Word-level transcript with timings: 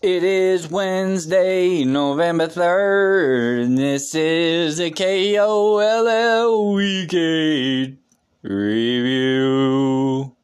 It 0.00 0.22
is 0.22 0.70
Wednesday, 0.70 1.82
November 1.82 2.46
3rd, 2.46 3.64
and 3.64 3.76
this 3.76 4.14
is 4.14 4.76
the 4.76 4.92
KOLL 4.92 6.72
Weekend 6.72 7.98
Review. 8.44 10.36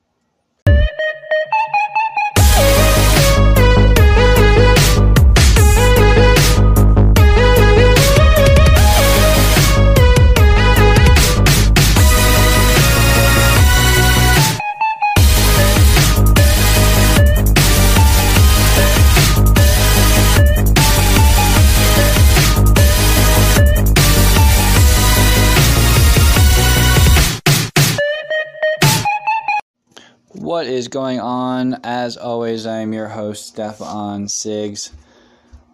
What 30.54 30.68
is 30.68 30.86
going 30.86 31.18
on? 31.18 31.80
As 31.82 32.16
always, 32.16 32.64
I 32.64 32.78
am 32.78 32.92
your 32.92 33.08
host, 33.08 33.48
Stefan 33.48 34.26
Siggs. 34.26 34.92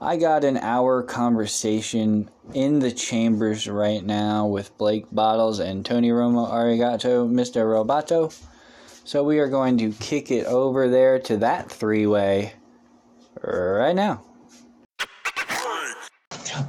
I 0.00 0.16
got 0.16 0.42
an 0.42 0.56
hour 0.56 1.02
conversation 1.02 2.30
in 2.54 2.78
the 2.78 2.90
chambers 2.90 3.68
right 3.68 4.02
now 4.02 4.46
with 4.46 4.78
Blake 4.78 5.04
Bottles 5.12 5.58
and 5.58 5.84
Tony 5.84 6.08
Romo 6.08 6.50
Arigato, 6.50 7.30
Mr. 7.30 7.66
Roboto. 7.66 8.34
So 9.04 9.22
we 9.22 9.38
are 9.38 9.48
going 9.48 9.76
to 9.76 9.92
kick 9.92 10.30
it 10.30 10.46
over 10.46 10.88
there 10.88 11.18
to 11.18 11.36
that 11.36 11.70
three 11.70 12.06
way 12.06 12.54
right 13.42 13.94
now. 13.94 14.22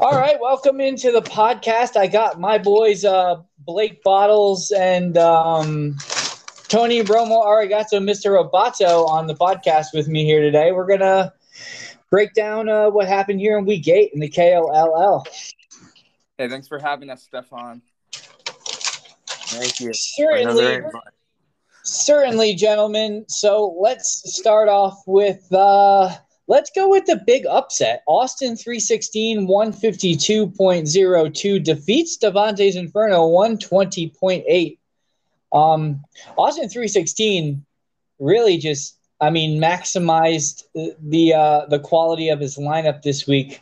All 0.01 0.19
right, 0.19 0.37
welcome 0.41 0.81
into 0.81 1.13
the 1.13 1.21
podcast. 1.21 1.95
I 1.95 2.07
got 2.07 2.41
my 2.41 2.57
boys, 2.57 3.05
uh, 3.05 3.37
Blake 3.59 4.03
Bottles 4.03 4.69
and 4.71 5.17
um, 5.17 5.95
Tony 6.71 7.03
Romo 7.03 7.45
Arigato, 7.45 7.99
Mr. 7.99 8.31
Roboto, 8.31 9.05
on 9.09 9.27
the 9.27 9.35
podcast 9.35 9.87
with 9.93 10.07
me 10.07 10.23
here 10.23 10.39
today. 10.39 10.71
We're 10.71 10.87
gonna 10.87 11.33
break 12.09 12.33
down 12.33 12.69
uh, 12.69 12.89
what 12.89 13.09
happened 13.09 13.41
here 13.41 13.57
in 13.57 13.65
Week 13.65 13.85
Eight 13.89 14.11
in 14.13 14.21
the 14.21 14.29
KOLL. 14.29 15.25
Hey, 16.37 16.47
thanks 16.47 16.69
for 16.69 16.79
having 16.79 17.09
us, 17.09 17.23
Stefan. 17.23 17.81
Thank 18.13 19.81
you. 19.81 19.91
Certainly, 19.93 20.79
certainly, 21.83 22.55
gentlemen. 22.55 23.25
So 23.27 23.75
let's 23.77 24.33
start 24.33 24.69
off 24.69 25.03
with. 25.05 25.45
Uh, 25.51 26.15
Let's 26.47 26.71
go 26.75 26.89
with 26.89 27.05
the 27.05 27.21
big 27.25 27.45
upset. 27.45 28.03
Austin 28.07 28.57
316, 28.57 29.47
152.02 29.47 31.63
defeats 31.63 32.17
Davante's 32.17 32.75
Inferno 32.75 33.29
120.8. 33.29 34.77
Um, 35.53 36.03
Austin 36.37 36.69
316 36.69 37.65
really 38.19 38.57
just, 38.57 38.97
I 39.19 39.29
mean, 39.29 39.61
maximized 39.61 40.63
the 40.73 41.33
uh, 41.33 41.65
the 41.67 41.79
quality 41.79 42.29
of 42.29 42.39
his 42.39 42.57
lineup 42.57 43.01
this 43.01 43.27
week. 43.27 43.61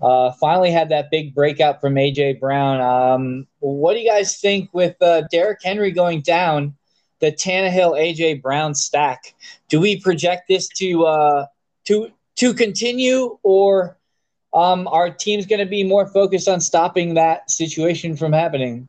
Uh, 0.00 0.30
finally 0.32 0.70
had 0.70 0.90
that 0.90 1.10
big 1.10 1.34
breakout 1.34 1.80
from 1.80 1.94
AJ 1.94 2.38
Brown. 2.38 2.80
Um, 2.80 3.46
what 3.60 3.94
do 3.94 4.00
you 4.00 4.08
guys 4.10 4.38
think 4.38 4.68
with 4.74 5.00
uh, 5.00 5.22
Derrick 5.30 5.60
Henry 5.62 5.90
going 5.90 6.20
down? 6.20 6.74
The 7.20 7.32
Tannehill 7.32 7.98
AJ 7.98 8.42
Brown 8.42 8.74
stack. 8.74 9.34
Do 9.70 9.80
we 9.80 9.98
project 9.98 10.48
this 10.48 10.68
to 10.68 11.06
uh, 11.06 11.46
to 11.86 12.10
to 12.36 12.52
continue, 12.52 13.38
or 13.42 13.96
um, 14.52 14.86
our 14.88 15.08
team's 15.10 15.46
going 15.46 15.60
to 15.60 15.66
be 15.66 15.82
more 15.82 16.06
focused 16.06 16.48
on 16.48 16.60
stopping 16.60 17.14
that 17.14 17.50
situation 17.50 18.16
from 18.16 18.32
happening? 18.32 18.88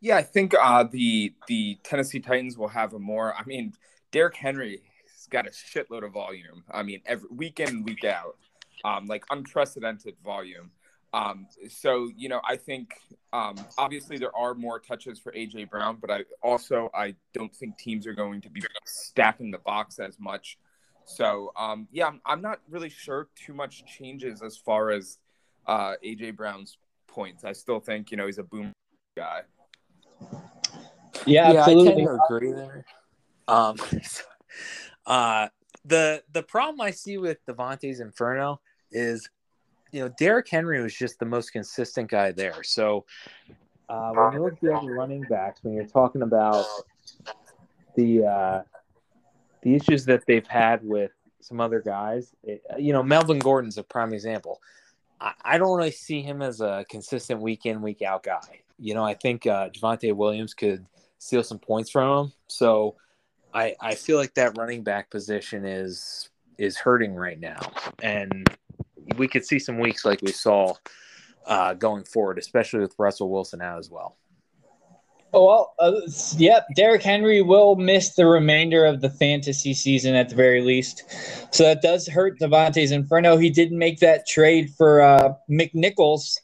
Yeah, 0.00 0.16
I 0.16 0.22
think 0.22 0.54
uh, 0.60 0.84
the 0.84 1.34
the 1.46 1.78
Tennessee 1.84 2.20
Titans 2.20 2.56
will 2.56 2.68
have 2.68 2.94
a 2.94 2.98
more. 2.98 3.34
I 3.34 3.44
mean, 3.44 3.74
Derrick 4.12 4.36
Henry 4.36 4.80
has 5.04 5.26
got 5.26 5.46
a 5.46 5.50
shitload 5.50 6.04
of 6.04 6.12
volume. 6.12 6.64
I 6.70 6.82
mean, 6.82 7.02
every 7.04 7.28
week 7.30 7.60
in 7.60 7.82
week 7.84 8.04
out, 8.04 8.36
um, 8.84 9.06
like 9.06 9.24
unprecedented 9.30 10.14
volume. 10.24 10.70
Um, 11.12 11.48
so 11.68 12.10
you 12.16 12.30
know, 12.30 12.40
I 12.48 12.56
think 12.56 12.92
um, 13.32 13.56
obviously 13.76 14.16
there 14.16 14.34
are 14.34 14.54
more 14.54 14.78
touches 14.78 15.18
for 15.18 15.32
AJ 15.32 15.68
Brown, 15.68 15.98
but 16.00 16.10
I 16.10 16.24
also 16.42 16.90
I 16.94 17.14
don't 17.34 17.54
think 17.54 17.76
teams 17.76 18.06
are 18.06 18.14
going 18.14 18.40
to 18.42 18.50
be 18.50 18.62
stacking 18.86 19.50
the 19.50 19.58
box 19.58 19.98
as 19.98 20.18
much. 20.18 20.56
So 21.04 21.52
um, 21.58 21.88
yeah, 21.92 22.06
I'm, 22.06 22.20
I'm 22.24 22.40
not 22.40 22.60
really 22.70 22.90
sure 22.90 23.28
too 23.34 23.52
much 23.52 23.84
changes 23.84 24.40
as 24.40 24.56
far 24.56 24.92
as 24.92 25.18
uh, 25.66 25.94
AJ 26.02 26.36
Brown's 26.36 26.78
points. 27.06 27.44
I 27.44 27.52
still 27.52 27.80
think 27.80 28.10
you 28.10 28.16
know 28.16 28.24
he's 28.24 28.38
a 28.38 28.44
boom 28.44 28.72
guy. 29.14 29.42
Yeah, 31.26 31.52
yeah, 31.52 31.58
absolutely. 31.60 31.92
I 31.92 32.06
tend 32.06 32.06
to 32.06 32.34
agree 32.34 32.52
there. 32.52 32.84
Um, 33.48 33.76
uh, 35.06 35.48
the 35.84 36.22
the 36.32 36.42
problem 36.42 36.80
I 36.80 36.90
see 36.90 37.18
with 37.18 37.38
Davante's 37.46 38.00
Inferno 38.00 38.60
is, 38.90 39.28
you 39.92 40.00
know, 40.00 40.12
Derrick 40.18 40.48
Henry 40.48 40.82
was 40.82 40.94
just 40.94 41.18
the 41.18 41.26
most 41.26 41.52
consistent 41.52 42.10
guy 42.10 42.32
there. 42.32 42.62
So 42.62 43.04
uh, 43.88 44.12
when 44.12 44.32
you 44.34 44.42
look 44.42 44.52
at 44.54 44.60
the 44.60 44.72
other 44.74 44.94
running 44.94 45.22
backs, 45.22 45.60
when 45.62 45.74
you're 45.74 45.86
talking 45.86 46.22
about 46.22 46.64
the 47.96 48.24
uh, 48.24 48.62
the 49.62 49.74
issues 49.74 50.04
that 50.06 50.24
they've 50.26 50.46
had 50.46 50.84
with 50.84 51.10
some 51.40 51.60
other 51.60 51.80
guys, 51.80 52.32
it, 52.42 52.62
you 52.78 52.92
know, 52.92 53.02
Melvin 53.02 53.38
Gordon's 53.38 53.78
a 53.78 53.82
prime 53.82 54.12
example. 54.12 54.60
I, 55.20 55.32
I 55.42 55.58
don't 55.58 55.76
really 55.76 55.90
see 55.90 56.22
him 56.22 56.40
as 56.42 56.60
a 56.60 56.84
consistent 56.88 57.40
week 57.40 57.66
in 57.66 57.82
week 57.82 58.02
out 58.02 58.22
guy. 58.22 58.60
You 58.80 58.94
know, 58.94 59.04
I 59.04 59.14
think 59.14 59.46
uh, 59.46 59.68
Javonte 59.70 60.14
Williams 60.14 60.54
could 60.54 60.86
steal 61.18 61.42
some 61.42 61.58
points 61.58 61.90
from 61.90 62.26
him. 62.26 62.32
So 62.48 62.96
I 63.52 63.74
I 63.80 63.94
feel 63.94 64.16
like 64.16 64.34
that 64.34 64.56
running 64.56 64.82
back 64.82 65.10
position 65.10 65.64
is 65.64 66.30
is 66.58 66.76
hurting 66.76 67.14
right 67.14 67.38
now, 67.38 67.60
and 68.02 68.48
we 69.16 69.28
could 69.28 69.44
see 69.44 69.58
some 69.58 69.78
weeks 69.78 70.04
like 70.04 70.20
we 70.22 70.32
saw 70.32 70.74
uh, 71.46 71.74
going 71.74 72.04
forward, 72.04 72.38
especially 72.38 72.80
with 72.80 72.94
Russell 72.98 73.30
Wilson 73.30 73.62
out 73.62 73.78
as 73.78 73.90
well. 73.90 74.16
Oh, 75.32 75.46
well, 75.46 75.74
uh, 75.78 76.00
yep. 76.38 76.66
Derrick 76.74 77.02
Henry 77.02 77.40
will 77.40 77.76
miss 77.76 78.16
the 78.16 78.26
remainder 78.26 78.84
of 78.84 79.00
the 79.00 79.10
fantasy 79.10 79.72
season 79.72 80.16
at 80.16 80.28
the 80.28 80.34
very 80.34 80.60
least, 80.60 81.04
so 81.54 81.62
that 81.62 81.82
does 81.82 82.08
hurt 82.08 82.40
Davante's 82.40 82.90
Inferno. 82.90 83.36
He 83.36 83.48
didn't 83.48 83.78
make 83.78 84.00
that 84.00 84.26
trade 84.26 84.74
for 84.76 85.02
uh, 85.02 85.34
McNichols 85.48 86.36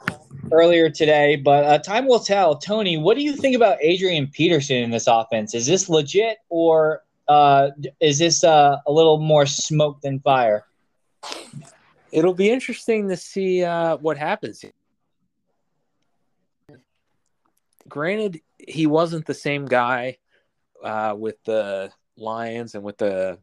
earlier 0.53 0.89
today, 0.89 1.35
but 1.35 1.65
uh, 1.65 1.79
time 1.79 2.07
will 2.07 2.21
tell. 2.21 2.57
Tony, 2.57 2.97
what 2.97 3.17
do 3.17 3.25
you 3.25 3.35
think 3.35 3.57
about 3.57 3.79
Adrian 3.81 4.29
Peterson 4.29 4.77
in 4.77 4.91
this 4.91 5.09
offense? 5.09 5.53
Is 5.53 5.67
this 5.67 5.89
legit, 5.89 6.39
or 6.49 7.03
uh, 7.27 7.71
is 8.01 8.21
this 8.21 8.45
uh, 8.45 8.77
a 8.87 8.93
little 8.93 9.19
more 9.19 9.47
smoke 9.47 10.01
than 10.01 10.21
fire? 10.21 10.65
It'll 12.13 12.35
be 12.35 12.51
interesting 12.51 13.09
to 13.09 13.17
see 13.17 13.65
uh, 13.65 13.97
what 13.97 14.17
happens. 14.17 14.65
Granted, 17.89 18.41
he 18.59 18.87
wasn't 18.87 19.27
the 19.27 19.35
same 19.35 19.67
guy 19.67 20.19
uh, 20.83 21.15
with 21.17 21.43
the 21.45 21.91
Lions 22.17 22.75
and 22.75 22.83
with 22.85 22.99
the 22.99 23.39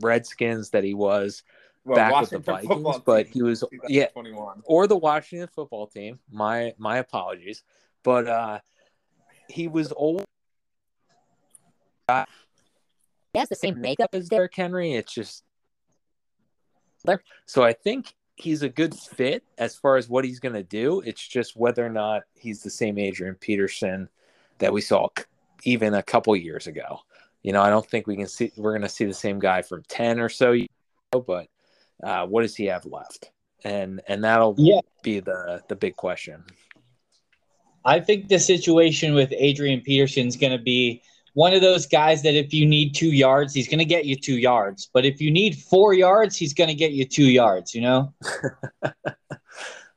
Redskins 0.00 0.70
that 0.70 0.84
he 0.84 0.94
was 0.94 1.42
well, 1.84 1.96
back 1.96 2.12
Washington 2.12 2.38
with 2.38 2.46
the 2.46 2.52
Vikings, 2.52 2.98
but 3.04 3.26
he 3.26 3.42
was 3.42 3.64
yeah, 3.88 4.08
or 4.64 4.86
the 4.86 4.96
Washington 4.96 5.48
football 5.54 5.86
team. 5.86 6.18
My 6.30 6.74
my 6.78 6.98
apologies, 6.98 7.62
but 8.02 8.26
uh, 8.26 8.60
he 9.48 9.68
was 9.68 9.92
old. 9.92 10.24
Uh, 12.08 12.24
he 13.32 13.38
has 13.38 13.48
the 13.48 13.56
same 13.56 13.80
makeup 13.80 14.10
as 14.14 14.28
Derrick 14.28 14.54
Henry. 14.54 14.94
It's 14.94 15.12
just 15.12 15.44
so 17.46 17.62
I 17.62 17.72
think 17.72 18.14
he's 18.38 18.62
a 18.62 18.68
good 18.68 18.94
fit 18.94 19.44
as 19.58 19.76
far 19.76 19.96
as 19.96 20.08
what 20.08 20.24
he's 20.24 20.40
going 20.40 20.54
to 20.54 20.62
do. 20.62 21.00
It's 21.00 21.26
just 21.26 21.56
whether 21.56 21.84
or 21.84 21.90
not 21.90 22.22
he's 22.34 22.62
the 22.62 22.70
same 22.70 22.98
Adrian 22.98 23.34
Peterson 23.34 24.08
that 24.58 24.72
we 24.72 24.80
saw 24.80 25.08
even 25.64 25.94
a 25.94 26.02
couple 26.02 26.34
years 26.36 26.66
ago. 26.66 27.00
You 27.42 27.52
know, 27.52 27.62
I 27.62 27.70
don't 27.70 27.86
think 27.86 28.06
we 28.06 28.16
can 28.16 28.26
see 28.26 28.52
we're 28.56 28.72
going 28.72 28.82
to 28.82 28.88
see 28.88 29.04
the 29.04 29.14
same 29.14 29.38
guy 29.38 29.62
for 29.62 29.82
10 29.88 30.20
or 30.20 30.28
so, 30.28 30.56
but 31.10 31.48
uh, 32.02 32.26
what 32.26 32.42
does 32.42 32.54
he 32.54 32.66
have 32.66 32.86
left? 32.86 33.30
And 33.64 34.00
and 34.06 34.22
that'll 34.22 34.54
yeah. 34.56 34.80
be 35.02 35.18
the 35.18 35.62
the 35.68 35.74
big 35.74 35.96
question. 35.96 36.44
I 37.84 38.00
think 38.00 38.28
the 38.28 38.38
situation 38.38 39.14
with 39.14 39.32
Adrian 39.36 39.80
Peterson 39.80 40.28
is 40.28 40.36
going 40.36 40.52
to 40.52 40.62
be 40.62 41.02
one 41.34 41.52
of 41.52 41.60
those 41.60 41.86
guys 41.86 42.22
that 42.22 42.34
if 42.34 42.52
you 42.52 42.66
need 42.66 42.94
two 42.94 43.12
yards, 43.12 43.54
he's 43.54 43.68
going 43.68 43.78
to 43.78 43.84
get 43.84 44.04
you 44.04 44.16
two 44.16 44.38
yards. 44.38 44.88
But 44.92 45.04
if 45.04 45.20
you 45.20 45.30
need 45.30 45.56
four 45.56 45.94
yards, 45.94 46.36
he's 46.36 46.54
going 46.54 46.68
to 46.68 46.74
get 46.74 46.92
you 46.92 47.04
two 47.04 47.30
yards. 47.30 47.74
You 47.74 47.82
know. 47.82 48.14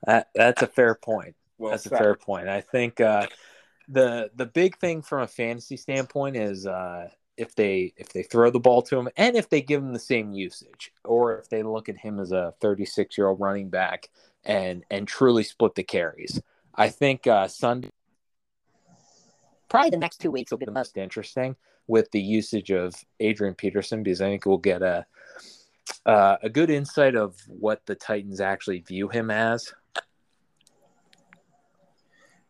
that, 0.06 0.28
that's 0.36 0.62
a 0.62 0.68
fair 0.68 0.96
point. 0.96 1.36
Well 1.58 1.72
that's 1.72 1.84
said. 1.84 1.94
a 1.94 1.98
fair 1.98 2.16
point. 2.16 2.50
I 2.50 2.62
think 2.62 3.00
uh, 3.00 3.28
the 3.88 4.32
the 4.36 4.46
big 4.46 4.78
thing 4.78 5.02
from 5.02 5.22
a 5.22 5.28
fantasy 5.28 5.78
standpoint 5.78 6.36
is 6.36 6.66
uh, 6.66 7.10
if 7.38 7.56
they 7.56 7.94
if 7.98 8.10
they 8.10 8.24
throw 8.24 8.50
the 8.50 8.60
ball 8.60 8.82
to 8.84 8.98
him 8.98 9.10
and 9.18 9.36
if 9.36 9.50
they 9.50 9.62
give 9.62 9.82
him 9.82 9.94
the 9.94 10.00
same 10.00 10.32
usage 10.32 10.92
or 11.04 11.38
if 11.38 11.50
they 11.50 11.64
look 11.64 11.90
at 11.90 11.98
him 11.98 12.20
as 12.20 12.32
a 12.32 12.54
36 12.62 13.18
year 13.18 13.28
old 13.28 13.40
running 13.40 13.70
back 13.70 14.10
and 14.44 14.84
and 14.90 15.08
truly 15.08 15.44
split 15.44 15.76
the 15.76 15.84
carries. 15.84 16.42
I 16.74 16.90
think 16.90 17.28
uh, 17.28 17.48
Sunday 17.48 17.90
probably 19.72 19.90
the 19.90 19.98
next 19.98 20.18
two 20.18 20.30
weeks 20.30 20.52
will 20.52 20.58
be 20.58 20.66
the 20.66 20.72
most 20.72 20.98
interesting 20.98 21.56
with 21.88 22.12
the 22.12 22.20
usage 22.20 22.72
of 22.72 22.94
Adrian 23.22 23.56
Peterson 23.56 24.04
because 24.04 24.22
I 24.22 24.26
think 24.26 24.46
we'll 24.46 24.58
get 24.58 24.82
a 24.82 25.06
uh, 26.06 26.36
a 26.44 26.50
good 26.50 26.70
insight 26.70 27.16
of 27.16 27.38
what 27.48 27.86
the 27.86 27.96
Titans 27.96 28.42
actually 28.42 28.80
view 28.80 29.08
him 29.08 29.32
as. 29.32 29.74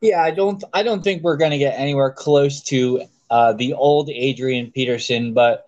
Yeah, 0.02 0.24
I 0.24 0.32
don't 0.32 0.64
I 0.74 0.82
don't 0.82 1.04
think 1.04 1.22
we're 1.22 1.38
going 1.38 1.52
to 1.52 1.60
get 1.60 1.80
anywhere 1.80 2.12
close 2.12 2.64
to 2.64 3.04
uh, 3.30 3.54
the 3.54 3.74
old 3.74 4.10
Adrian 4.10 4.72
Peterson, 4.72 5.36
but 5.36 5.68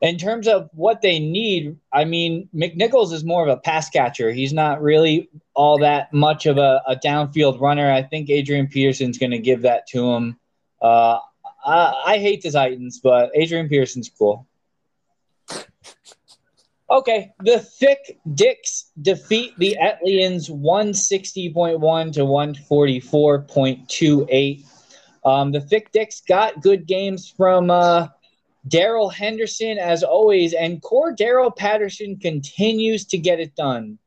in 0.00 0.18
terms 0.18 0.46
of 0.46 0.70
what 0.72 1.02
they 1.02 1.18
need, 1.18 1.76
I 1.92 2.04
mean, 2.04 2.48
McNichols 2.54 3.12
is 3.12 3.24
more 3.24 3.42
of 3.42 3.48
a 3.48 3.60
pass 3.60 3.90
catcher. 3.90 4.30
He's 4.30 4.52
not 4.52 4.80
really 4.80 5.30
all 5.54 5.78
that 5.78 6.12
much 6.12 6.46
of 6.46 6.58
a, 6.58 6.80
a 6.86 6.94
downfield 6.94 7.60
runner. 7.60 7.90
I 7.90 8.02
think 8.02 8.30
Adrian 8.30 8.68
Peterson's 8.68 9.18
going 9.18 9.32
to 9.32 9.38
give 9.38 9.62
that 9.62 9.88
to 9.88 10.12
him. 10.12 10.38
Uh, 10.86 11.18
I, 11.64 12.02
I 12.06 12.18
hate 12.18 12.42
the 12.42 12.50
Titans, 12.52 13.00
but 13.02 13.32
Adrian 13.34 13.68
Peterson's 13.68 14.08
cool. 14.08 14.46
Okay, 16.88 17.32
the 17.40 17.58
Thick 17.58 18.20
Dicks 18.34 18.92
defeat 19.02 19.54
the 19.58 19.76
Etlians 19.82 20.48
160.1 20.48 22.12
to 22.12 22.20
144.28. 22.20 24.64
Um, 25.24 25.50
the 25.50 25.60
Thick 25.60 25.90
Dicks 25.90 26.20
got 26.20 26.62
good 26.62 26.86
games 26.86 27.28
from 27.28 27.68
uh, 27.68 28.06
Darrell 28.68 29.08
Henderson, 29.08 29.78
as 29.78 30.04
always, 30.04 30.54
and 30.54 30.80
Cordarrelle 30.80 31.56
Patterson 31.56 32.20
continues 32.20 33.06
to 33.06 33.18
get 33.18 33.40
it 33.40 33.56
done. 33.56 33.98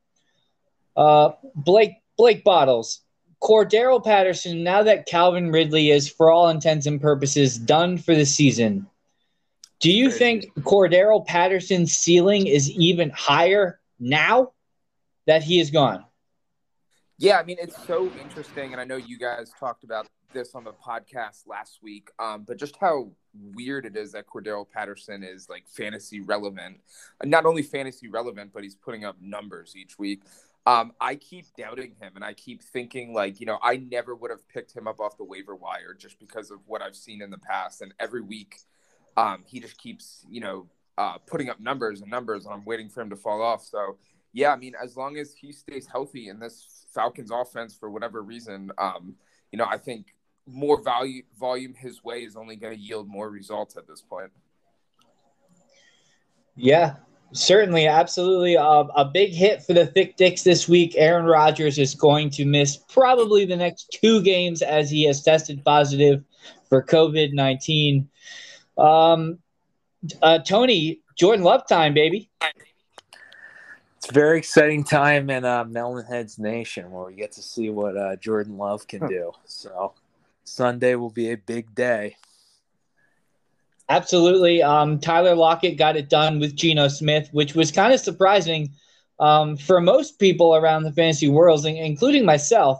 Uh, 0.96 1.32
Blake 1.54 1.96
Blake 2.16 2.42
Bottles, 2.44 3.02
Cordarrelle 3.42 4.04
Patterson. 4.04 4.62
Now 4.62 4.82
that 4.82 5.06
Calvin 5.06 5.50
Ridley 5.50 5.90
is, 5.90 6.08
for 6.08 6.30
all 6.30 6.48
intents 6.48 6.86
and 6.86 7.00
purposes, 7.00 7.58
done 7.58 7.96
for 7.98 8.14
the 8.14 8.26
season, 8.26 8.86
do 9.80 9.90
you 9.90 10.10
think 10.10 10.52
Cordarrelle 10.60 11.26
Patterson's 11.26 11.94
ceiling 11.94 12.46
is 12.46 12.70
even 12.70 13.10
higher 13.10 13.80
now 13.98 14.52
that 15.26 15.42
he 15.42 15.58
is 15.58 15.70
gone? 15.70 16.04
Yeah, 17.16 17.38
I 17.38 17.44
mean 17.44 17.56
it's 17.60 17.82
so 17.86 18.10
interesting, 18.20 18.72
and 18.72 18.80
I 18.80 18.84
know 18.84 18.96
you 18.96 19.18
guys 19.18 19.52
talked 19.58 19.84
about 19.84 20.06
this 20.32 20.54
on 20.54 20.64
the 20.64 20.72
podcast 20.72 21.46
last 21.46 21.80
week, 21.82 22.10
um, 22.18 22.44
but 22.46 22.56
just 22.56 22.76
how 22.76 23.10
weird 23.54 23.84
it 23.84 23.96
is 23.96 24.12
that 24.12 24.26
Cordarrelle 24.26 24.68
Patterson 24.68 25.22
is 25.22 25.48
like 25.48 25.64
fantasy 25.68 26.20
relevant. 26.20 26.78
Not 27.24 27.46
only 27.46 27.62
fantasy 27.62 28.08
relevant, 28.08 28.52
but 28.52 28.62
he's 28.62 28.74
putting 28.74 29.04
up 29.04 29.16
numbers 29.20 29.74
each 29.76 29.98
week. 29.98 30.22
Um, 30.66 30.92
I 31.00 31.14
keep 31.14 31.46
doubting 31.56 31.94
him, 32.00 32.12
and 32.14 32.24
I 32.24 32.34
keep 32.34 32.62
thinking 32.62 33.14
like, 33.14 33.40
you 33.40 33.46
know, 33.46 33.58
I 33.62 33.78
never 33.78 34.14
would 34.14 34.30
have 34.30 34.46
picked 34.48 34.76
him 34.76 34.86
up 34.86 35.00
off 35.00 35.16
the 35.16 35.24
waiver 35.24 35.54
wire 35.54 35.94
just 35.98 36.18
because 36.18 36.50
of 36.50 36.58
what 36.66 36.82
I've 36.82 36.96
seen 36.96 37.22
in 37.22 37.30
the 37.30 37.38
past. 37.38 37.80
And 37.80 37.94
every 37.98 38.20
week, 38.20 38.56
um, 39.16 39.42
he 39.46 39.58
just 39.58 39.78
keeps, 39.78 40.24
you 40.28 40.40
know, 40.40 40.66
uh, 40.98 41.16
putting 41.26 41.48
up 41.48 41.60
numbers 41.60 42.02
and 42.02 42.10
numbers, 42.10 42.44
and 42.44 42.54
I'm 42.54 42.64
waiting 42.64 42.88
for 42.88 43.00
him 43.00 43.10
to 43.10 43.16
fall 43.16 43.42
off. 43.42 43.64
So, 43.64 43.96
yeah, 44.32 44.52
I 44.52 44.56
mean, 44.56 44.74
as 44.80 44.96
long 44.96 45.16
as 45.16 45.34
he 45.34 45.50
stays 45.50 45.86
healthy 45.86 46.28
in 46.28 46.38
this 46.38 46.86
Falcons 46.94 47.30
offense 47.30 47.74
for 47.74 47.90
whatever 47.90 48.22
reason, 48.22 48.70
um, 48.78 49.14
you 49.50 49.58
know, 49.58 49.66
I 49.68 49.78
think 49.78 50.14
more 50.46 50.82
value 50.82 51.22
volume 51.38 51.74
his 51.74 52.04
way 52.04 52.22
is 52.22 52.36
only 52.36 52.56
going 52.56 52.76
to 52.76 52.80
yield 52.80 53.08
more 53.08 53.30
results 53.30 53.76
at 53.76 53.86
this 53.86 54.02
point. 54.02 54.30
Yeah, 56.56 56.96
certainly, 57.32 57.86
absolutely. 57.86 58.56
Uh, 58.56 58.84
a 58.96 59.04
big 59.04 59.32
hit 59.32 59.62
for 59.62 59.72
the 59.72 59.86
Thick 59.86 60.16
Dicks 60.16 60.42
this 60.42 60.68
week. 60.68 60.94
Aaron 60.96 61.26
Rodgers 61.26 61.78
is 61.78 61.94
going 61.94 62.30
to 62.30 62.44
miss 62.44 62.76
probably 62.76 63.44
the 63.44 63.56
next 63.56 63.96
two 64.00 64.22
games 64.22 64.62
as 64.62 64.90
he 64.90 65.04
has 65.04 65.22
tested 65.22 65.64
positive 65.64 66.24
for 66.68 66.82
COVID 66.82 67.32
19. 67.32 68.08
Um, 68.78 69.38
uh, 70.22 70.38
Tony, 70.38 71.00
Jordan 71.16 71.44
Love 71.44 71.66
time, 71.68 71.94
baby. 71.94 72.30
It's 73.96 74.08
a 74.08 74.12
very 74.12 74.38
exciting 74.38 74.82
time 74.82 75.28
in 75.28 75.44
uh, 75.44 75.64
Melon 75.64 76.06
Heads 76.06 76.38
Nation 76.38 76.90
where 76.90 77.04
we 77.04 77.14
get 77.14 77.32
to 77.32 77.42
see 77.42 77.68
what 77.68 77.96
uh, 77.98 78.16
Jordan 78.16 78.56
Love 78.56 78.86
can 78.86 79.06
do. 79.06 79.32
So 79.44 79.92
Sunday 80.44 80.94
will 80.94 81.10
be 81.10 81.32
a 81.32 81.36
big 81.36 81.74
day. 81.74 82.16
Absolutely. 83.90 84.62
Um, 84.62 85.00
Tyler 85.00 85.34
Lockett 85.34 85.76
got 85.76 85.96
it 85.96 86.08
done 86.08 86.38
with 86.38 86.54
Geno 86.54 86.86
Smith, 86.86 87.28
which 87.32 87.56
was 87.56 87.72
kind 87.72 87.92
of 87.92 87.98
surprising 87.98 88.72
um, 89.18 89.56
for 89.56 89.80
most 89.80 90.20
people 90.20 90.54
around 90.54 90.84
the 90.84 90.92
fantasy 90.92 91.28
worlds, 91.28 91.64
including 91.64 92.24
myself. 92.24 92.78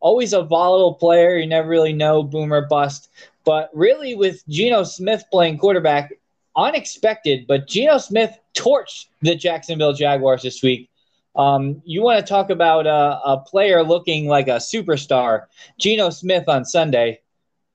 Always 0.00 0.32
a 0.32 0.42
volatile 0.42 0.94
player. 0.94 1.36
You 1.36 1.46
never 1.46 1.68
really 1.68 1.92
know, 1.92 2.24
boomer 2.24 2.66
bust. 2.66 3.08
But 3.44 3.70
really, 3.72 4.16
with 4.16 4.46
Geno 4.48 4.82
Smith 4.82 5.22
playing 5.30 5.58
quarterback, 5.58 6.12
unexpected. 6.56 7.46
But 7.46 7.68
Geno 7.68 7.98
Smith 7.98 8.36
torched 8.56 9.06
the 9.22 9.36
Jacksonville 9.36 9.92
Jaguars 9.92 10.42
this 10.42 10.60
week. 10.60 10.90
Um, 11.36 11.82
you 11.84 12.02
want 12.02 12.18
to 12.18 12.28
talk 12.28 12.50
about 12.50 12.88
a, 12.88 13.20
a, 13.24 13.38
player 13.46 13.84
looking 13.84 14.26
like 14.26 14.48
a 14.48 14.56
superstar? 14.56 15.46
Geno 15.78 16.10
Smith 16.10 16.48
on 16.48 16.64
Sunday. 16.64 17.20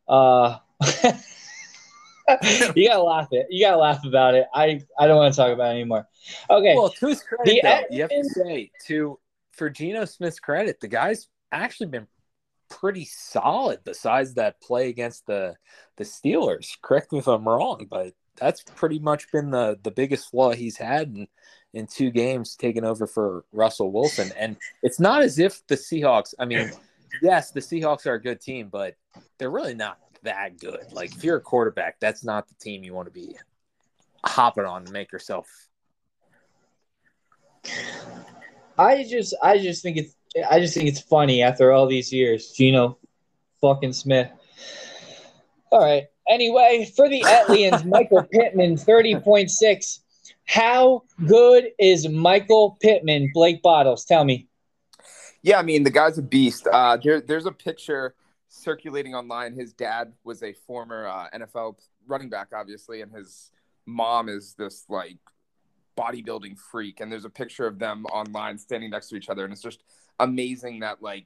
Uh, 0.06 0.58
you 2.76 2.88
gotta 2.88 3.04
laugh 3.04 3.28
it. 3.32 3.48
You 3.50 3.66
gotta 3.66 3.78
laugh 3.78 4.06
about 4.06 4.36
it. 4.36 4.48
I 4.54 4.82
I 4.98 5.08
don't 5.08 5.18
want 5.18 5.34
to 5.34 5.38
talk 5.38 5.52
about 5.52 5.76
it 5.76 5.80
anymore. 5.80 6.08
Okay. 6.50 6.76
Well, 6.76 6.90
to 6.90 7.08
his 7.08 7.24
credit, 7.24 7.60
though, 7.62 7.82
you 7.90 8.02
have 8.02 8.10
to 8.10 8.24
say 8.24 8.72
to 8.88 9.20
for 9.52 9.70
Geno 9.70 10.06
Smith's 10.06 10.40
credit, 10.40 10.80
the 10.80 10.88
guy's 10.88 11.28
actually 11.52 11.88
been 11.88 12.08
pretty 12.70 13.06
solid. 13.06 13.80
Besides 13.84 14.36
that 14.36 14.62
play 14.62 14.90
against 14.90 15.26
the 15.28 15.56
the 15.98 16.04
Steelers, 16.04 16.70
correct 16.82 17.12
me 17.12 17.20
if 17.20 17.28
I'm 17.28 17.48
wrong, 17.48 17.88
but 17.90 18.14
that's 18.38 18.64
pretty 18.76 19.00
much 19.00 19.32
been 19.32 19.52
the 19.52 19.80
the 19.84 19.92
biggest 19.92 20.32
flaw 20.32 20.52
he's 20.52 20.78
had 20.78 21.10
in 21.10 21.28
in 21.74 21.88
two 21.88 22.12
games 22.12 22.56
taking 22.56 22.86
over 22.86 23.08
for 23.08 23.46
Russell 23.52 23.92
Wilson. 23.92 24.32
And 24.38 24.58
it's 24.82 25.00
not 25.00 25.24
as 25.24 25.40
if 25.40 25.66
the 25.68 25.76
Seahawks. 25.76 26.34
I 26.40 26.46
mean, 26.46 26.72
yes, 27.22 27.52
the 27.52 27.60
Seahawks 27.60 28.06
are 28.06 28.14
a 28.14 28.22
good 28.22 28.42
team, 28.42 28.70
but 28.72 28.96
they're 29.38 29.50
really 29.50 29.74
not 29.74 29.98
that 30.24 30.60
good. 30.60 30.92
Like 30.92 31.16
if 31.16 31.24
you're 31.24 31.38
a 31.38 31.42
quarterback, 31.42 32.00
that's 32.00 32.24
not 32.24 32.48
the 32.48 32.56
team 32.56 32.84
you 32.84 32.94
want 32.94 33.08
to 33.08 33.14
be 33.14 33.36
hopping 34.24 34.66
on 34.66 34.86
to 34.86 34.92
make 34.92 35.12
yourself. 35.12 35.48
I 38.78 39.04
just, 39.04 39.36
I 39.42 39.60
just 39.60 39.84
think 39.84 39.98
it's, 39.98 40.16
I 40.50 40.60
just 40.60 40.74
think 40.74 40.90
it's 40.90 41.00
funny 41.00 41.44
after 41.44 41.72
all 41.72 41.88
these 41.88 42.12
years, 42.12 42.52
Geno, 42.52 42.98
fucking 43.62 43.94
Smith. 43.94 44.30
All 45.72 45.80
right. 45.80 46.06
Anyway, 46.28 46.92
for 46.96 47.10
the 47.10 47.22
Etlians, 47.22 47.86
Michael 47.90 48.24
Pittman, 48.24 48.76
30.6. 48.76 50.00
How 50.46 51.04
good 51.28 51.70
is 51.80 52.08
Michael 52.08 52.78
Pittman? 52.82 53.32
Blake 53.34 53.62
Bottles, 53.62 54.06
tell 54.06 54.24
me. 54.26 54.48
Yeah, 55.42 55.60
I 55.60 55.62
mean, 55.62 55.84
the 55.84 55.90
guy's 55.90 56.18
a 56.18 56.22
beast. 56.22 56.68
Uh, 56.72 56.98
there, 56.98 57.22
there's 57.22 57.46
a 57.46 57.52
picture 57.52 58.16
circulating 58.54 59.16
online. 59.16 59.54
His 59.54 59.74
dad 59.74 60.14
was 60.24 60.44
a 60.44 60.54
former 60.54 61.08
uh, 61.08 61.28
NFL 61.34 61.78
running 62.08 62.30
back, 62.30 62.50
obviously, 62.56 63.02
and 63.02 63.12
his 63.12 63.52
mom 63.86 64.30
is 64.30 64.54
this 64.54 64.86
like 64.88 65.18
bodybuilding 65.98 66.58
freak. 66.60 67.00
And 67.00 67.12
there's 67.12 67.26
a 67.26 67.30
picture 67.30 67.66
of 67.66 67.80
them 67.80 68.06
online 68.06 68.58
standing 68.58 68.92
next 68.92 69.10
to 69.10 69.16
each 69.16 69.30
other. 69.30 69.44
And 69.44 69.52
it's 69.52 69.62
just 69.62 69.84
amazing 70.20 70.80
that, 70.82 71.02
like, 71.02 71.26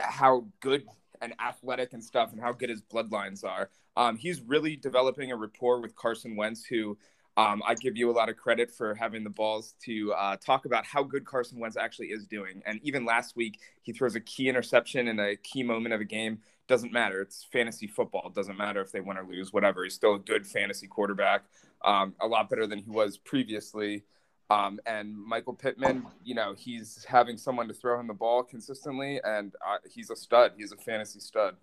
how 0.00 0.46
good 0.60 0.84
and 1.22 1.32
athletic 1.40 1.92
and 1.94 2.04
stuff 2.04 2.32
and 2.32 2.40
how 2.40 2.52
good 2.52 2.68
his 2.68 2.82
bloodlines 2.82 3.44
are. 3.44 3.70
Um, 3.96 4.16
he's 4.16 4.42
really 4.42 4.76
developing 4.76 5.32
a 5.32 5.36
rapport 5.36 5.80
with 5.80 5.96
Carson 5.96 6.36
Wentz, 6.36 6.64
who 6.64 6.98
um, 7.36 7.62
I 7.66 7.74
give 7.74 7.96
you 7.96 8.10
a 8.10 8.12
lot 8.12 8.28
of 8.28 8.36
credit 8.36 8.70
for 8.70 8.94
having 8.94 9.24
the 9.24 9.30
balls 9.30 9.74
to 9.84 10.12
uh, 10.12 10.36
talk 10.36 10.66
about 10.66 10.86
how 10.86 11.02
good 11.02 11.24
Carson 11.24 11.58
Wentz 11.58 11.76
actually 11.76 12.08
is 12.08 12.26
doing. 12.26 12.62
And 12.64 12.78
even 12.82 13.04
last 13.04 13.34
week, 13.34 13.58
he 13.82 13.92
throws 13.92 14.14
a 14.14 14.20
key 14.20 14.48
interception 14.48 15.08
in 15.08 15.18
a 15.18 15.34
key 15.36 15.62
moment 15.62 15.94
of 15.94 16.00
a 16.00 16.04
game. 16.04 16.38
Doesn't 16.68 16.92
matter. 16.92 17.20
It's 17.20 17.44
fantasy 17.52 17.88
football. 17.88 18.30
Doesn't 18.30 18.56
matter 18.56 18.80
if 18.80 18.92
they 18.92 19.00
win 19.00 19.18
or 19.18 19.24
lose, 19.24 19.52
whatever. 19.52 19.82
He's 19.82 19.94
still 19.94 20.14
a 20.14 20.18
good 20.18 20.46
fantasy 20.46 20.86
quarterback, 20.86 21.44
um, 21.84 22.14
a 22.20 22.26
lot 22.26 22.48
better 22.48 22.66
than 22.66 22.78
he 22.78 22.90
was 22.90 23.18
previously. 23.18 24.04
Um, 24.50 24.78
and 24.86 25.16
Michael 25.16 25.54
Pittman, 25.54 26.06
you 26.22 26.34
know, 26.34 26.54
he's 26.56 27.04
having 27.08 27.36
someone 27.36 27.66
to 27.66 27.74
throw 27.74 27.98
him 27.98 28.06
the 28.06 28.14
ball 28.14 28.42
consistently, 28.42 29.20
and 29.24 29.54
uh, 29.66 29.78
he's 29.90 30.10
a 30.10 30.16
stud. 30.16 30.52
He's 30.56 30.70
a 30.70 30.76
fantasy 30.76 31.18
stud. 31.18 31.56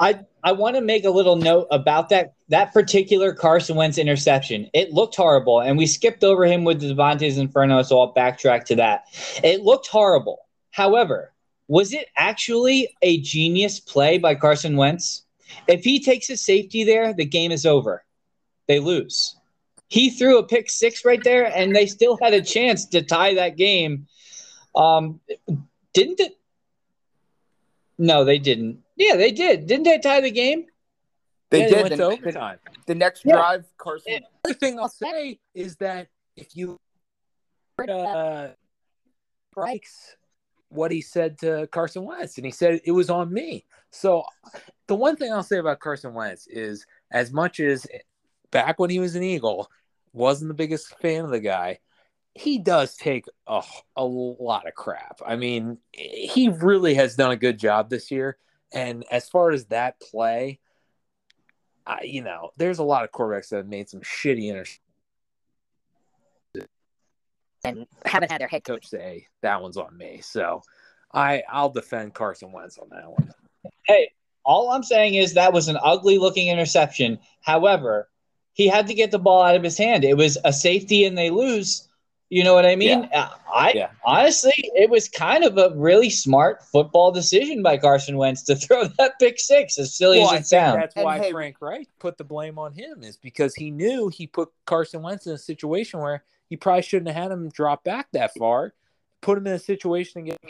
I 0.00 0.20
I 0.44 0.52
want 0.52 0.74
to 0.76 0.82
make 0.82 1.04
a 1.04 1.10
little 1.10 1.36
note 1.36 1.68
about 1.70 2.08
that 2.08 2.34
that 2.48 2.72
particular 2.72 3.32
Carson 3.32 3.76
Wentz 3.76 3.98
interception. 3.98 4.68
It 4.72 4.92
looked 4.92 5.14
horrible, 5.14 5.60
and 5.60 5.78
we 5.78 5.86
skipped 5.86 6.24
over 6.24 6.44
him 6.44 6.64
with 6.64 6.82
Davante's 6.82 7.38
Inferno, 7.38 7.82
so 7.82 8.00
I'll 8.00 8.14
backtrack 8.14 8.64
to 8.66 8.76
that. 8.76 9.04
It 9.44 9.62
looked 9.62 9.86
horrible. 9.86 10.40
However, 10.70 11.32
was 11.68 11.92
it 11.92 12.08
actually 12.16 12.94
a 13.02 13.20
genius 13.20 13.78
play 13.78 14.18
by 14.18 14.34
Carson 14.34 14.76
Wentz? 14.76 15.24
If 15.68 15.84
he 15.84 16.00
takes 16.00 16.30
a 16.30 16.36
safety 16.36 16.82
there, 16.84 17.12
the 17.14 17.24
game 17.24 17.52
is 17.52 17.66
over. 17.66 18.04
they 18.68 18.78
lose. 18.80 19.36
He 19.88 20.10
threw 20.10 20.38
a 20.38 20.46
pick 20.46 20.70
six 20.70 21.04
right 21.04 21.22
there, 21.22 21.54
and 21.54 21.76
they 21.76 21.86
still 21.86 22.18
had 22.22 22.32
a 22.32 22.40
chance 22.40 22.86
to 22.86 23.02
tie 23.02 23.34
that 23.34 23.56
game. 23.56 24.06
Um, 24.74 25.20
didn't 25.92 26.20
it? 26.20 26.38
No, 27.98 28.24
they 28.24 28.38
didn't. 28.38 28.78
Yeah, 29.02 29.16
they 29.16 29.32
did. 29.32 29.66
Didn't 29.66 29.84
they 29.84 29.98
tie 29.98 30.20
the 30.20 30.30
game? 30.30 30.66
They 31.50 31.62
Yeah, 31.62 31.68
did 31.68 31.82
went 31.82 31.90
the, 31.90 31.96
to 31.96 32.04
overtime. 32.04 32.58
the 32.86 32.94
next 32.94 33.24
Yeah. 33.24 33.34
drive. 33.34 33.66
Carson. 33.76 34.12
Yeah. 34.12 34.18
The 34.44 34.50
other 34.50 34.58
thing 34.58 34.78
I'll 34.78 34.88
say 34.88 35.40
is 35.54 35.76
that 35.76 36.08
if 36.36 36.54
you 36.56 36.78
uh, 37.88 38.48
strikes 39.50 40.16
what 40.68 40.92
he 40.92 41.00
said 41.00 41.38
to 41.40 41.66
Carson 41.72 42.04
Wentz, 42.04 42.36
and 42.36 42.46
he 42.46 42.52
said 42.52 42.80
it 42.84 42.92
was 42.92 43.10
on 43.10 43.32
me. 43.32 43.66
So 43.90 44.22
the 44.86 44.94
one 44.94 45.16
thing 45.16 45.32
I'll 45.32 45.42
say 45.42 45.58
about 45.58 45.80
Carson 45.80 46.14
Wentz 46.14 46.46
is, 46.46 46.86
as 47.10 47.32
much 47.32 47.58
as 47.58 47.86
back 48.50 48.78
when 48.78 48.88
he 48.88 49.00
was 49.00 49.16
an 49.16 49.22
Eagle, 49.22 49.68
wasn't 50.12 50.48
the 50.48 50.54
biggest 50.54 50.96
fan 51.00 51.24
of 51.24 51.30
the 51.30 51.40
guy. 51.40 51.80
He 52.34 52.58
does 52.58 52.94
take 52.96 53.26
a, 53.46 53.62
a 53.96 54.04
lot 54.04 54.66
of 54.66 54.74
crap. 54.74 55.20
I 55.26 55.36
mean, 55.36 55.78
he 55.92 56.48
really 56.48 56.94
has 56.94 57.16
done 57.16 57.32
a 57.32 57.36
good 57.36 57.58
job 57.58 57.90
this 57.90 58.10
year. 58.10 58.38
And 58.72 59.04
as 59.10 59.28
far 59.28 59.50
as 59.50 59.66
that 59.66 60.00
play, 60.00 60.60
I, 61.86 62.02
you 62.02 62.22
know, 62.22 62.50
there's 62.56 62.78
a 62.78 62.84
lot 62.84 63.04
of 63.04 63.10
quarterbacks 63.10 63.48
that 63.48 63.56
have 63.56 63.68
made 63.68 63.88
some 63.88 64.00
shitty 64.00 64.44
interceptions. 64.44 64.78
and 67.64 67.86
haven't 68.04 68.30
had 68.30 68.40
their 68.40 68.48
head 68.48 68.64
coach. 68.64 68.82
coach 68.82 68.88
say 68.88 69.26
that 69.42 69.62
one's 69.62 69.76
on 69.76 69.96
me. 69.96 70.20
So 70.22 70.62
I 71.12 71.42
I'll 71.50 71.70
defend 71.70 72.14
Carson 72.14 72.52
Wentz 72.52 72.78
on 72.78 72.88
that 72.90 73.10
one. 73.10 73.32
Hey, 73.84 74.10
all 74.44 74.70
I'm 74.70 74.82
saying 74.82 75.14
is 75.14 75.34
that 75.34 75.52
was 75.52 75.68
an 75.68 75.78
ugly 75.82 76.18
looking 76.18 76.48
interception. 76.48 77.18
However, 77.40 78.08
he 78.52 78.68
had 78.68 78.86
to 78.88 78.94
get 78.94 79.10
the 79.10 79.18
ball 79.18 79.42
out 79.42 79.56
of 79.56 79.62
his 79.62 79.78
hand. 79.78 80.04
It 80.04 80.16
was 80.16 80.38
a 80.44 80.52
safety 80.52 81.04
and 81.04 81.16
they 81.16 81.30
lose. 81.30 81.88
You 82.32 82.44
know 82.44 82.54
what 82.54 82.64
I 82.64 82.76
mean? 82.76 83.10
Uh, 83.12 83.28
I 83.52 83.72
Yeah. 83.74 83.90
honestly, 84.06 84.54
it 84.56 84.88
was 84.88 85.06
kind 85.06 85.44
of 85.44 85.58
a 85.58 85.70
really 85.76 86.08
smart 86.08 86.62
football 86.62 87.12
decision 87.12 87.62
by 87.62 87.76
Carson 87.76 88.16
Wentz 88.16 88.42
to 88.44 88.56
throw 88.56 88.84
that 88.84 89.18
pick 89.18 89.38
six, 89.38 89.78
as 89.78 89.94
silly 89.94 90.20
Well, 90.20 90.28
as 90.28 90.32
it 90.32 90.36
think 90.36 90.46
sounds. 90.46 90.80
that's 90.80 90.96
And 90.96 91.04
why 91.04 91.18
hey- 91.18 91.30
Frank 91.30 91.56
Reich 91.60 91.88
put 91.98 92.16
the 92.16 92.24
blame 92.24 92.58
on 92.58 92.72
him 92.72 93.02
is 93.02 93.18
because 93.18 93.54
he 93.54 93.70
knew 93.70 94.08
he 94.08 94.26
put 94.26 94.48
Carson 94.64 95.02
Wentz 95.02 95.26
in 95.26 95.34
a 95.34 95.38
situation 95.38 96.00
where 96.00 96.24
he 96.48 96.56
probably 96.56 96.80
shouldn't 96.80 97.08
have 97.08 97.22
had 97.22 97.32
him 97.32 97.50
drop 97.50 97.84
back 97.84 98.08
that 98.12 98.32
far, 98.38 98.72
put 99.20 99.36
him 99.36 99.46
in 99.46 99.52
a 99.52 99.58
situation 99.58 100.24
to 100.24 100.30
get 100.30 100.40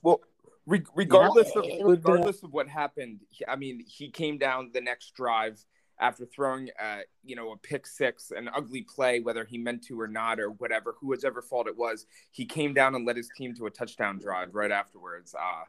Well, 0.00 0.22
re- 0.64 0.82
regardless 0.94 1.50
Yeah, 1.54 1.60
of 1.60 1.64
it 1.66 1.76
been 1.76 1.84
regardless 1.90 2.42
of 2.42 2.54
what 2.54 2.68
happened, 2.68 3.20
I 3.46 3.56
mean, 3.56 3.84
he 3.86 4.08
came 4.08 4.38
down 4.38 4.70
the 4.72 4.80
next 4.80 5.12
drive 5.12 5.62
after 6.00 6.26
throwing, 6.26 6.70
uh, 6.82 6.98
you 7.24 7.36
know, 7.36 7.52
a 7.52 7.56
pick 7.56 7.86
six, 7.86 8.32
an 8.36 8.48
ugly 8.54 8.82
play, 8.82 9.20
whether 9.20 9.44
he 9.44 9.58
meant 9.58 9.84
to 9.84 10.00
or 10.00 10.08
not, 10.08 10.40
or 10.40 10.50
whatever, 10.50 10.94
whoever 11.00 11.40
fault 11.40 11.68
it 11.68 11.76
was. 11.76 12.06
He 12.32 12.44
came 12.44 12.74
down 12.74 12.94
and 12.94 13.06
led 13.06 13.16
his 13.16 13.28
team 13.36 13.54
to 13.56 13.66
a 13.66 13.70
touchdown 13.70 14.18
drive 14.18 14.54
right 14.54 14.70
afterwards. 14.70 15.34
Uh, 15.34 15.64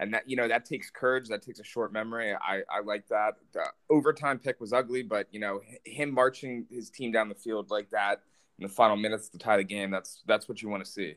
and 0.00 0.14
that 0.14 0.28
you 0.28 0.34
know 0.34 0.48
that 0.48 0.64
takes 0.64 0.90
courage. 0.90 1.28
That 1.28 1.42
takes 1.42 1.60
a 1.60 1.64
short 1.64 1.92
memory. 1.92 2.32
I, 2.32 2.62
I 2.70 2.80
like 2.80 3.06
that. 3.08 3.34
The 3.52 3.64
overtime 3.90 4.38
pick 4.38 4.58
was 4.58 4.72
ugly, 4.72 5.02
but 5.02 5.28
you 5.30 5.40
know 5.40 5.60
him 5.84 6.12
marching 6.12 6.66
his 6.70 6.90
team 6.90 7.12
down 7.12 7.28
the 7.28 7.34
field 7.34 7.70
like 7.70 7.90
that 7.90 8.22
in 8.58 8.62
the 8.62 8.68
final 8.72 8.96
minutes 8.96 9.28
to 9.28 9.38
tie 9.38 9.58
the 9.58 9.64
game. 9.64 9.90
That's 9.90 10.22
that's 10.26 10.48
what 10.48 10.62
you 10.62 10.70
want 10.70 10.84
to 10.84 10.90
see. 10.90 11.16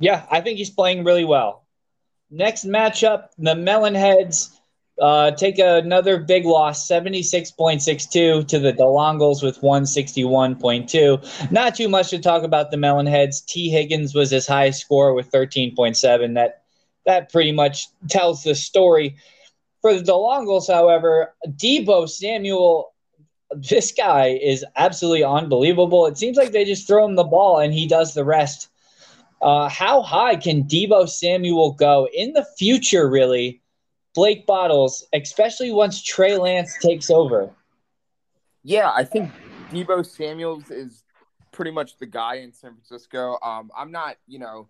Yeah, 0.00 0.26
I 0.30 0.40
think 0.40 0.58
he's 0.58 0.70
playing 0.70 1.04
really 1.04 1.24
well. 1.24 1.64
Next 2.30 2.66
matchup, 2.66 3.28
the 3.38 3.54
Melonheads 3.54 4.58
uh, 5.00 5.30
take 5.32 5.58
another 5.58 6.18
big 6.18 6.44
loss, 6.44 6.86
76.62 6.86 8.46
to 8.46 8.58
the 8.58 8.72
DeLongles 8.72 9.42
with 9.42 9.60
161.2. 9.60 11.50
Not 11.50 11.74
too 11.74 11.88
much 11.88 12.10
to 12.10 12.18
talk 12.18 12.42
about 12.42 12.70
the 12.70 12.76
Melonheads. 12.76 13.44
Tee 13.46 13.70
Higgins 13.70 14.14
was 14.14 14.30
his 14.30 14.46
highest 14.46 14.80
score 14.80 15.14
with 15.14 15.30
13.7. 15.30 16.34
That 16.34 16.62
that 17.04 17.32
pretty 17.32 17.52
much 17.52 17.88
tells 18.08 18.44
the 18.44 18.54
story. 18.54 19.16
For 19.80 19.94
the 19.94 20.04
DeLongles, 20.04 20.72
however, 20.72 21.34
Deebo 21.48 22.08
Samuel, 22.08 22.92
this 23.56 23.90
guy 23.90 24.38
is 24.40 24.64
absolutely 24.76 25.24
unbelievable. 25.24 26.06
It 26.06 26.16
seems 26.16 26.36
like 26.36 26.52
they 26.52 26.64
just 26.64 26.86
throw 26.86 27.04
him 27.04 27.16
the 27.16 27.24
ball 27.24 27.58
and 27.58 27.74
he 27.74 27.88
does 27.88 28.14
the 28.14 28.24
rest. 28.24 28.68
Uh, 29.40 29.68
how 29.68 30.02
high 30.02 30.36
can 30.36 30.62
Deebo 30.62 31.08
Samuel 31.08 31.72
go 31.72 32.06
in 32.14 32.32
the 32.32 32.46
future, 32.56 33.10
really? 33.10 33.61
Blake 34.14 34.46
Bottles, 34.46 35.06
especially 35.12 35.72
once 35.72 36.02
Trey 36.02 36.36
Lance 36.36 36.76
takes 36.78 37.10
over. 37.10 37.50
Yeah, 38.62 38.92
I 38.94 39.04
think 39.04 39.30
Deebo 39.70 40.04
Samuels 40.04 40.70
is 40.70 41.02
pretty 41.50 41.70
much 41.70 41.98
the 41.98 42.06
guy 42.06 42.36
in 42.36 42.52
San 42.52 42.72
Francisco. 42.72 43.38
Um, 43.42 43.70
I'm 43.76 43.90
not, 43.90 44.16
you 44.26 44.38
know, 44.38 44.68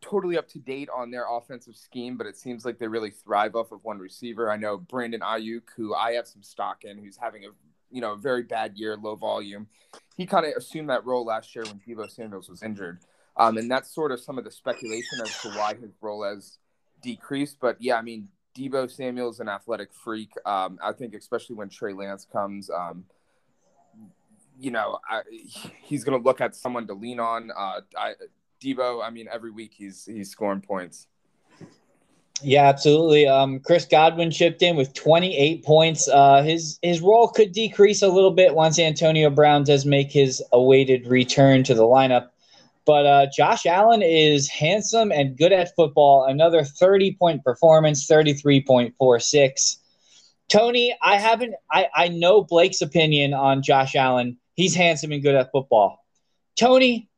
totally 0.00 0.38
up 0.38 0.48
to 0.48 0.58
date 0.58 0.88
on 0.94 1.10
their 1.10 1.26
offensive 1.28 1.76
scheme, 1.76 2.16
but 2.16 2.26
it 2.26 2.36
seems 2.36 2.64
like 2.64 2.78
they 2.78 2.88
really 2.88 3.10
thrive 3.10 3.56
off 3.56 3.72
of 3.72 3.84
one 3.84 3.98
receiver. 3.98 4.50
I 4.50 4.56
know 4.56 4.76
Brandon 4.76 5.20
Aiyuk, 5.20 5.62
who 5.76 5.94
I 5.94 6.12
have 6.12 6.26
some 6.26 6.42
stock 6.42 6.84
in, 6.84 6.98
who's 6.98 7.16
having 7.16 7.44
a 7.44 7.48
you 7.90 8.00
know 8.00 8.14
very 8.14 8.42
bad 8.42 8.76
year, 8.76 8.96
low 8.96 9.14
volume. 9.14 9.66
He 10.16 10.26
kind 10.26 10.46
of 10.46 10.52
assumed 10.56 10.90
that 10.90 11.04
role 11.04 11.24
last 11.24 11.54
year 11.54 11.64
when 11.64 11.80
Deebo 11.80 12.10
Samuels 12.10 12.48
was 12.48 12.62
injured, 12.62 13.00
um, 13.36 13.56
and 13.58 13.70
that's 13.70 13.94
sort 13.94 14.12
of 14.12 14.20
some 14.20 14.38
of 14.38 14.44
the 14.44 14.50
speculation 14.50 15.20
as 15.22 15.40
to 15.42 15.50
why 15.50 15.74
his 15.74 15.92
role 16.00 16.24
has 16.24 16.58
decreased. 17.02 17.58
But 17.60 17.76
yeah, 17.80 17.96
I 17.96 18.02
mean, 18.02 18.28
Deebo 18.56 18.90
Samuel's 18.90 19.40
an 19.40 19.48
athletic 19.48 19.92
freak. 19.92 20.32
Um, 20.44 20.78
I 20.82 20.92
think 20.92 21.14
especially 21.14 21.56
when 21.56 21.68
Trey 21.68 21.92
Lance 21.92 22.26
comes, 22.30 22.70
um, 22.70 23.04
you 24.58 24.70
know, 24.70 24.98
I, 25.08 25.22
he's 25.82 26.04
going 26.04 26.20
to 26.20 26.24
look 26.24 26.40
at 26.40 26.56
someone 26.56 26.86
to 26.86 26.94
lean 26.94 27.20
on. 27.20 27.50
Uh, 27.50 27.80
I, 27.96 28.14
Deebo, 28.62 29.04
I 29.04 29.10
mean, 29.10 29.28
every 29.30 29.50
week 29.50 29.72
he's 29.76 30.06
he's 30.06 30.30
scoring 30.30 30.62
points. 30.62 31.08
Yeah, 32.42 32.68
absolutely. 32.68 33.26
Um, 33.26 33.60
Chris 33.60 33.86
Godwin 33.86 34.30
chipped 34.30 34.60
in 34.62 34.76
with 34.76 34.92
28 34.92 35.64
points. 35.64 36.08
Uh, 36.08 36.42
his 36.42 36.78
his 36.82 37.00
role 37.00 37.28
could 37.28 37.52
decrease 37.52 38.02
a 38.02 38.08
little 38.08 38.30
bit 38.30 38.54
once 38.54 38.78
Antonio 38.78 39.30
Brown 39.30 39.64
does 39.64 39.86
make 39.86 40.10
his 40.10 40.42
awaited 40.52 41.06
return 41.06 41.64
to 41.64 41.74
the 41.74 41.82
lineup. 41.82 42.28
But 42.86 43.04
uh, 43.04 43.26
Josh 43.36 43.66
Allen 43.66 44.00
is 44.00 44.48
handsome 44.48 45.10
and 45.10 45.36
good 45.36 45.52
at 45.52 45.74
football. 45.74 46.24
Another 46.24 46.62
30 46.62 47.16
point 47.16 47.44
performance, 47.44 48.06
33.46. 48.06 49.78
Tony, 50.48 50.96
I 51.02 51.16
haven't. 51.16 51.54
I 51.70 51.88
I 51.94 52.08
know 52.08 52.44
Blake's 52.44 52.80
opinion 52.80 53.34
on 53.34 53.62
Josh 53.62 53.96
Allen. 53.96 54.38
He's 54.54 54.76
handsome 54.76 55.10
and 55.10 55.20
good 55.20 55.34
at 55.34 55.50
football. 55.50 56.06
Tony, 56.54 57.08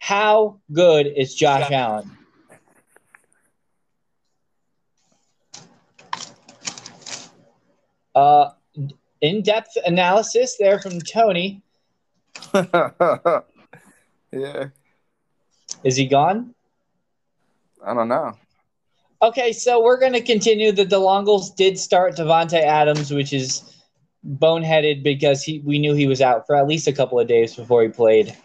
how 0.00 0.60
good 0.72 1.06
is 1.06 1.34
Josh 1.34 1.70
Allen? 1.70 2.10
Uh, 8.14 8.50
in-depth 9.20 9.76
analysis 9.84 10.56
there 10.58 10.80
from 10.80 11.00
Tony. 11.00 11.62
yeah, 12.54 13.40
Is 15.84 15.96
he 15.96 16.06
gone? 16.06 16.54
I 17.84 17.94
don't 17.94 18.08
know. 18.08 18.32
Okay, 19.22 19.52
so 19.52 19.82
we're 19.82 19.98
going 19.98 20.12
to 20.12 20.20
continue. 20.20 20.72
The 20.72 20.84
DeLongles 20.84 21.56
did 21.56 21.78
start 21.78 22.16
Davante 22.16 22.60
Adams, 22.60 23.10
which 23.10 23.32
is 23.32 23.74
boneheaded 24.26 25.02
because 25.02 25.42
he 25.42 25.60
we 25.60 25.78
knew 25.78 25.94
he 25.94 26.06
was 26.06 26.20
out 26.20 26.46
for 26.46 26.56
at 26.56 26.66
least 26.66 26.88
a 26.88 26.92
couple 26.92 27.18
of 27.18 27.28
days 27.28 27.56
before 27.56 27.82
he 27.82 27.88
played. 27.88 28.36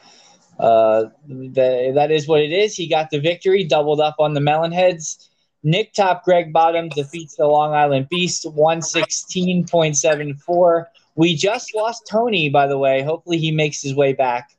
Uh, 0.60 1.06
the, 1.28 1.92
that 1.96 2.12
is 2.12 2.28
what 2.28 2.42
it 2.42 2.52
is. 2.52 2.76
He 2.76 2.88
got 2.88 3.10
the 3.10 3.20
victory, 3.20 3.64
doubled 3.64 4.00
up 4.00 4.16
on 4.20 4.34
the 4.34 4.40
Melonheads. 4.40 5.28
Nick 5.64 5.94
Top 5.94 6.24
Greg 6.24 6.54
Bottom 6.54 6.90
defeats 6.90 7.36
the 7.36 7.48
Long 7.48 7.74
Island 7.74 8.08
Beast 8.10 8.46
116.74. 8.46 10.86
We 11.16 11.36
just 11.36 11.76
lost 11.76 12.08
Tony, 12.10 12.50
by 12.50 12.68
the 12.68 12.78
way. 12.78 13.02
Hopefully 13.02 13.38
he 13.38 13.52
makes 13.52 13.82
his 13.82 13.96
way 13.96 14.14
back. 14.14 14.52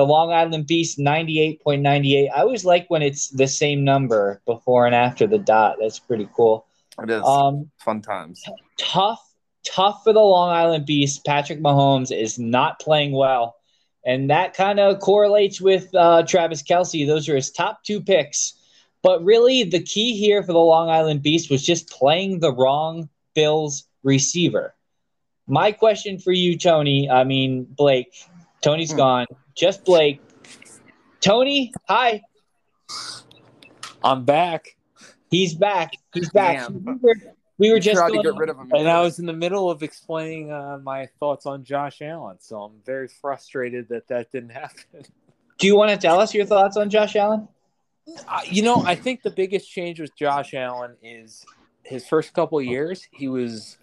The 0.00 0.06
Long 0.06 0.32
Island 0.32 0.66
Beast 0.66 0.98
98.98. 0.98 2.30
I 2.34 2.40
always 2.40 2.64
like 2.64 2.88
when 2.88 3.02
it's 3.02 3.28
the 3.28 3.46
same 3.46 3.84
number 3.84 4.40
before 4.46 4.86
and 4.86 4.94
after 4.94 5.26
the 5.26 5.36
dot. 5.36 5.76
That's 5.78 5.98
pretty 5.98 6.26
cool. 6.34 6.64
It 7.02 7.10
is 7.10 7.22
Um, 7.22 7.70
fun 7.76 8.00
times. 8.00 8.42
tough, 8.78 9.22
tough 9.62 10.02
for 10.02 10.14
the 10.14 10.20
Long 10.20 10.48
Island 10.48 10.86
Beast. 10.86 11.22
Patrick 11.26 11.60
Mahomes 11.60 12.16
is 12.18 12.38
not 12.38 12.80
playing 12.80 13.12
well. 13.12 13.56
And 14.06 14.30
that 14.30 14.54
kind 14.54 14.80
of 14.80 15.00
correlates 15.00 15.60
with 15.60 15.94
uh, 15.94 16.22
Travis 16.22 16.62
Kelce. 16.62 17.06
Those 17.06 17.28
are 17.28 17.36
his 17.36 17.50
top 17.50 17.84
two 17.84 18.00
picks. 18.00 18.54
But 19.02 19.22
really, 19.22 19.64
the 19.64 19.82
key 19.82 20.16
here 20.16 20.42
for 20.42 20.54
the 20.54 20.58
Long 20.60 20.88
Island 20.88 21.22
Beast 21.22 21.50
was 21.50 21.62
just 21.62 21.90
playing 21.90 22.40
the 22.40 22.54
wrong 22.54 23.10
Bills 23.34 23.84
receiver. 24.02 24.74
My 25.46 25.72
question 25.72 26.18
for 26.18 26.32
you, 26.32 26.56
Tony, 26.56 27.10
I 27.10 27.24
mean, 27.24 27.64
Blake, 27.64 28.14
Tony's 28.62 28.92
Hmm. 28.92 28.96
gone. 28.96 29.26
Just 29.60 29.84
Blake. 29.84 30.22
Tony, 31.20 31.74
hi. 31.86 32.22
I'm 34.02 34.24
back. 34.24 34.74
He's 35.30 35.52
back. 35.52 35.92
He's 36.14 36.30
back. 36.30 36.60
Damn. 36.60 36.72
He's 36.72 36.88
either, 36.88 37.34
We 37.58 37.70
were 37.70 37.78
just 37.78 37.98
tried 37.98 38.08
to 38.08 38.22
get 38.22 38.36
rid 38.36 38.48
of 38.48 38.56
him. 38.56 38.72
And 38.72 38.88
I 38.88 39.02
was 39.02 39.18
in 39.18 39.26
the 39.26 39.34
middle 39.34 39.70
of 39.70 39.82
explaining 39.82 40.50
uh, 40.50 40.78
my 40.82 41.10
thoughts 41.20 41.44
on 41.44 41.62
Josh 41.62 42.00
Allen, 42.00 42.38
so 42.40 42.62
I'm 42.62 42.80
very 42.86 43.06
frustrated 43.06 43.90
that 43.90 44.08
that 44.08 44.32
didn't 44.32 44.48
happen. 44.62 45.04
Do 45.58 45.66
you 45.66 45.76
want 45.76 45.90
to 45.90 45.98
tell 45.98 46.18
us 46.18 46.32
your 46.32 46.46
thoughts 46.46 46.78
on 46.78 46.88
Josh 46.88 47.14
Allen? 47.14 47.46
Uh, 48.26 48.40
you 48.46 48.62
know, 48.62 48.82
I 48.86 48.94
think 48.94 49.20
the 49.20 49.30
biggest 49.30 49.70
change 49.70 50.00
with 50.00 50.16
Josh 50.16 50.54
Allen 50.54 50.96
is 51.02 51.44
his 51.82 52.08
first 52.08 52.32
couple 52.32 52.58
of 52.58 52.64
years. 52.64 53.06
He 53.12 53.28
was 53.28 53.76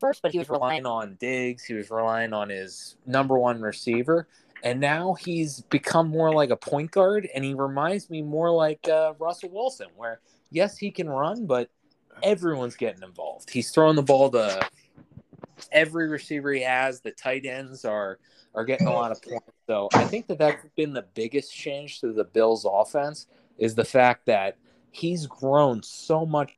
First, 0.00 0.22
but 0.22 0.32
he 0.32 0.38
was 0.38 0.50
relying 0.50 0.86
on 0.86 1.16
Diggs. 1.20 1.64
He 1.64 1.74
was 1.74 1.90
relying 1.90 2.32
on 2.32 2.48
his 2.48 2.96
number 3.06 3.38
one 3.38 3.60
receiver, 3.60 4.28
and 4.62 4.80
now 4.80 5.14
he's 5.14 5.60
become 5.62 6.08
more 6.08 6.32
like 6.32 6.50
a 6.50 6.56
point 6.56 6.90
guard. 6.90 7.28
And 7.34 7.44
he 7.44 7.54
reminds 7.54 8.10
me 8.10 8.22
more 8.22 8.50
like 8.50 8.88
uh, 8.88 9.14
Russell 9.18 9.50
Wilson, 9.50 9.88
where 9.96 10.20
yes, 10.50 10.76
he 10.76 10.90
can 10.90 11.08
run, 11.08 11.46
but 11.46 11.70
everyone's 12.22 12.76
getting 12.76 13.02
involved. 13.02 13.50
He's 13.50 13.70
throwing 13.70 13.96
the 13.96 14.02
ball 14.02 14.30
to 14.30 14.68
every 15.72 16.08
receiver 16.08 16.52
he 16.52 16.62
has. 16.62 17.00
The 17.00 17.12
tight 17.12 17.46
ends 17.46 17.84
are 17.84 18.18
are 18.54 18.64
getting 18.64 18.86
a 18.86 18.92
lot 18.92 19.10
of 19.10 19.20
points. 19.22 19.46
So 19.66 19.88
I 19.94 20.04
think 20.04 20.26
that 20.28 20.38
that's 20.38 20.64
been 20.76 20.92
the 20.92 21.06
biggest 21.14 21.52
change 21.52 22.00
to 22.00 22.12
the 22.12 22.24
Bills' 22.24 22.66
offense 22.68 23.26
is 23.58 23.74
the 23.74 23.84
fact 23.84 24.26
that 24.26 24.56
he's 24.90 25.26
grown 25.26 25.82
so 25.82 26.24
much 26.24 26.56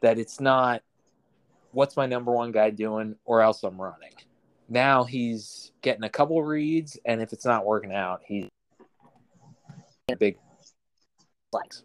that 0.00 0.18
it's 0.18 0.40
not 0.40 0.82
what's 1.76 1.96
my 1.96 2.06
number 2.06 2.32
one 2.32 2.52
guy 2.52 2.70
doing 2.70 3.14
or 3.26 3.42
else 3.42 3.62
I'm 3.62 3.80
running. 3.80 4.14
Now 4.68 5.04
he's 5.04 5.72
getting 5.82 6.04
a 6.04 6.08
couple 6.08 6.42
reads, 6.42 6.98
and 7.04 7.20
if 7.20 7.32
it's 7.32 7.44
not 7.44 7.66
working 7.66 7.92
out, 7.92 8.22
he's 8.26 8.48
big 10.18 10.38
flex. 11.52 11.82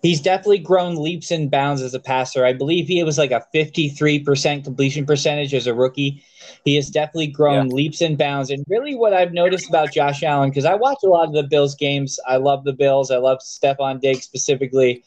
He's 0.00 0.20
definitely 0.20 0.58
grown 0.58 0.94
leaps 0.94 1.32
and 1.32 1.50
bounds 1.50 1.82
as 1.82 1.92
a 1.92 1.98
passer. 1.98 2.44
I 2.44 2.52
believe 2.52 2.86
he 2.86 3.02
was 3.02 3.18
like 3.18 3.32
a 3.32 3.44
53% 3.52 4.62
completion 4.62 5.04
percentage 5.04 5.52
as 5.52 5.66
a 5.66 5.74
rookie. 5.74 6.22
He 6.64 6.76
has 6.76 6.88
definitely 6.88 7.28
grown 7.28 7.70
leaps 7.70 8.00
and 8.00 8.16
bounds. 8.16 8.50
And 8.50 8.64
really, 8.68 8.94
what 8.94 9.12
I've 9.12 9.32
noticed 9.32 9.68
about 9.68 9.92
Josh 9.92 10.22
Allen, 10.22 10.50
because 10.50 10.64
I 10.64 10.74
watch 10.74 10.98
a 11.02 11.08
lot 11.08 11.26
of 11.26 11.34
the 11.34 11.42
Bills 11.42 11.74
games, 11.74 12.20
I 12.28 12.36
love 12.36 12.62
the 12.62 12.72
Bills. 12.72 13.10
I 13.10 13.16
love 13.16 13.38
Stefon 13.38 14.00
Diggs 14.00 14.22
specifically. 14.22 15.02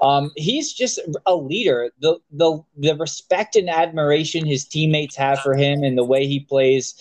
Um, 0.00 0.30
he's 0.36 0.72
just 0.72 1.00
a 1.24 1.34
leader. 1.34 1.90
The, 2.00 2.18
the 2.30 2.62
the 2.76 2.94
respect 2.96 3.56
and 3.56 3.70
admiration 3.70 4.44
his 4.44 4.66
teammates 4.66 5.16
have 5.16 5.40
for 5.40 5.54
him 5.54 5.82
and 5.82 5.96
the 5.96 6.04
way 6.04 6.26
he 6.26 6.40
plays, 6.40 6.94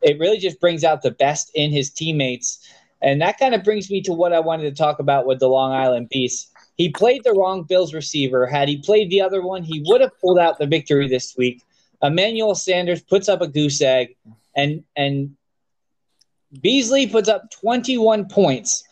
it 0.00 0.18
really 0.18 0.38
just 0.38 0.60
brings 0.60 0.82
out 0.82 1.02
the 1.02 1.10
best 1.10 1.50
in 1.54 1.70
his 1.70 1.90
teammates. 1.90 2.66
And 3.02 3.20
that 3.22 3.38
kind 3.38 3.54
of 3.54 3.64
brings 3.64 3.90
me 3.90 4.02
to 4.02 4.12
what 4.12 4.32
I 4.32 4.40
wanted 4.40 4.64
to 4.64 4.82
talk 4.82 4.98
about 4.98 5.26
with 5.26 5.38
the 5.38 5.48
Long 5.48 5.72
Island 5.72 6.08
Beast. 6.10 6.50
He 6.76 6.90
played 6.90 7.24
the 7.24 7.32
wrong 7.32 7.64
Bills 7.64 7.92
receiver. 7.92 8.46
Had 8.46 8.68
he 8.68 8.78
played 8.78 9.10
the 9.10 9.20
other 9.20 9.42
one, 9.42 9.62
he 9.62 9.82
would 9.86 10.00
have 10.00 10.18
pulled 10.20 10.38
out 10.38 10.58
the 10.58 10.66
victory 10.66 11.08
this 11.08 11.34
week. 11.36 11.62
Emmanuel 12.02 12.54
Sanders 12.54 13.02
puts 13.02 13.28
up 13.28 13.42
a 13.42 13.48
goose 13.48 13.82
egg, 13.82 14.16
and 14.56 14.82
and 14.96 15.36
Beasley 16.62 17.06
puts 17.06 17.28
up 17.28 17.50
21 17.50 18.28
points. 18.28 18.84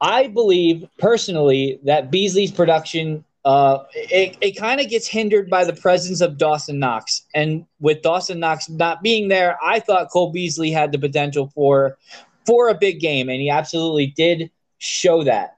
I 0.00 0.28
believe 0.28 0.86
personally 0.98 1.80
that 1.84 2.10
Beasley's 2.10 2.52
production 2.52 3.24
uh, 3.44 3.84
it, 3.94 4.36
it 4.42 4.58
kind 4.58 4.78
of 4.78 4.90
gets 4.90 5.06
hindered 5.06 5.48
by 5.48 5.64
the 5.64 5.72
presence 5.72 6.20
of 6.20 6.36
Dawson 6.36 6.78
Knox. 6.78 7.22
And 7.34 7.64
with 7.80 8.02
Dawson 8.02 8.40
Knox 8.40 8.68
not 8.68 9.02
being 9.02 9.28
there, 9.28 9.56
I 9.64 9.80
thought 9.80 10.10
Cole 10.10 10.32
Beasley 10.32 10.70
had 10.70 10.92
the 10.92 10.98
potential 10.98 11.50
for 11.54 11.96
for 12.44 12.68
a 12.68 12.74
big 12.74 13.00
game, 13.00 13.28
and 13.28 13.40
he 13.40 13.48
absolutely 13.48 14.08
did 14.08 14.50
show 14.78 15.22
that. 15.24 15.56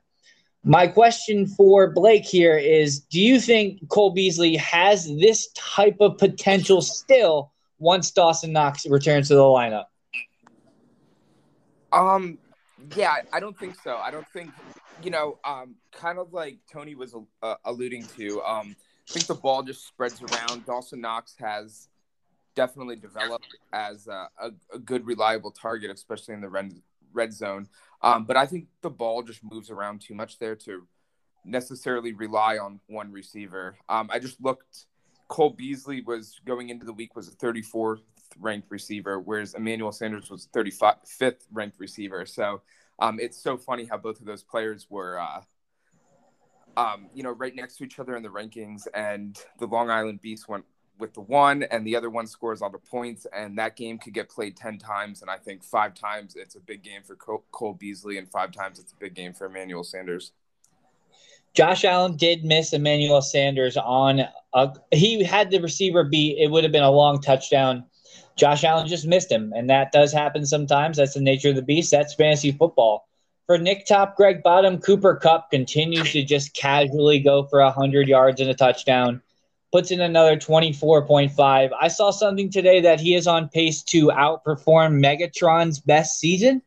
My 0.62 0.86
question 0.86 1.46
for 1.46 1.90
Blake 1.90 2.24
here 2.24 2.56
is 2.56 3.00
Do 3.00 3.20
you 3.20 3.40
think 3.40 3.88
Cole 3.88 4.10
Beasley 4.10 4.56
has 4.56 5.06
this 5.18 5.48
type 5.54 5.96
of 6.00 6.18
potential 6.18 6.82
still 6.82 7.50
once 7.80 8.10
Dawson 8.10 8.52
Knox 8.52 8.86
returns 8.86 9.28
to 9.28 9.34
the 9.34 9.40
lineup? 9.40 9.86
Um, 11.92 12.38
yeah, 12.96 13.16
I 13.32 13.40
don't 13.40 13.58
think 13.58 13.76
so. 13.82 13.96
I 13.96 14.10
don't 14.10 14.26
think, 14.28 14.50
you 15.02 15.10
know, 15.10 15.38
um, 15.44 15.76
kind 15.92 16.18
of 16.18 16.32
like 16.32 16.58
Tony 16.70 16.94
was 16.94 17.14
uh, 17.42 17.54
alluding 17.64 18.04
to. 18.16 18.42
Um, 18.42 18.76
I 19.08 19.12
think 19.12 19.26
the 19.26 19.34
ball 19.34 19.62
just 19.62 19.86
spreads 19.86 20.20
around. 20.22 20.66
Dawson 20.66 21.00
Knox 21.00 21.34
has 21.38 21.88
definitely 22.54 22.96
developed 22.96 23.56
as 23.72 24.06
a, 24.06 24.28
a, 24.40 24.50
a 24.74 24.78
good, 24.78 25.06
reliable 25.06 25.50
target, 25.50 25.90
especially 25.90 26.34
in 26.34 26.40
the 26.40 26.48
red, 26.48 26.74
red 27.12 27.32
zone. 27.32 27.68
Um, 28.02 28.24
but 28.24 28.36
I 28.36 28.46
think 28.46 28.66
the 28.82 28.90
ball 28.90 29.22
just 29.22 29.40
moves 29.42 29.70
around 29.70 30.00
too 30.00 30.14
much 30.14 30.38
there 30.38 30.56
to 30.56 30.86
necessarily 31.44 32.12
rely 32.12 32.58
on 32.58 32.80
one 32.86 33.12
receiver. 33.12 33.76
Um, 33.88 34.08
I 34.12 34.18
just 34.18 34.40
looked. 34.40 34.86
Cole 35.28 35.50
Beasley 35.50 36.02
was 36.02 36.40
going 36.44 36.70
into 36.70 36.84
the 36.84 36.92
week 36.92 37.14
was 37.14 37.28
a 37.28 37.32
34th 37.32 38.00
ranked 38.38 38.70
receiver, 38.70 39.20
whereas 39.20 39.54
Emmanuel 39.54 39.92
Sanders 39.92 40.30
was 40.30 40.48
35th 40.54 41.46
ranked 41.52 41.78
receiver. 41.78 42.26
So 42.26 42.62
um, 42.98 43.18
it's 43.18 43.42
so 43.42 43.56
funny 43.56 43.84
how 43.84 43.96
both 43.96 44.20
of 44.20 44.26
those 44.26 44.42
players 44.42 44.86
were, 44.90 45.18
uh, 45.18 45.40
um, 46.76 47.08
you 47.14 47.22
know, 47.22 47.32
right 47.32 47.54
next 47.54 47.76
to 47.78 47.84
each 47.84 47.98
other 47.98 48.16
in 48.16 48.22
the 48.22 48.28
rankings, 48.28 48.86
and 48.94 49.40
the 49.58 49.66
Long 49.66 49.90
Island 49.90 50.20
Beast 50.20 50.48
went 50.48 50.64
with 50.98 51.14
the 51.14 51.22
one, 51.22 51.62
and 51.64 51.86
the 51.86 51.96
other 51.96 52.10
one 52.10 52.26
scores 52.26 52.60
all 52.60 52.70
the 52.70 52.78
points, 52.78 53.26
and 53.34 53.56
that 53.58 53.74
game 53.74 53.98
could 53.98 54.12
get 54.12 54.28
played 54.28 54.56
ten 54.56 54.78
times, 54.78 55.22
and 55.22 55.30
I 55.30 55.38
think 55.38 55.64
five 55.64 55.94
times 55.94 56.36
it's 56.36 56.56
a 56.56 56.60
big 56.60 56.82
game 56.82 57.02
for 57.02 57.16
Cole, 57.16 57.44
Cole 57.50 57.72
Beasley, 57.72 58.18
and 58.18 58.30
five 58.30 58.52
times 58.52 58.78
it's 58.78 58.92
a 58.92 58.96
big 58.96 59.14
game 59.14 59.32
for 59.32 59.46
Emmanuel 59.46 59.82
Sanders. 59.82 60.32
Josh 61.52 61.84
Allen 61.84 62.16
did 62.16 62.44
miss 62.44 62.72
Emmanuel 62.72 63.22
Sanders 63.22 63.76
on 63.76 64.20
a, 64.54 64.72
he 64.92 65.24
had 65.24 65.50
the 65.50 65.60
receiver 65.60 66.04
beat. 66.04 66.38
It 66.38 66.50
would 66.50 66.62
have 66.62 66.72
been 66.72 66.84
a 66.84 66.90
long 66.90 67.20
touchdown. 67.20 67.84
Josh 68.40 68.64
Allen 68.64 68.88
just 68.88 69.06
missed 69.06 69.30
him, 69.30 69.52
and 69.54 69.68
that 69.68 69.92
does 69.92 70.14
happen 70.14 70.46
sometimes. 70.46 70.96
That's 70.96 71.12
the 71.12 71.20
nature 71.20 71.50
of 71.50 71.56
the 71.56 71.62
beast. 71.62 71.90
That's 71.90 72.14
fantasy 72.14 72.52
football. 72.52 73.06
For 73.46 73.58
Nick 73.58 73.84
Top, 73.84 74.16
Greg 74.16 74.42
Bottom, 74.42 74.78
Cooper 74.78 75.16
Kupp 75.16 75.50
continues 75.50 76.12
to 76.12 76.24
just 76.24 76.54
casually 76.54 77.18
go 77.18 77.44
for 77.44 77.60
100 77.60 78.08
yards 78.08 78.40
and 78.40 78.48
a 78.48 78.54
touchdown. 78.54 79.20
Puts 79.72 79.90
in 79.90 80.00
another 80.00 80.36
24.5. 80.36 81.70
I 81.78 81.88
saw 81.88 82.10
something 82.10 82.50
today 82.50 82.80
that 82.80 82.98
he 82.98 83.14
is 83.14 83.26
on 83.26 83.50
pace 83.50 83.82
to 83.84 84.06
outperform 84.06 85.04
Megatron's 85.04 85.78
best 85.78 86.18
season, 86.18 86.62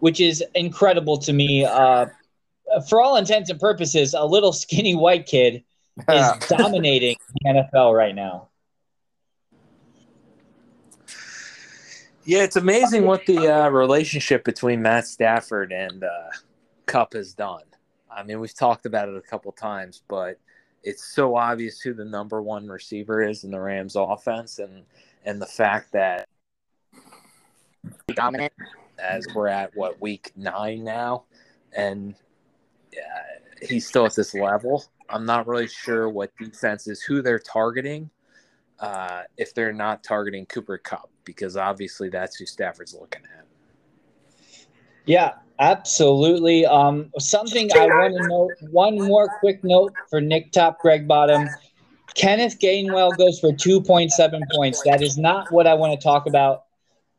which 0.00 0.20
is 0.20 0.44
incredible 0.54 1.16
to 1.16 1.32
me. 1.32 1.64
Uh, 1.64 2.06
for 2.90 3.00
all 3.00 3.16
intents 3.16 3.48
and 3.48 3.58
purposes, 3.58 4.12
a 4.12 4.26
little 4.26 4.52
skinny 4.52 4.94
white 4.94 5.24
kid 5.24 5.64
is 6.10 6.30
dominating 6.48 7.16
the 7.40 7.48
NFL 7.48 7.96
right 7.96 8.14
now. 8.14 8.48
Yeah, 12.24 12.44
it's 12.44 12.56
amazing 12.56 13.04
what 13.04 13.26
the 13.26 13.48
uh, 13.48 13.68
relationship 13.68 14.44
between 14.44 14.80
Matt 14.80 15.06
Stafford 15.06 15.72
and 15.72 16.04
uh, 16.04 16.30
Kupp 16.86 17.14
has 17.14 17.34
done. 17.34 17.64
I 18.10 18.22
mean, 18.22 18.38
we've 18.38 18.54
talked 18.54 18.86
about 18.86 19.08
it 19.08 19.16
a 19.16 19.20
couple 19.20 19.50
times, 19.52 20.02
but 20.06 20.38
it's 20.82 21.04
so 21.04 21.36
obvious 21.36 21.80
who 21.80 21.94
the 21.94 22.04
number 22.04 22.42
one 22.42 22.68
receiver 22.68 23.22
is 23.22 23.44
in 23.44 23.50
the 23.50 23.60
Rams 23.60 23.96
offense 23.96 24.58
and 24.58 24.84
and 25.24 25.40
the 25.40 25.46
fact 25.46 25.92
that 25.92 26.28
Dominant. 28.14 28.52
as 28.98 29.26
we're 29.34 29.48
at 29.48 29.74
what 29.76 30.00
week 30.00 30.32
nine 30.36 30.84
now 30.84 31.24
and 31.76 32.14
uh, 32.96 33.66
he's 33.66 33.86
still 33.86 34.06
at 34.06 34.14
this 34.14 34.34
level 34.34 34.84
i'm 35.08 35.24
not 35.24 35.46
really 35.46 35.68
sure 35.68 36.08
what 36.08 36.30
defenses 36.38 37.02
who 37.02 37.22
they're 37.22 37.38
targeting 37.38 38.10
uh, 38.80 39.22
if 39.36 39.54
they're 39.54 39.72
not 39.72 40.02
targeting 40.02 40.44
cooper 40.46 40.78
kupp 40.78 41.11
because 41.24 41.56
obviously 41.56 42.08
that's 42.08 42.36
who 42.36 42.46
stafford's 42.46 42.94
looking 42.94 43.22
at 43.38 43.44
Yeah, 45.06 45.32
absolutely. 45.58 46.66
Um, 46.66 47.10
something 47.18 47.70
I 47.74 47.86
want 47.86 48.16
to 48.16 48.28
note. 48.28 48.52
One 48.70 49.00
more 49.00 49.28
quick 49.40 49.62
note 49.64 49.94
for 50.10 50.20
Nick 50.20 50.52
Top, 50.52 50.78
Greg 50.80 51.08
Bottom. 51.08 51.48
Kenneth 52.14 52.58
Gainwell 52.60 53.16
goes 53.16 53.40
for 53.40 53.52
2.7 53.52 54.42
points. 54.54 54.82
That 54.82 55.02
is 55.02 55.16
not 55.16 55.50
what 55.50 55.66
I 55.66 55.74
want 55.74 55.98
to 55.98 56.02
talk 56.02 56.26
about. 56.26 56.64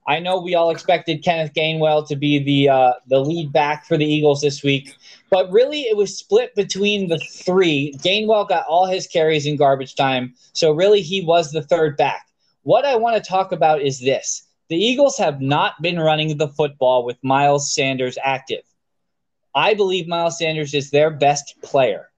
I 0.06 0.20
know 0.20 0.42
we 0.42 0.56
all 0.56 0.70
expected 0.70 1.24
Kenneth 1.24 1.54
Gainwell 1.54 2.08
to 2.10 2.16
be 2.16 2.44
the 2.44 2.70
uh, 2.70 2.94
the 3.08 3.20
lead 3.20 3.54
back 3.54 3.86
for 3.86 3.98
the 3.98 4.06
Eagles 4.06 4.42
this 4.42 4.62
week, 4.62 4.96
but 5.30 5.50
really 5.50 5.82
it 5.82 5.96
was 5.96 6.18
split 6.18 6.54
between 6.56 7.08
the 7.08 7.20
three. 7.20 7.94
Gainwell 8.00 8.48
got 8.48 8.66
all 8.68 8.86
his 8.86 9.08
carries 9.08 9.46
in 9.46 9.56
garbage 9.56 9.96
time, 9.96 10.34
so 10.52 10.74
really 10.74 11.02
he 11.02 11.22
was 11.22 11.52
the 11.52 11.62
third 11.62 11.96
back. 11.96 12.28
What 12.63 12.86
I 12.86 12.95
want 12.95 13.21
to 13.21 13.30
talk 13.30 13.52
about 13.52 13.82
is 13.82 13.99
this: 13.99 14.43
the 14.69 14.78
Eagles 14.78 15.17
have 15.17 15.41
not 15.41 15.82
been 15.82 15.99
running 15.99 16.38
the 16.38 16.47
football 16.47 17.06
with 17.06 17.17
Miles 17.23 17.73
Sanders 17.73 18.17
active. 18.23 18.63
I 19.56 19.73
believe 19.73 20.08
Miles 20.08 20.39
Sanders 20.39 20.73
is 20.73 20.89
their 20.89 21.12
best 21.12 21.56
player. 21.62 22.10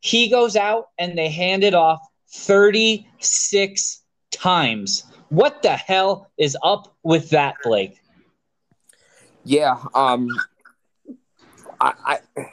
He 0.00 0.30
goes 0.30 0.56
out 0.56 0.88
and 0.98 1.18
they 1.18 1.28
hand 1.28 1.64
it 1.64 1.74
off 1.74 2.00
36 2.30 4.02
times. 4.30 5.04
What 5.28 5.62
the 5.62 5.76
hell 5.76 6.30
is 6.38 6.56
up 6.62 6.96
with 7.02 7.30
that, 7.30 7.56
Blake? 7.62 8.00
Yeah, 9.44 9.76
um, 9.94 10.28
I, 11.80 12.20
I, 12.36 12.46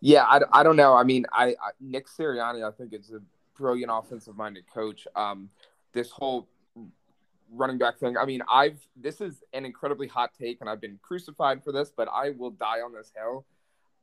Yeah, 0.00 0.24
I, 0.24 0.40
I 0.52 0.62
don't 0.62 0.76
know. 0.76 0.94
I 0.94 1.04
mean, 1.04 1.24
I, 1.32 1.48
I 1.48 1.70
Nick 1.80 2.08
Sirianni, 2.08 2.66
I 2.66 2.70
think 2.70 2.92
is 2.92 3.10
a 3.12 3.22
brilliant 3.56 3.90
offensive 3.94 4.36
minded 4.36 4.64
coach. 4.66 5.06
Um, 5.16 5.48
this 5.94 6.10
whole 6.10 6.46
running 7.52 7.78
back 7.78 7.98
thing. 7.98 8.16
I 8.16 8.24
mean, 8.24 8.42
I've 8.50 8.80
this 8.96 9.20
is 9.20 9.42
an 9.52 9.64
incredibly 9.64 10.06
hot 10.06 10.32
take, 10.38 10.60
and 10.60 10.68
I've 10.68 10.80
been 10.80 10.98
crucified 11.02 11.62
for 11.62 11.72
this, 11.72 11.92
but 11.94 12.08
I 12.12 12.30
will 12.30 12.50
die 12.50 12.80
on 12.80 12.92
this 12.92 13.12
hill. 13.16 13.44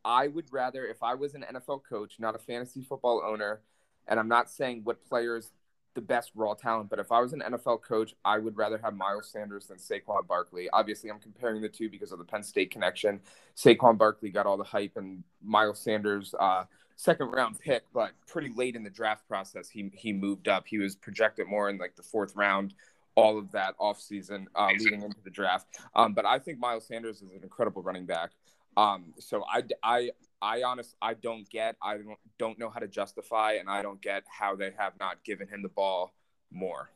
I 0.03 0.27
would 0.27 0.45
rather, 0.51 0.85
if 0.85 1.03
I 1.03 1.13
was 1.13 1.35
an 1.35 1.45
NFL 1.53 1.81
coach, 1.87 2.15
not 2.19 2.35
a 2.35 2.39
fantasy 2.39 2.81
football 2.81 3.21
owner, 3.25 3.61
and 4.07 4.19
I'm 4.19 4.27
not 4.27 4.49
saying 4.49 4.81
what 4.83 5.03
players 5.05 5.51
the 5.93 6.01
best 6.01 6.31
raw 6.35 6.53
talent, 6.53 6.89
but 6.89 6.99
if 6.99 7.11
I 7.11 7.19
was 7.19 7.33
an 7.33 7.43
NFL 7.45 7.81
coach, 7.81 8.15
I 8.23 8.37
would 8.39 8.55
rather 8.55 8.77
have 8.77 8.95
Miles 8.95 9.29
Sanders 9.29 9.67
than 9.67 9.77
Saquon 9.77 10.25
Barkley. 10.25 10.69
Obviously, 10.71 11.11
I'm 11.11 11.19
comparing 11.19 11.61
the 11.61 11.69
two 11.69 11.89
because 11.89 12.11
of 12.11 12.17
the 12.17 12.23
Penn 12.23 12.43
State 12.43 12.71
connection. 12.71 13.19
Saquon 13.55 13.97
Barkley 13.97 14.29
got 14.29 14.45
all 14.45 14.57
the 14.57 14.63
hype, 14.63 14.95
and 14.95 15.23
Miles 15.43 15.79
Sanders, 15.79 16.33
uh, 16.39 16.63
second 16.95 17.27
round 17.31 17.59
pick, 17.59 17.83
but 17.93 18.11
pretty 18.27 18.51
late 18.55 18.75
in 18.75 18.83
the 18.83 18.89
draft 18.89 19.27
process, 19.27 19.69
he 19.69 19.91
he 19.93 20.13
moved 20.13 20.47
up. 20.47 20.65
He 20.67 20.77
was 20.77 20.95
projected 20.95 21.47
more 21.47 21.69
in 21.69 21.77
like 21.77 21.95
the 21.95 22.03
fourth 22.03 22.35
round. 22.35 22.73
All 23.15 23.37
of 23.37 23.51
that 23.51 23.77
offseason 23.77 24.45
uh, 24.55 24.69
leading 24.77 25.01
into 25.03 25.21
the 25.23 25.29
draft. 25.29 25.67
Um, 25.95 26.13
but 26.13 26.25
I 26.25 26.39
think 26.39 26.59
Miles 26.59 26.87
Sanders 26.87 27.21
is 27.21 27.31
an 27.31 27.43
incredible 27.43 27.81
running 27.81 28.05
back. 28.05 28.31
Um, 28.77 29.13
so 29.19 29.43
I, 29.51 29.63
I, 29.83 30.11
I 30.41 30.63
honest, 30.63 30.95
I 31.01 31.15
don't 31.15 31.47
get, 31.49 31.75
I 31.83 31.97
don't, 31.97 32.17
don't 32.39 32.57
know 32.57 32.69
how 32.69 32.79
to 32.79 32.87
justify, 32.87 33.53
and 33.59 33.69
I 33.69 33.81
don't 33.81 34.01
get 34.01 34.23
how 34.29 34.55
they 34.55 34.71
have 34.77 34.93
not 34.99 35.23
given 35.25 35.47
him 35.49 35.61
the 35.61 35.69
ball 35.69 36.13
more. 36.51 36.89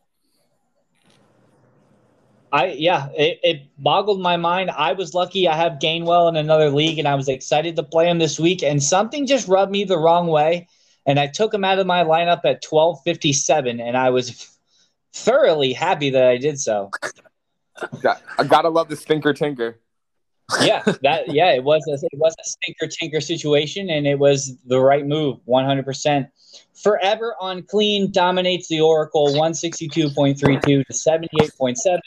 I 2.54 2.68
yeah, 2.68 3.10
it, 3.18 3.40
it 3.44 3.62
boggled 3.78 4.22
my 4.22 4.38
mind. 4.38 4.72
I 4.72 4.94
was 4.94 5.14
lucky. 5.14 5.50
I 5.50 5.56
have 5.58 5.74
Gainwell 5.74 6.30
in 6.30 6.38
another 6.38 6.70
league, 6.70 6.98
and 6.98 7.08
I 7.08 7.16
was 7.16 7.28
excited 7.28 7.76
to 7.76 7.84
play 7.84 8.10
him 8.10 8.20
this 8.20 8.40
week. 8.40 8.64
And 8.64 8.82
something 8.82 9.28
just 9.28 9.50
rubbed 9.50 9.72
me 9.72 9.84
the 9.84 9.98
wrong 9.98 10.28
way, 10.28 10.70
and 11.06 11.20
I 11.20 11.28
took 11.28 11.54
him 11.54 11.66
out 11.66 11.80
of 11.80 11.88
my 11.88 12.06
lineup 12.06 12.46
at 12.46 12.62
twelve 12.62 13.02
fifty 13.04 13.34
seven, 13.34 13.82
and 13.82 13.98
I 13.98 14.12
was 14.12 14.55
thoroughly 15.16 15.74
happy 15.74 16.12
that 16.12 16.24
I 16.24 16.38
did 16.38 16.60
so. 16.60 16.92
I 18.38 18.44
gotta 18.48 18.70
love 18.70 18.90
the 18.90 18.96
stinker 18.96 19.34
tinker 19.34 19.80
yeah, 20.62 20.84
that 21.02 21.32
yeah, 21.32 21.54
it 21.54 21.64
was 21.64 21.84
a, 21.88 21.94
it 21.94 22.18
was 22.18 22.36
a 22.40 22.44
stinker 22.44 22.88
tinker 22.88 23.22
situation, 23.22 23.90
and 23.90 24.06
it 24.06 24.20
was 24.20 24.56
the 24.66 24.80
right 24.80 25.06
move, 25.06 25.40
one 25.46 25.66
hundred 25.66 25.86
percent. 25.86 26.30
Forever 26.74 27.36
Unclean 27.42 28.12
dominates 28.12 28.68
the 28.68 28.82
Oracle, 28.82 29.36
one 29.38 29.54
sixty 29.54 29.88
two 29.88 30.10
point 30.10 30.40
three 30.40 30.60
two 30.60 30.84
to 30.84 30.94
seventy 30.94 31.30
eight 31.42 31.52
point 31.58 31.78
seven. 31.78 32.02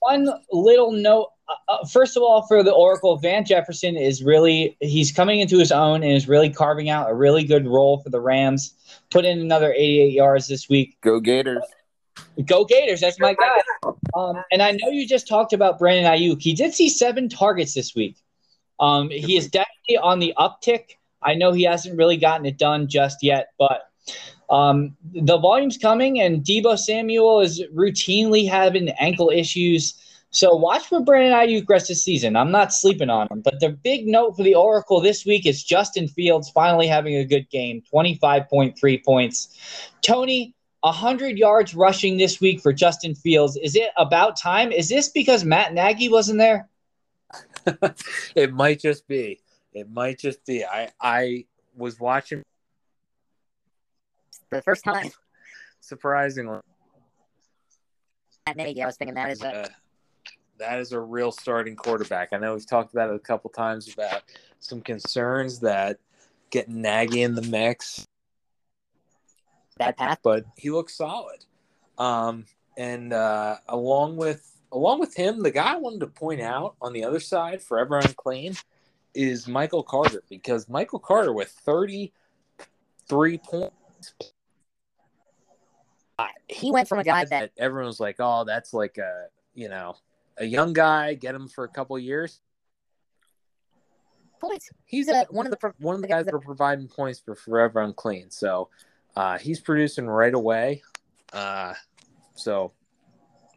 One 0.00 0.28
little 0.52 0.92
note. 0.92 1.30
Uh, 1.48 1.72
uh, 1.72 1.86
first 1.86 2.14
of 2.14 2.22
all, 2.22 2.42
for 2.46 2.62
the 2.62 2.72
Oracle, 2.72 3.16
Van 3.16 3.42
Jefferson 3.46 3.96
is 3.96 4.22
really 4.22 4.76
he's 4.80 5.10
coming 5.10 5.40
into 5.40 5.58
his 5.58 5.72
own 5.72 6.02
and 6.02 6.12
is 6.12 6.28
really 6.28 6.50
carving 6.50 6.90
out 6.90 7.10
a 7.10 7.14
really 7.14 7.44
good 7.44 7.66
role 7.66 8.02
for 8.02 8.10
the 8.10 8.20
Rams. 8.20 8.74
Put 9.10 9.24
in 9.24 9.40
another 9.40 9.72
88 9.72 10.12
yards 10.12 10.48
this 10.48 10.68
week. 10.68 10.98
Go 11.00 11.20
Gators. 11.20 11.62
Go 12.44 12.64
Gators. 12.64 13.00
That's 13.00 13.18
my 13.18 13.34
guy. 13.34 13.92
Um, 14.14 14.42
and 14.52 14.62
I 14.62 14.72
know 14.72 14.90
you 14.90 15.06
just 15.06 15.28
talked 15.28 15.52
about 15.52 15.78
Brandon 15.78 16.10
Aiyuk. 16.10 16.40
He 16.40 16.54
did 16.54 16.74
see 16.74 16.88
seven 16.88 17.28
targets 17.28 17.74
this 17.74 17.94
week. 17.94 18.16
Um, 18.80 19.10
he 19.10 19.36
is 19.36 19.48
definitely 19.48 19.98
on 20.00 20.18
the 20.18 20.34
uptick. 20.38 20.96
I 21.22 21.34
know 21.34 21.52
he 21.52 21.64
hasn't 21.64 21.96
really 21.96 22.16
gotten 22.16 22.46
it 22.46 22.58
done 22.58 22.86
just 22.88 23.22
yet, 23.22 23.48
but 23.58 23.90
um, 24.50 24.96
the 25.12 25.36
volume's 25.36 25.76
coming, 25.76 26.20
and 26.20 26.44
Deebo 26.44 26.78
Samuel 26.78 27.40
is 27.40 27.62
routinely 27.74 28.48
having 28.48 28.88
ankle 28.90 29.30
issues. 29.30 29.94
So 30.30 30.54
watch 30.54 30.86
for 30.86 31.00
Brandon 31.00 31.32
Aiyuk 31.32 31.68
rest 31.68 31.90
of 31.90 31.96
the 31.96 32.00
season. 32.00 32.36
I'm 32.36 32.50
not 32.50 32.72
sleeping 32.72 33.10
on 33.10 33.28
him. 33.30 33.40
But 33.40 33.60
the 33.60 33.70
big 33.70 34.06
note 34.06 34.36
for 34.36 34.42
the 34.42 34.54
Oracle 34.54 35.00
this 35.00 35.24
week 35.24 35.46
is 35.46 35.64
Justin 35.64 36.06
Fields 36.06 36.50
finally 36.50 36.86
having 36.86 37.16
a 37.16 37.24
good 37.24 37.48
game, 37.50 37.82
25.3 37.92 39.04
points. 39.04 39.90
Tony, 40.02 40.54
100 40.80 41.38
yards 41.38 41.74
rushing 41.74 42.16
this 42.16 42.40
week 42.40 42.60
for 42.60 42.72
Justin 42.72 43.14
Fields. 43.14 43.56
Is 43.56 43.74
it 43.74 43.90
about 43.96 44.38
time? 44.38 44.70
Is 44.70 44.88
this 44.88 45.08
because 45.08 45.44
Matt 45.44 45.74
Nagy 45.74 46.08
wasn't 46.08 46.38
there? 46.38 46.68
it 48.34 48.52
might 48.52 48.80
just 48.80 49.06
be. 49.08 49.40
It 49.72 49.90
might 49.90 50.18
just 50.18 50.44
be. 50.46 50.64
I 50.64 50.90
I 51.00 51.44
was 51.76 52.00
watching 52.00 52.42
for 54.48 54.56
the 54.56 54.62
first 54.62 54.84
time. 54.84 55.10
Surprisingly, 55.80 56.60
Matt 58.46 58.56
Nagy, 58.56 58.82
I 58.82 58.86
was 58.86 58.96
thinking 58.96 59.14
that 59.14 59.30
is 59.30 59.42
a 59.42 59.62
uh, 59.62 59.68
that 60.58 60.78
is 60.80 60.92
a 60.92 61.00
real 61.00 61.32
starting 61.32 61.76
quarterback. 61.76 62.30
I 62.32 62.38
know 62.38 62.54
we've 62.54 62.66
talked 62.66 62.92
about 62.92 63.10
it 63.10 63.16
a 63.16 63.20
couple 63.20 63.50
times 63.50 63.92
about 63.92 64.22
some 64.60 64.80
concerns 64.80 65.60
that 65.60 65.98
getting 66.50 66.80
Nagy 66.80 67.22
in 67.22 67.34
the 67.34 67.42
mix 67.42 68.06
bad 69.78 69.96
path, 69.98 70.18
but 70.22 70.44
he 70.56 70.70
looks 70.70 70.94
solid. 70.94 71.44
Um, 71.98 72.44
and 72.76 73.12
uh, 73.12 73.56
along 73.68 74.16
with 74.16 74.50
along 74.72 75.00
with 75.00 75.14
him, 75.14 75.42
the 75.42 75.50
guy 75.50 75.74
I 75.74 75.76
wanted 75.76 76.00
to 76.00 76.06
point 76.06 76.40
out 76.40 76.76
on 76.80 76.92
the 76.92 77.04
other 77.04 77.20
side, 77.20 77.62
forever 77.62 77.98
unclean, 77.98 78.54
is 79.14 79.48
Michael 79.48 79.82
Carter 79.82 80.22
because 80.28 80.68
Michael 80.68 80.98
Carter 80.98 81.32
with 81.32 81.48
thirty 81.48 82.12
three 83.08 83.38
points. 83.38 83.72
He 86.48 86.70
went 86.70 86.88
from 86.88 86.98
a 86.98 87.04
guy 87.04 87.24
that 87.26 87.52
everyone 87.56 87.86
was 87.86 88.00
like, 88.00 88.16
"Oh, 88.18 88.44
that's 88.44 88.72
like 88.72 88.98
a 88.98 89.26
you 89.54 89.68
know 89.68 89.96
a 90.36 90.44
young 90.44 90.72
guy. 90.72 91.14
Get 91.14 91.34
him 91.34 91.48
for 91.48 91.64
a 91.64 91.68
couple 91.68 91.98
years." 91.98 92.40
Points. 94.40 94.70
He's 94.84 95.08
a, 95.08 95.26
one 95.30 95.46
of 95.46 95.52
the 95.52 95.74
one 95.78 95.96
of 95.96 96.00
the 96.00 96.08
guys 96.08 96.24
that 96.26 96.34
are 96.34 96.40
providing 96.40 96.86
points 96.86 97.18
for 97.18 97.34
Forever 97.34 97.80
Unclean. 97.80 98.30
So 98.30 98.68
uh, 99.18 99.36
he's 99.36 99.58
producing 99.58 100.06
right 100.06 100.32
away. 100.32 100.80
Uh, 101.32 101.74
so 102.36 102.70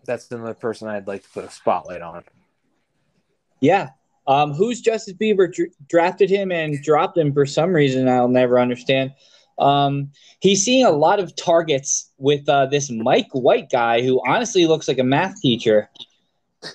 that's 0.06 0.32
another 0.32 0.56
person 0.56 0.88
I'd 0.88 1.06
like 1.06 1.22
to 1.22 1.30
put 1.30 1.46
a 1.46 1.52
spotlight 1.52 2.02
on. 2.02 2.24
Yeah. 3.60 3.90
Um, 4.26 4.54
who's 4.54 4.82
Justice 4.82 5.14
Bieber 5.14 5.54
dr- 5.54 5.70
drafted 5.88 6.32
him 6.32 6.52
and 6.52 6.82
dropped 6.82 7.16
him 7.16 7.32
for 7.32 7.46
some 7.46 7.74
reason 7.74 8.10
I'll 8.10 8.28
never 8.28 8.60
understand. 8.60 9.14
Um, 9.60 10.10
he's 10.40 10.66
seeing 10.66 10.84
a 10.84 10.92
lot 10.92 11.20
of 11.20 11.36
targets 11.36 12.10
with 12.18 12.50
uh, 12.50 12.66
this 12.66 12.90
Mike 12.90 13.30
White 13.32 13.70
guy 13.70 14.02
who 14.02 14.20
honestly 14.26 14.66
looks 14.66 14.88
like 14.88 14.98
a 14.98 15.04
math 15.04 15.40
teacher. 15.42 15.92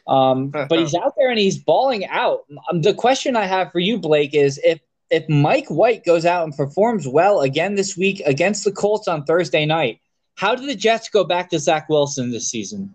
Um, 0.06 0.50
but 0.50 0.78
he's 0.78 0.94
out 1.02 1.14
there 1.16 1.30
and 1.30 1.40
he's 1.40 1.58
balling 1.58 2.06
out. 2.06 2.44
Um, 2.70 2.82
the 2.82 2.94
question 2.94 3.34
I 3.34 3.46
have 3.46 3.72
for 3.72 3.80
you, 3.80 3.98
Blake, 3.98 4.32
is 4.32 4.60
if 4.62 4.78
if 5.10 5.28
Mike 5.28 5.68
White 5.68 6.04
goes 6.04 6.24
out 6.26 6.44
and 6.44 6.56
performs 6.56 7.06
well 7.06 7.40
again 7.40 7.74
this 7.74 7.96
week 7.96 8.20
against 8.26 8.64
the 8.64 8.72
Colts 8.72 9.08
on 9.08 9.24
Thursday 9.24 9.64
night, 9.64 10.00
how 10.34 10.54
do 10.54 10.66
the 10.66 10.74
Jets 10.74 11.08
go 11.08 11.24
back 11.24 11.50
to 11.50 11.58
Zach 11.58 11.88
Wilson 11.88 12.30
this 12.30 12.48
season? 12.48 12.94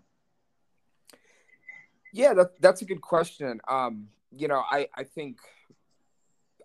Yeah, 2.12 2.34
that, 2.34 2.60
that's 2.60 2.82
a 2.82 2.84
good 2.84 3.00
question. 3.00 3.60
Um, 3.66 4.08
you 4.30 4.48
know, 4.48 4.62
I, 4.70 4.88
I 4.94 5.04
think 5.04 5.38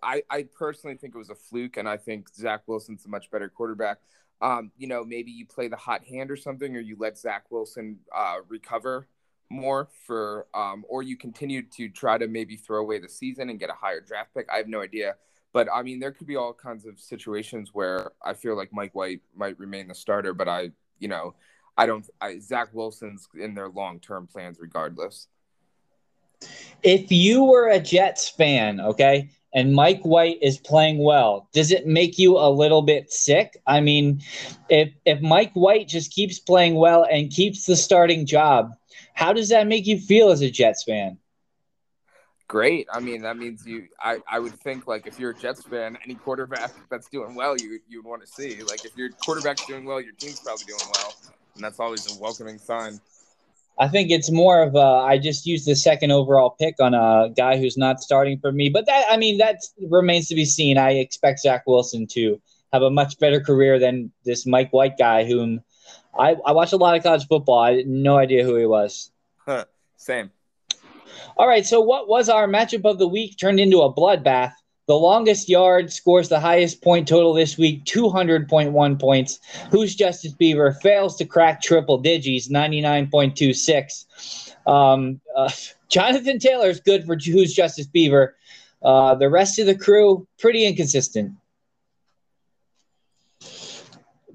I, 0.02 0.22
I 0.30 0.42
personally 0.42 0.96
think 0.96 1.14
it 1.14 1.18
was 1.18 1.30
a 1.30 1.34
fluke, 1.34 1.78
and 1.78 1.88
I 1.88 1.96
think 1.96 2.28
Zach 2.34 2.62
Wilson's 2.66 3.04
a 3.06 3.08
much 3.08 3.30
better 3.30 3.48
quarterback. 3.48 3.98
Um, 4.40 4.70
you 4.76 4.86
know, 4.86 5.04
maybe 5.04 5.30
you 5.30 5.46
play 5.46 5.68
the 5.68 5.76
hot 5.76 6.04
hand 6.04 6.30
or 6.30 6.36
something, 6.36 6.76
or 6.76 6.80
you 6.80 6.96
let 6.98 7.18
Zach 7.18 7.50
Wilson 7.50 7.98
uh, 8.14 8.36
recover 8.48 9.08
more 9.50 9.88
for, 10.06 10.46
um, 10.54 10.84
or 10.88 11.02
you 11.02 11.16
continue 11.16 11.62
to 11.62 11.88
try 11.88 12.18
to 12.18 12.28
maybe 12.28 12.54
throw 12.56 12.80
away 12.80 12.98
the 12.98 13.08
season 13.08 13.50
and 13.50 13.58
get 13.58 13.70
a 13.70 13.74
higher 13.74 14.00
draft 14.00 14.34
pick. 14.34 14.46
I 14.52 14.58
have 14.58 14.68
no 14.68 14.82
idea. 14.82 15.16
But 15.58 15.66
I 15.74 15.82
mean, 15.82 15.98
there 15.98 16.12
could 16.12 16.28
be 16.28 16.36
all 16.36 16.54
kinds 16.54 16.86
of 16.86 17.00
situations 17.00 17.70
where 17.72 18.12
I 18.22 18.32
feel 18.32 18.56
like 18.56 18.72
Mike 18.72 18.94
White 18.94 19.22
might 19.34 19.58
remain 19.58 19.88
the 19.88 19.94
starter, 19.96 20.32
but 20.32 20.48
I, 20.48 20.70
you 21.00 21.08
know, 21.08 21.34
I 21.76 21.84
don't. 21.84 22.08
I, 22.20 22.38
Zach 22.38 22.68
Wilson's 22.72 23.28
in 23.34 23.54
their 23.54 23.68
long 23.68 23.98
term 23.98 24.28
plans 24.28 24.58
regardless. 24.60 25.26
If 26.84 27.10
you 27.10 27.42
were 27.42 27.70
a 27.70 27.80
Jets 27.80 28.28
fan, 28.28 28.80
okay, 28.80 29.30
and 29.52 29.74
Mike 29.74 30.02
White 30.02 30.38
is 30.40 30.58
playing 30.58 30.98
well, 31.02 31.48
does 31.52 31.72
it 31.72 31.88
make 31.88 32.20
you 32.20 32.38
a 32.38 32.48
little 32.48 32.82
bit 32.82 33.12
sick? 33.12 33.60
I 33.66 33.80
mean, 33.80 34.22
if 34.68 34.92
if 35.06 35.20
Mike 35.20 35.54
White 35.54 35.88
just 35.88 36.12
keeps 36.12 36.38
playing 36.38 36.76
well 36.76 37.04
and 37.10 37.32
keeps 37.32 37.66
the 37.66 37.74
starting 37.74 38.26
job, 38.26 38.76
how 39.14 39.32
does 39.32 39.48
that 39.48 39.66
make 39.66 39.88
you 39.88 39.98
feel 39.98 40.30
as 40.30 40.40
a 40.40 40.52
Jets 40.52 40.84
fan? 40.84 41.18
Great. 42.48 42.88
I 42.92 42.98
mean, 42.98 43.22
that 43.22 43.36
means 43.36 43.66
you. 43.66 43.86
I, 44.02 44.18
I 44.28 44.38
would 44.38 44.54
think 44.54 44.86
like 44.86 45.06
if 45.06 45.20
you're 45.20 45.30
a 45.30 45.34
Jets 45.34 45.62
fan, 45.62 45.96
any 46.04 46.14
quarterback 46.14 46.72
that's 46.90 47.08
doing 47.08 47.34
well, 47.34 47.56
you 47.56 47.78
you 47.88 47.98
would 47.98 48.08
want 48.08 48.22
to 48.22 48.26
see. 48.26 48.62
Like 48.62 48.84
if 48.84 48.96
your 48.96 49.10
quarterback's 49.10 49.64
doing 49.66 49.84
well, 49.84 50.00
your 50.00 50.14
team's 50.14 50.40
probably 50.40 50.64
doing 50.64 50.80
well, 50.94 51.14
and 51.54 51.62
that's 51.62 51.78
always 51.78 52.10
a 52.16 52.20
welcoming 52.20 52.58
sign. 52.58 53.00
I 53.80 53.86
think 53.86 54.10
it's 54.10 54.30
more 54.30 54.62
of 54.62 54.74
a, 54.74 54.78
I 54.80 55.18
just 55.18 55.46
used 55.46 55.64
the 55.64 55.76
second 55.76 56.10
overall 56.10 56.50
pick 56.58 56.74
on 56.80 56.94
a 56.94 57.30
guy 57.36 57.58
who's 57.58 57.76
not 57.76 58.00
starting 58.00 58.40
for 58.40 58.50
me, 58.50 58.70
but 58.70 58.86
that 58.86 59.06
I 59.08 59.16
mean 59.16 59.38
that 59.38 59.62
remains 59.88 60.28
to 60.28 60.34
be 60.34 60.44
seen. 60.44 60.78
I 60.78 60.92
expect 60.92 61.40
Zach 61.40 61.62
Wilson 61.66 62.06
to 62.08 62.40
have 62.72 62.82
a 62.82 62.90
much 62.90 63.18
better 63.20 63.40
career 63.40 63.78
than 63.78 64.10
this 64.24 64.46
Mike 64.46 64.72
White 64.72 64.98
guy, 64.98 65.24
whom 65.24 65.60
I 66.18 66.34
I 66.44 66.52
watched 66.52 66.72
a 66.72 66.76
lot 66.76 66.96
of 66.96 67.02
college 67.02 67.26
football. 67.28 67.60
I 67.60 67.76
had 67.76 67.86
no 67.86 68.16
idea 68.18 68.42
who 68.42 68.56
he 68.56 68.66
was. 68.66 69.12
Huh, 69.36 69.64
Same. 69.96 70.30
All 71.36 71.48
right, 71.48 71.66
so 71.66 71.80
what 71.80 72.08
was 72.08 72.28
our 72.28 72.46
matchup 72.46 72.84
of 72.84 72.98
the 72.98 73.08
week 73.08 73.38
turned 73.38 73.60
into 73.60 73.80
a 73.80 73.92
bloodbath? 73.92 74.52
The 74.88 74.94
longest 74.94 75.48
yard 75.50 75.92
scores 75.92 76.30
the 76.30 76.40
highest 76.40 76.82
point 76.82 77.06
total 77.06 77.34
this 77.34 77.58
week, 77.58 77.84
200.1 77.84 78.98
points. 78.98 79.38
Who's 79.70 79.94
Justice 79.94 80.32
Beaver 80.32 80.72
fails 80.72 81.16
to 81.16 81.26
crack 81.26 81.60
triple 81.60 81.98
digits, 81.98 82.48
99.26. 82.48 84.56
Um, 84.66 85.20
uh, 85.36 85.50
Jonathan 85.88 86.38
Taylor 86.38 86.70
is 86.70 86.80
good 86.80 87.04
for 87.04 87.16
Who's 87.16 87.52
Justice 87.52 87.86
Beaver. 87.86 88.34
Uh, 88.82 89.14
the 89.14 89.28
rest 89.28 89.58
of 89.58 89.66
the 89.66 89.74
crew, 89.74 90.26
pretty 90.38 90.64
inconsistent. 90.64 91.32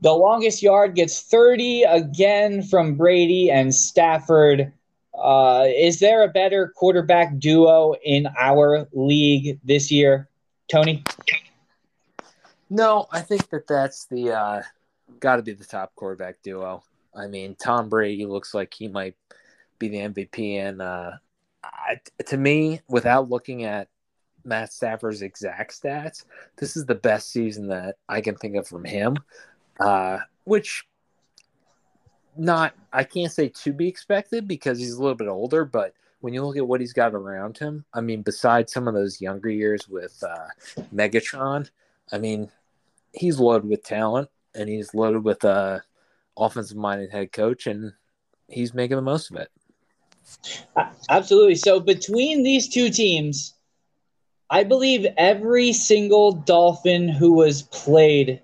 The 0.02 0.14
longest 0.14 0.62
yard 0.62 0.94
gets 0.96 1.22
30 1.22 1.84
again 1.84 2.62
from 2.62 2.96
Brady 2.96 3.50
and 3.50 3.74
Stafford. 3.74 4.72
Uh, 5.14 5.66
is 5.68 6.00
there 6.00 6.24
a 6.24 6.28
better 6.28 6.74
quarterback 6.76 7.38
duo 7.38 7.94
in 8.04 8.28
our 8.40 8.88
league 8.94 9.60
this 9.64 9.92
year, 9.92 10.30
Tony? 10.70 11.04
No, 12.70 13.08
I 13.12 13.22
think 13.22 13.50
that 13.50 13.68
that's 13.68 14.06
the 14.06 14.32
uh, 14.32 14.62
got 15.20 15.36
to 15.36 15.44
be 15.44 15.54
the 15.54 15.66
top 15.66 15.94
quarterback 15.96 16.42
duo. 16.42 16.84
I 17.16 17.28
mean, 17.28 17.56
Tom 17.56 17.90
Brady 17.90 18.26
looks 18.26 18.54
like 18.54 18.74
he 18.74 18.88
might 18.88 19.16
be 19.78 19.88
the 19.90 19.98
MVP, 19.98 20.56
and 20.56 20.82
uh, 20.82 21.12
I, 21.64 22.00
to 22.26 22.38
me, 22.38 22.82
without 22.88 23.30
looking 23.30 23.64
at 23.64 23.90
Matt 24.44 24.74
Stafford's 24.74 25.22
exact 25.22 25.80
stats, 25.80 26.26
this 26.58 26.76
is 26.76 26.86
the 26.86 26.96
best 26.96 27.32
season 27.32 27.68
that 27.68 27.98
I 28.10 28.22
can 28.22 28.36
think 28.36 28.56
of 28.56 28.68
from 28.68 28.84
him 28.84 29.18
uh, 29.80 30.20
which 30.44 30.86
not 32.38 32.74
I 32.92 33.04
can't 33.04 33.32
say 33.32 33.50
to 33.50 33.74
be 33.74 33.88
expected 33.88 34.48
because 34.48 34.80
he's 34.80 34.94
a 34.94 35.02
little 35.02 35.16
bit 35.16 35.28
older, 35.28 35.66
but 35.66 35.94
when 36.22 36.34
you 36.34 36.46
look 36.46 36.58
at 36.58 36.68
what 36.68 36.80
he's 36.80 36.94
got 36.94 37.14
around 37.14 37.58
him, 37.58 37.84
I 37.94 38.02
mean, 38.02 38.22
besides 38.22 38.72
some 38.72 38.88
of 38.88 38.94
those 38.94 39.20
younger 39.20 39.50
years 39.50 39.90
with 39.90 40.24
uh, 40.24 40.48
Megatron, 40.94 41.70
I 42.12 42.18
mean, 42.18 42.50
he's 43.12 43.40
loaded 43.40 43.70
with 43.70 43.84
talent 43.84 44.30
and 44.56 44.70
he's 44.70 44.94
loaded 44.94 45.24
with 45.24 45.44
a 45.44 45.84
offensive 46.38 46.78
minded 46.78 47.12
head 47.12 47.32
coach, 47.32 47.68
and 47.68 47.94
he's 48.48 48.74
making 48.74 48.98
the 48.98 49.02
most 49.02 49.32
of 49.32 49.38
it. 49.38 49.52
Absolutely. 51.10 51.56
So 51.56 51.80
between 51.80 52.44
these 52.44 52.70
two 52.70 52.90
teams, 52.90 53.56
I 54.50 54.64
believe 54.64 55.06
every 55.18 55.74
single 55.74 56.32
Dolphin 56.32 57.10
who 57.10 57.34
was 57.34 57.64
played 57.64 58.42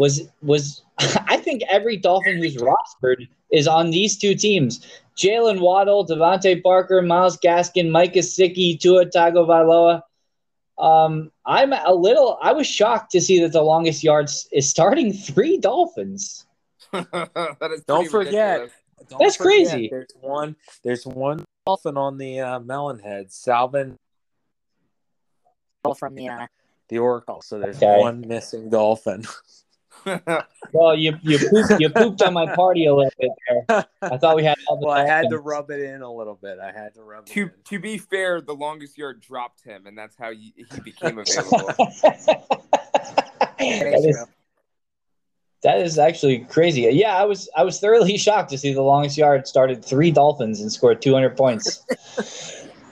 was 0.00 0.22
was 0.40 0.82
I 0.98 1.36
think 1.36 1.62
every 1.68 1.98
Dolphin 1.98 2.38
who's 2.38 2.56
rostered 2.56 3.28
is 3.52 3.68
on 3.68 3.90
these 3.90 4.16
two 4.16 4.34
teams. 4.34 4.86
Jaylen 5.14 5.60
Waddle, 5.60 6.06
DeVante 6.06 6.62
Parker, 6.62 7.02
Myles 7.02 7.36
Gaskin, 7.36 7.90
Mike 7.90 8.14
Gesicki, 8.14 8.80
Tua 8.80 9.04
Tagovailoa. 9.04 10.00
Um, 10.78 11.30
I'm 11.44 11.74
a 11.74 11.92
little. 11.92 12.38
I 12.40 12.52
was 12.52 12.66
shocked 12.66 13.12
to 13.12 13.20
see 13.20 13.40
that 13.40 13.52
the 13.52 13.60
longest 13.60 14.02
yards 14.02 14.48
is 14.50 14.70
starting 14.70 15.12
three 15.12 15.58
Dolphins. 15.58 16.46
don't 16.92 18.10
forget. 18.10 18.70
Don't 19.10 19.18
That's 19.18 19.36
forget, 19.36 19.36
crazy. 19.36 19.88
There's 19.90 20.08
one. 20.18 20.56
There's 20.82 21.06
one 21.06 21.44
Dolphin 21.66 21.98
on 21.98 22.16
the 22.16 22.40
uh, 22.40 22.60
Melonhead, 22.60 23.30
Salvin 23.30 23.96
from 25.98 26.14
the 26.14 26.28
uh, 26.30 26.46
the 26.88 26.98
Oracle. 26.98 27.42
So 27.42 27.58
there's 27.58 27.76
Okay. 27.76 27.98
one 27.98 28.24
missing 28.26 28.70
Dolphin. 28.70 29.26
Well, 30.72 30.94
you 30.94 31.18
you 31.22 31.38
pooped, 31.38 31.80
you 31.80 31.88
pooped 31.88 32.22
on 32.22 32.32
my 32.32 32.54
party 32.54 32.86
a 32.86 32.94
little 32.94 33.10
bit 33.18 33.30
there. 33.48 33.86
I 34.02 34.16
thought 34.18 34.36
we 34.36 34.44
had 34.44 34.56
all 34.68 34.78
the 34.78 34.86
well, 34.86 34.96
I 34.96 35.04
had 35.04 35.28
to 35.30 35.38
rub 35.38 35.70
it 35.70 35.80
in 35.80 36.02
a 36.02 36.12
little 36.12 36.38
bit. 36.40 36.58
I 36.60 36.70
had 36.70 36.94
to 36.94 37.02
rub 37.02 37.26
it 37.26 37.32
to 37.32 37.42
in. 37.42 37.52
to 37.64 37.78
be 37.80 37.98
fair, 37.98 38.40
the 38.40 38.54
longest 38.54 38.96
yard 38.96 39.20
dropped 39.20 39.64
him, 39.64 39.86
and 39.86 39.98
that's 39.98 40.16
how 40.16 40.30
he, 40.30 40.54
he 40.56 40.80
became 40.80 41.18
available. 41.26 41.66
that, 43.58 44.04
is, 44.06 44.24
that 45.62 45.80
is 45.80 45.98
actually 45.98 46.40
crazy. 46.40 46.82
Yeah, 46.82 47.16
I 47.16 47.24
was 47.24 47.48
I 47.56 47.64
was 47.64 47.80
thoroughly 47.80 48.16
shocked 48.16 48.50
to 48.50 48.58
see 48.58 48.72
the 48.72 48.82
longest 48.82 49.18
yard 49.18 49.48
started 49.48 49.84
three 49.84 50.12
Dolphins 50.12 50.60
and 50.60 50.70
scored 50.70 51.02
200 51.02 51.36
points. 51.36 51.82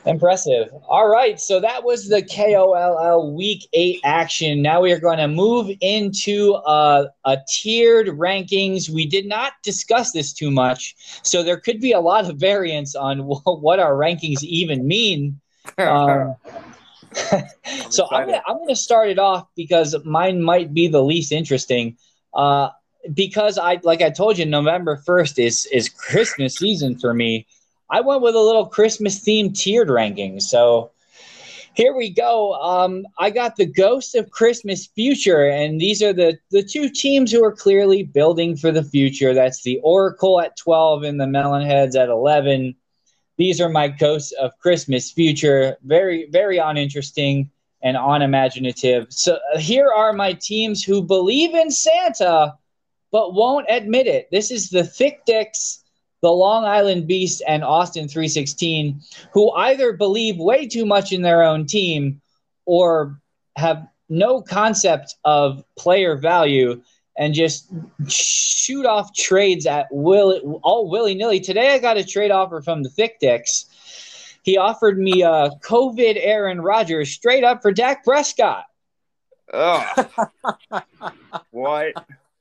Impressive. 0.09 0.71
All 0.89 1.09
right, 1.09 1.39
so 1.39 1.61
that 1.61 1.85
was 1.85 2.09
the 2.09 2.23
KOLL 2.23 3.35
Week 3.35 3.69
Eight 3.75 4.01
action. 4.05 4.63
Now 4.63 4.81
we 4.81 4.91
are 4.93 4.99
going 4.99 5.19
to 5.19 5.29
move 5.29 5.71
into 5.81 6.55
uh, 6.55 7.09
a 7.25 7.39
tiered 7.49 8.09
rankings. 8.09 8.89
We 8.89 9.07
did 9.07 9.27
not 9.27 9.53
discuss 9.63 10.13
this 10.13 10.33
too 10.33 10.51
much, 10.51 10.97
so 11.23 11.43
there 11.43 11.61
could 11.61 11.81
be 11.81 11.93
a 11.93 12.01
lot 12.01 12.29
of 12.29 12.39
variance 12.39 12.95
on 12.95 13.19
what 13.45 13.79
our 13.79 13.93
rankings 13.93 14.43
even 14.43 14.87
mean. 14.87 15.41
Um, 15.79 16.35
so 17.91 18.09
I'm 18.11 18.27
gonna, 18.27 18.43
I'm 18.47 18.59
gonna 18.59 18.75
start 18.75 19.11
it 19.11 19.19
off 19.19 19.47
because 19.55 19.95
mine 20.05 20.43
might 20.43 20.73
be 20.73 20.89
the 20.89 21.03
least 21.03 21.31
interesting. 21.31 21.97
Uh, 22.33 22.71
because 23.15 23.59
I 23.59 23.79
like 23.83 24.03
I 24.03 24.11
told 24.11 24.39
you, 24.39 24.47
November 24.47 24.97
first 24.97 25.39
is 25.39 25.67
is 25.67 25.89
Christmas 25.89 26.57
season 26.57 26.99
for 26.99 27.15
me. 27.15 27.47
I 27.91 28.01
went 28.01 28.23
with 28.23 28.35
a 28.35 28.41
little 28.41 28.67
Christmas 28.67 29.21
themed 29.21 29.59
tiered 29.59 29.91
ranking. 29.91 30.41
So 30.41 30.91
here 31.75 31.95
we 31.95 32.11
go. 32.11 32.55
Um, 32.55 33.07
I 33.19 33.31
got 33.31 33.57
the 33.57 33.67
Ghost 33.67 34.15
of 34.15 34.31
Christmas 34.31 34.87
Future, 34.87 35.49
and 35.49 35.81
these 35.81 36.03
are 36.03 36.13
the 36.13 36.39
the 36.51 36.63
two 36.63 36.89
teams 36.89 37.31
who 37.31 37.45
are 37.45 37.53
clearly 37.53 38.03
building 38.03 38.57
for 38.57 38.73
the 38.73 38.83
future. 38.83 39.33
That's 39.33 39.63
the 39.63 39.79
Oracle 39.83 40.41
at 40.41 40.57
12 40.57 41.05
and 41.05 41.21
the 41.21 41.27
Melonheads 41.27 41.95
at 41.95 42.09
11. 42.09 42.75
These 43.37 43.61
are 43.61 43.69
my 43.69 43.87
Ghosts 43.87 44.33
of 44.33 44.59
Christmas 44.59 45.13
Future. 45.13 45.77
Very, 45.85 46.29
very 46.31 46.59
uninteresting 46.59 47.49
and 47.83 47.97
unimaginative. 47.97 49.07
So 49.13 49.39
uh, 49.55 49.59
here 49.59 49.93
are 49.93 50.13
my 50.13 50.33
teams 50.33 50.83
who 50.83 51.01
believe 51.03 51.55
in 51.55 51.71
Santa 51.71 52.55
but 53.11 53.35
won't 53.35 53.67
admit 53.71 54.07
it. 54.07 54.29
This 54.31 54.51
is 54.51 54.69
the 54.69 54.85
Thick 54.85 55.25
Dicks, 55.25 55.85
the 56.21 56.31
Long 56.31 56.65
Island 56.65 57.07
Beast, 57.07 57.43
and 57.47 57.63
Austin 57.63 58.09
316, 58.09 59.01
who 59.33 59.51
either 59.53 59.93
believe 59.93 60.39
way 60.39 60.67
too 60.67 60.85
much 60.85 61.13
in 61.13 61.23
their 61.23 61.43
own 61.43 61.67
team 61.67 62.21
or 62.67 63.21
have 63.57 63.87
no 64.09 64.41
concept 64.41 65.17
of 65.25 65.65
player 65.77 66.17
value 66.17 66.83
and 67.17 67.35
just 67.35 67.69
shoot 68.09 68.87
off 68.87 69.15
trades 69.15 69.67
at 69.67 69.87
will 69.91 70.61
all 70.63 70.89
willy 70.89 71.15
nilly. 71.15 71.41
Today 71.41 71.75
I 71.75 71.79
got 71.79 71.97
a 71.97 72.05
trade 72.05 72.31
offer 72.31 72.63
from 72.63 72.83
the 72.83 72.89
Thick 72.89 73.19
Dicks. 73.21 73.67
He 74.43 74.57
offered 74.57 74.99
me 74.99 75.23
a 75.23 75.51
COVID 75.63 76.19
Aaron 76.21 76.61
Rodgers 76.61 77.11
straight 77.11 77.45
up 77.45 77.61
for 77.61 77.73
Dak 77.73 78.05
Prescott. 78.05 78.65
Ugh. 79.53 80.09
what? 81.51 81.93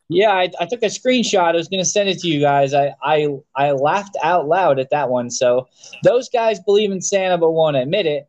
Yeah, 0.09 0.31
I, 0.31 0.49
I 0.59 0.65
took 0.65 0.83
a 0.83 0.87
screenshot. 0.87 1.53
I 1.53 1.53
was 1.53 1.67
going 1.67 1.83
to 1.83 1.89
send 1.89 2.07
it 2.07 2.19
to 2.19 2.27
you 2.27 2.39
guys. 2.39 2.73
I, 2.73 2.93
I 3.03 3.27
I 3.55 3.71
laughed 3.71 4.15
out 4.23 4.47
loud 4.47 4.79
at 4.79 4.89
that 4.91 5.09
one. 5.09 5.29
So 5.29 5.67
those 6.03 6.29
guys 6.29 6.59
believe 6.61 6.91
in 6.91 7.01
Santa 7.01 7.37
but 7.37 7.51
won't 7.51 7.75
admit 7.75 8.05
it. 8.05 8.27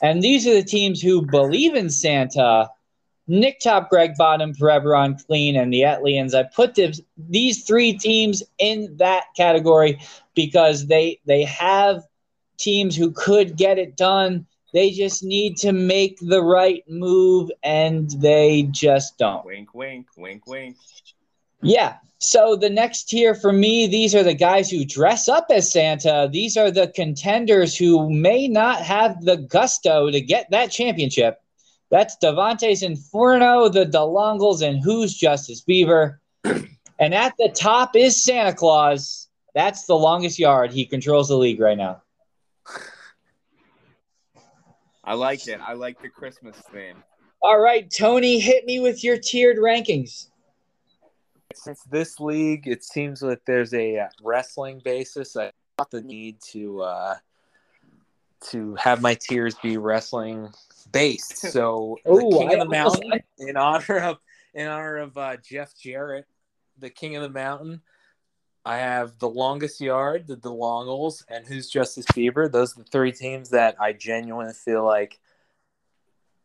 And 0.00 0.22
these 0.22 0.46
are 0.46 0.54
the 0.54 0.64
teams 0.64 1.00
who 1.00 1.26
believe 1.26 1.74
in 1.74 1.90
Santa. 1.90 2.70
Nick 3.28 3.60
Top, 3.60 3.88
Greg 3.88 4.12
Bottom, 4.18 4.52
Forever 4.52 4.94
Unclean, 4.94 5.54
and 5.54 5.72
the 5.72 5.82
Etlians. 5.82 6.34
I 6.34 6.42
put 6.42 6.74
this, 6.74 7.00
these 7.16 7.64
three 7.64 7.96
teams 7.96 8.42
in 8.58 8.96
that 8.96 9.24
category 9.36 10.00
because 10.34 10.86
they 10.86 11.20
they 11.24 11.44
have 11.44 12.02
teams 12.58 12.96
who 12.96 13.12
could 13.12 13.56
get 13.56 13.78
it 13.78 13.96
done. 13.96 14.46
They 14.72 14.90
just 14.90 15.22
need 15.22 15.56
to 15.58 15.72
make 15.72 16.18
the 16.20 16.42
right 16.42 16.82
move, 16.88 17.50
and 17.62 18.10
they 18.10 18.64
just 18.70 19.18
don't. 19.18 19.44
Wink, 19.44 19.74
wink, 19.74 20.06
wink, 20.16 20.46
wink. 20.46 20.76
Yeah. 21.62 21.96
So 22.18 22.56
the 22.56 22.70
next 22.70 23.04
tier 23.04 23.34
for 23.34 23.52
me, 23.52 23.86
these 23.86 24.14
are 24.14 24.22
the 24.22 24.34
guys 24.34 24.70
who 24.70 24.84
dress 24.84 25.28
up 25.28 25.46
as 25.50 25.72
Santa. 25.72 26.28
These 26.30 26.56
are 26.56 26.70
the 26.70 26.88
contenders 26.88 27.76
who 27.76 28.08
may 28.08 28.48
not 28.48 28.80
have 28.82 29.24
the 29.24 29.36
gusto 29.36 30.10
to 30.10 30.20
get 30.20 30.50
that 30.50 30.70
championship. 30.70 31.42
That's 31.90 32.16
Davante's 32.22 32.82
Inferno, 32.82 33.68
the 33.68 33.84
DeLongles, 33.84 34.66
and 34.66 34.82
Who's 34.82 35.14
Justice 35.14 35.60
Beaver. 35.60 36.20
And 36.98 37.14
at 37.14 37.34
the 37.36 37.48
top 37.48 37.96
is 37.96 38.22
Santa 38.22 38.54
Claus. 38.54 39.28
That's 39.56 39.86
the 39.86 39.96
longest 39.96 40.38
yard. 40.38 40.70
He 40.70 40.86
controls 40.86 41.26
the 41.26 41.36
league 41.36 41.58
right 41.58 41.76
now. 41.76 42.00
I 45.04 45.14
like 45.14 45.46
it. 45.48 45.60
I 45.60 45.72
like 45.74 46.00
the 46.00 46.08
Christmas 46.08 46.56
theme. 46.72 47.02
All 47.42 47.58
right, 47.58 47.90
Tony, 47.90 48.38
hit 48.38 48.64
me 48.66 48.78
with 48.78 49.02
your 49.02 49.18
tiered 49.18 49.56
rankings. 49.56 50.28
Since 51.54 51.82
this 51.90 52.20
league, 52.20 52.68
it 52.68 52.84
seems 52.84 53.20
that 53.20 53.44
there's 53.46 53.74
a 53.74 53.98
uh, 53.98 54.08
wrestling 54.22 54.80
basis. 54.84 55.36
I 55.36 55.50
thought 55.76 55.90
the 55.90 56.02
need 56.02 56.38
to 56.52 56.82
uh, 56.82 57.16
to 58.50 58.74
have 58.76 59.02
my 59.02 59.14
tiers 59.14 59.56
be 59.56 59.76
wrestling 59.76 60.48
based. 60.92 61.44
So 61.52 61.98
the 62.04 62.36
King 62.38 62.50
I 62.50 62.52
of 62.54 62.58
the 62.60 62.68
Mountain, 62.68 63.12
in 63.38 63.56
honor 63.56 63.98
of 63.98 64.18
in 64.54 64.68
honor 64.68 64.98
of 64.98 65.18
uh, 65.18 65.36
Jeff 65.36 65.76
Jarrett, 65.76 66.26
the 66.78 66.90
King 66.90 67.16
of 67.16 67.22
the 67.22 67.28
Mountain. 67.28 67.82
I 68.64 68.76
have 68.78 69.18
the 69.18 69.28
longest 69.28 69.80
yard, 69.80 70.26
the 70.28 70.36
DeLongles, 70.36 71.24
and 71.28 71.44
Who's 71.46 71.68
Justice 71.68 72.06
Fever. 72.12 72.48
Those 72.48 72.76
are 72.76 72.82
the 72.82 72.88
three 72.88 73.10
teams 73.10 73.50
that 73.50 73.74
I 73.80 73.92
genuinely 73.92 74.52
feel 74.52 74.84
like 74.84 75.18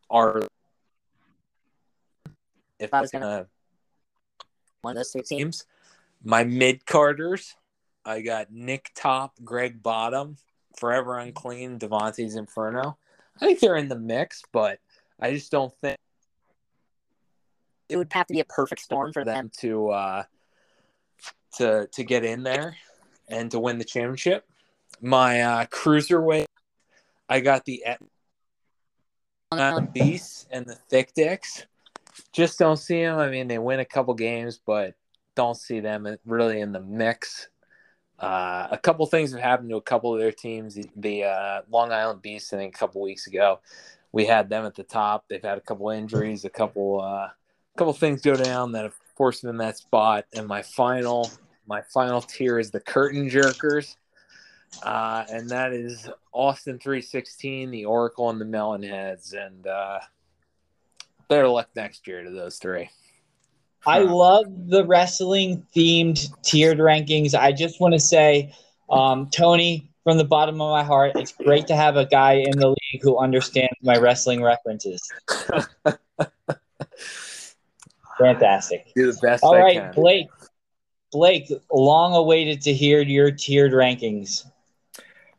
are 0.10 0.42
if 2.80 2.94
I 2.94 3.02
was 3.02 3.12
gonna 3.12 3.48
One 4.82 4.92
of 4.92 4.98
those 4.98 5.12
three 5.12 5.22
teams. 5.22 5.66
my 6.24 6.44
mid 6.44 6.86
carders, 6.86 7.56
I 8.06 8.22
got 8.22 8.52
Nick 8.52 8.92
Top, 8.96 9.36
Greg 9.44 9.84
Bottom, 9.84 10.38
Forever 10.76 11.20
Unclean, 11.20 11.78
Davante's 11.78 12.36
Inferno. 12.36 12.98
I 13.40 13.46
think 13.46 13.60
they're 13.60 13.76
in 13.76 13.90
the 13.90 14.00
mix, 14.00 14.42
but 14.52 14.80
I 15.20 15.34
just 15.34 15.52
don't 15.52 15.74
think 15.82 15.98
It 17.90 17.98
would 17.98 18.12
have 18.14 18.28
to 18.28 18.34
be 18.34 18.40
a 18.40 18.46
perfect 18.46 18.82
storm 18.82 19.14
for 19.14 19.24
them. 19.24 19.36
them 19.36 19.52
to 19.60 19.90
uh, 19.90 20.24
to 21.58 21.88
to 21.88 22.04
get 22.04 22.24
in 22.24 22.44
there 22.44 22.76
and 23.28 23.52
to 23.52 23.60
win 23.60 23.78
the 23.78 23.86
championship. 23.86 24.46
My 25.02 25.42
uh, 25.42 25.66
cruiserweight, 25.66 26.46
I 27.30 27.40
got 27.40 27.66
the 27.66 27.84
Beasts 29.94 30.48
and 30.52 30.66
the 30.66 30.76
Thick 30.76 31.14
Dicks. 31.14 31.66
Just 32.32 32.60
don't 32.60 32.78
see 32.78 33.02
them. 33.02 33.20
I 33.20 33.30
mean, 33.30 33.48
they 33.48 33.60
win 33.60 33.80
a 33.80 33.86
couple 33.86 34.14
games, 34.14 34.60
but 34.66 34.96
don't 35.36 35.56
see 35.56 35.80
them 35.80 36.08
really 36.26 36.60
in 36.60 36.72
the 36.72 36.80
mix. 36.80 37.50
Uh, 38.20 38.68
a 38.72 38.78
couple 38.78 39.06
things 39.06 39.32
have 39.32 39.42
happened 39.42 39.70
to 39.70 39.76
a 39.76 39.82
couple 39.82 40.14
of 40.14 40.20
their 40.20 40.32
teams. 40.32 40.74
The, 40.74 40.90
the 40.96 41.24
uh, 41.26 41.62
Long 41.70 41.92
Island 41.92 42.22
Beasts, 42.22 42.52
I 42.52 42.58
think, 42.58 42.76
a 42.76 42.78
couple 42.78 43.02
weeks 43.02 43.28
ago, 43.28 43.60
we 44.12 44.26
had 44.26 44.50
them 44.50 44.66
at 44.66 44.74
the 44.74 44.84
top. 44.84 45.26
They've 45.30 45.44
had 45.44 45.60
a 45.60 45.62
couple 45.62 45.90
injuries, 45.90 46.44
a 46.44 46.50
couple, 46.50 47.02
uh, 47.02 47.30
couple 47.78 47.94
things 47.94 48.22
go 48.24 48.36
down 48.36 48.72
that 48.72 48.86
have 48.86 49.00
them 49.18 49.50
in 49.50 49.58
that 49.58 49.78
spot. 49.78 50.26
And 50.34 50.48
my 50.48 50.62
final, 50.62 51.30
my 51.68 51.82
final 51.94 52.22
tier 52.22 52.60
is 52.60 52.72
the 52.72 52.80
Curtain 52.80 53.30
Jerkers, 53.30 53.96
uh, 54.84 55.26
and 55.30 55.50
that 55.50 55.74
is 55.74 56.10
Austin 56.32 56.80
three 56.80 57.02
sixteen, 57.02 57.72
the 57.72 57.86
Oracle, 57.86 58.30
and 58.30 58.40
the 58.40 58.46
Melon 58.46 58.84
Heads. 58.84 59.34
And 59.34 59.66
uh, 59.68 60.00
better 61.28 61.48
luck 61.48 61.70
next 61.76 62.08
year 62.08 62.24
to 62.24 62.30
those 62.30 62.58
three. 62.58 62.90
I 63.86 64.00
love 64.00 64.46
the 64.68 64.86
wrestling 64.86 65.66
themed 65.76 66.30
tiered 66.44 66.80
rankings. 66.80 67.34
I 67.34 67.54
just 67.54 67.80
want 67.80 67.94
to 67.94 68.00
say, 68.00 68.54
um, 68.90 69.30
Tony, 69.30 69.90
from 70.04 70.18
the 70.18 70.26
bottom 70.26 70.60
of 70.62 70.72
my 70.72 70.84
heart, 70.84 71.14
it's 71.16 71.32
great 71.32 71.68
to 71.68 71.76
have 71.76 71.96
a 71.96 72.06
guy 72.06 72.34
in 72.34 72.60
the 72.60 72.70
league 72.70 73.02
who 73.02 73.18
understands 73.18 73.76
my 73.82 73.98
wrestling 73.98 74.44
references. 74.44 75.02
Fantastic. 78.18 78.92
Do 78.96 79.12
the 79.12 79.18
best 79.22 79.44
All 79.44 79.56
I 79.56 79.60
right, 79.60 79.78
can. 79.78 79.94
Blake. 79.94 80.28
Blake, 81.12 81.50
long 81.72 82.16
awaited 82.16 82.62
to 82.64 82.74
hear 82.74 83.02
your 83.02 83.32
tiered 83.32 83.72
rankings. 83.72 84.46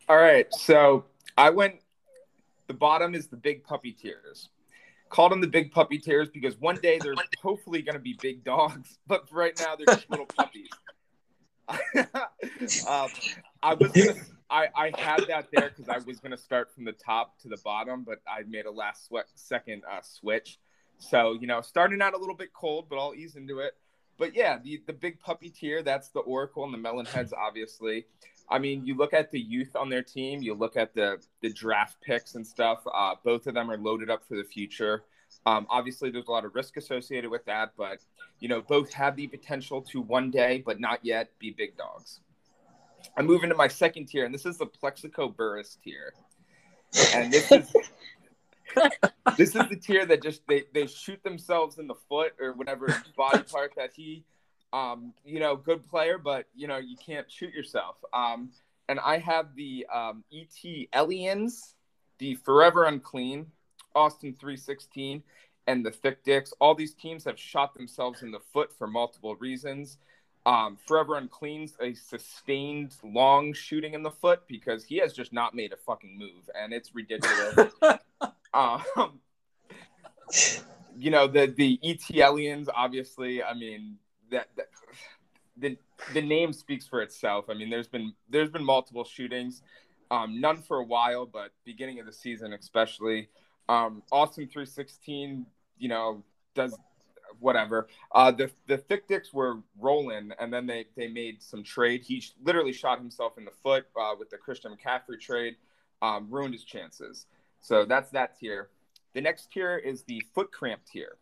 All 0.09 0.17
right, 0.17 0.47
so 0.55 1.05
I 1.37 1.51
went. 1.51 1.75
The 2.69 2.75
bottom 2.75 3.15
is 3.15 3.29
the 3.29 3.37
big 3.37 3.65
puppy 3.65 3.93
tiers. 3.93 4.49
Called 5.11 5.33
them 5.33 5.41
the 5.41 5.47
big 5.47 5.71
puppy 5.71 5.99
tiers 5.99 6.29
because 6.29 6.59
one 6.59 6.77
day 6.77 6.99
they're 6.99 7.15
hopefully 7.43 7.83
going 7.83 7.95
to 7.95 8.01
be 8.01 8.17
big 8.21 8.45
dogs, 8.45 8.99
but 9.07 9.31
right 9.31 9.59
now 9.59 9.77
they're 9.77 9.95
just 9.95 10.11
little 10.11 10.27
puppies. 10.37 10.69
um, 12.89 13.09
I 13.63 13.75
was 13.75 13.93
gonna, 13.93 14.15
I 14.49 14.69
I 14.75 14.93
had 14.97 15.27
that 15.29 15.49
there 15.53 15.69
because 15.69 15.91
I 15.91 15.99
was 15.99 16.19
going 16.19 16.31
to 16.33 16.39
start 16.39 16.75
from 16.75 16.87
the 16.87 16.93
top 16.93 17.39
to 17.41 17.49
the 17.49 17.59
bottom, 17.59 18.05
but 18.05 18.21
I 18.27 18.43
made 18.49 18.65
a 18.65 18.71
last 18.71 19.07
sweat, 19.07 19.27
second 19.35 19.83
uh, 19.91 20.01
switch. 20.03 20.59
So 20.99 21.37
you 21.41 21.47
know, 21.47 21.61
starting 21.61 22.03
out 22.03 22.15
a 22.15 22.19
little 22.19 22.35
bit 22.35 22.53
cold, 22.53 22.87
but 22.89 22.99
I'll 22.99 23.15
ease 23.15 23.37
into 23.37 23.61
it. 23.61 23.75
But 24.19 24.35
yeah, 24.35 24.59
the 24.59 24.83
the 24.87 24.93
big 24.93 25.21
puppy 25.21 25.51
tier, 25.51 25.83
that's 25.83 26.09
the 26.09 26.21
Oracle 26.21 26.65
and 26.65 26.75
the 26.75 26.79
Melon 26.79 27.07
Heads, 27.07 27.33
obviously. 27.39 28.07
I 28.51 28.59
mean, 28.59 28.87
you 28.87 28.97
look 28.97 29.13
at 29.13 29.31
the 29.31 29.39
youth 29.39 29.77
on 29.77 29.91
their 29.91 30.03
team, 30.03 30.43
you 30.43 30.55
look 30.55 30.77
at 30.77 30.95
the 30.95 31.19
the 31.41 31.53
draft 31.53 32.01
picks 32.01 32.35
and 32.35 32.47
stuff. 32.47 32.81
Uh, 32.93 33.15
both 33.25 33.47
of 33.47 33.55
them 33.55 33.71
are 33.71 33.79
loaded 33.79 34.11
up 34.11 34.27
for 34.27 34.37
the 34.37 34.45
future. 34.45 35.05
Um, 35.47 35.67
obviously, 35.71 36.11
there's 36.11 36.27
a 36.27 36.31
lot 36.31 36.45
of 36.45 36.55
risk 36.55 36.77
associated 36.77 37.31
with 37.31 37.45
that, 37.47 37.73
but 37.77 38.01
you 38.41 38.49
know, 38.49 38.61
both 38.61 38.93
have 38.93 39.17
the 39.17 39.27
potential 39.27 39.83
to 39.83 40.01
one 40.01 40.31
day, 40.31 40.63
but 40.65 40.81
not 40.81 41.05
yet, 41.05 41.31
be 41.39 41.51
big 41.51 41.77
dogs. 41.77 42.21
I'm 43.17 43.27
moving 43.27 43.51
to 43.51 43.57
my 43.57 43.69
second 43.69 44.07
tier, 44.07 44.25
and 44.25 44.35
this 44.35 44.47
is 44.47 44.59
the 44.59 44.67
Plaxico 44.67 45.29
Burress 45.29 45.79
tier, 45.83 46.15
and 47.15 47.33
this 47.33 47.51
is 47.53 47.73
this 49.37 49.55
is 49.55 49.69
the 49.69 49.77
tier 49.77 50.07
that 50.07 50.23
just 50.23 50.47
they 50.47 50.65
they 50.73 50.87
shoot 50.87 51.23
themselves 51.23 51.79
in 51.79 51.87
the 51.87 51.95
foot 52.09 52.33
or 52.41 52.53
whatever 52.53 52.87
body 53.17 53.43
part 53.43 53.73
that 53.77 53.91
he 53.95 54.25
um, 54.73 55.15
you 55.25 55.41
know, 55.41 55.57
good 55.57 55.87
player, 55.89 56.19
but 56.19 56.47
you 56.55 56.69
know, 56.69 56.79
you 56.79 56.97
can't 56.97 57.31
shoot 57.31 57.53
yourself. 57.53 57.97
Um, 58.13 58.51
and 58.89 58.99
I 59.01 59.19
have 59.19 59.55
the 59.55 59.87
um, 59.93 60.25
ET 60.33 60.89
Aliens, 60.95 61.75
the 62.19 62.35
Forever 62.37 62.85
Unclean, 62.85 63.47
Austin 63.95 64.35
316, 64.35 65.23
and 65.67 65.85
the 65.85 65.91
Thick 65.91 66.25
Dicks. 66.25 66.53
All 66.61 66.75
these 66.75 66.95
teams 66.95 67.25
have 67.25 67.39
shot 67.39 67.75
themselves 67.75 68.23
in 68.23 68.31
the 68.31 68.41
foot 68.53 68.73
for 68.77 68.87
multiple 68.87 69.37
reasons. 69.37 69.99
Um, 70.47 70.79
Forever 70.87 71.17
Unclean's 71.17 71.75
a 71.81 71.93
sustained 71.95 72.95
long 73.03 73.53
shooting 73.53 73.93
in 73.95 74.03
the 74.03 74.11
foot 74.11 74.43
because 74.49 74.85
he 74.85 74.97
has 74.99 75.13
just 75.13 75.33
not 75.33 75.55
made 75.55 75.73
a 75.73 75.77
fucking 75.77 76.17
move, 76.17 76.49
and 76.59 76.73
it's 76.73 76.95
ridiculous. 76.95 77.73
um, 78.55 78.83
you 80.97 81.11
know 81.11 81.27
the 81.27 81.47
the 81.47 81.79
ET 81.83 82.01
Aliens, 82.15 82.69
obviously. 82.75 83.43
I 83.43 83.55
mean, 83.55 83.97
that, 84.31 84.49
that 84.57 84.67
the 85.57 85.77
the 86.15 86.23
name 86.23 86.53
speaks 86.53 86.87
for 86.87 87.03
itself. 87.03 87.47
I 87.49 87.55
mean, 87.55 87.71
there's 87.71 87.89
been 87.89 88.13
there's 88.29 88.51
been 88.51 88.65
multiple 88.65 89.05
shootings, 89.05 89.63
um, 90.11 90.41
none 90.41 90.63
for 90.63 90.79
a 90.79 90.85
while, 90.85 91.27
but 91.27 91.53
beginning 91.65 92.01
of 92.01 92.07
the 92.07 92.13
season 92.13 92.53
especially. 92.53 93.29
Um, 93.69 94.03
Austin 94.11 94.47
316, 94.47 95.45
you 95.77 95.89
know, 95.89 96.25
does 96.55 96.75
whatever. 97.41 97.89
Uh, 98.13 98.31
the 98.31 98.51
the 98.67 98.79
thick 98.79 99.07
dicks 99.09 99.33
were 99.33 99.59
rolling, 99.79 100.33
and 100.39 100.53
then 100.53 100.67
they 100.67 100.87
they 100.97 101.09
made 101.09 101.43
some 101.43 101.63
trade. 101.63 102.03
He 102.03 102.23
literally 102.43 102.73
shot 102.73 102.99
himself 102.99 103.39
in 103.39 103.45
the 103.45 103.51
foot 103.63 103.87
uh, 104.01 104.15
with 104.19 104.31
the 104.31 104.39
Christian 104.39 104.73
McCaffrey 104.73 105.21
trade, 105.21 105.57
um, 106.03 106.29
ruined 106.31 106.55
his 106.55 106.65
chances. 106.65 107.27
So 107.61 107.85
that's 107.85 108.11
that 108.11 108.39
tier. 108.39 108.69
The 109.15 109.21
next 109.21 109.53
tier 109.53 109.77
is 109.77 110.03
the 110.05 110.23
foot 110.35 110.53
cramp 110.53 110.83
tier 110.91 111.17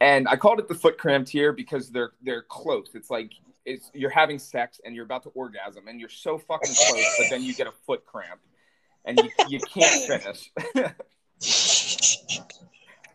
and 0.00 0.28
I 0.28 0.36
called 0.36 0.58
it 0.58 0.68
the 0.68 0.74
foot 0.74 0.98
cramp 0.98 1.26
tier 1.26 1.52
because 1.52 1.90
they're 1.90 2.12
they're 2.22 2.42
close. 2.42 2.90
It's 2.94 3.10
like 3.10 3.32
it's 3.64 3.90
you're 3.94 4.10
having 4.10 4.38
sex 4.38 4.80
and 4.84 4.94
you're 4.94 5.04
about 5.04 5.22
to 5.24 5.30
orgasm 5.30 5.88
and 5.88 5.98
you're 5.98 6.08
so 6.10 6.36
fucking 6.38 6.74
close, 6.74 7.14
but 7.18 7.30
then 7.30 7.42
you 7.42 7.54
get 7.54 7.66
a 7.66 7.72
foot 7.86 8.04
cramp 8.04 8.40
and 9.04 9.18
you, 9.18 9.30
you 9.48 9.60
can't 9.60 10.22
finish. 10.22 10.50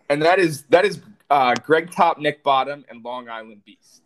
and 0.09 0.21
that 0.21 0.39
is 0.39 0.63
that 0.69 0.85
is 0.85 0.99
uh, 1.29 1.53
Greg 1.63 1.91
Top, 1.91 2.17
Nick 2.17 2.43
Bottom, 2.43 2.85
and 2.89 3.03
Long 3.03 3.29
Island 3.29 3.63
Beast. 3.65 4.01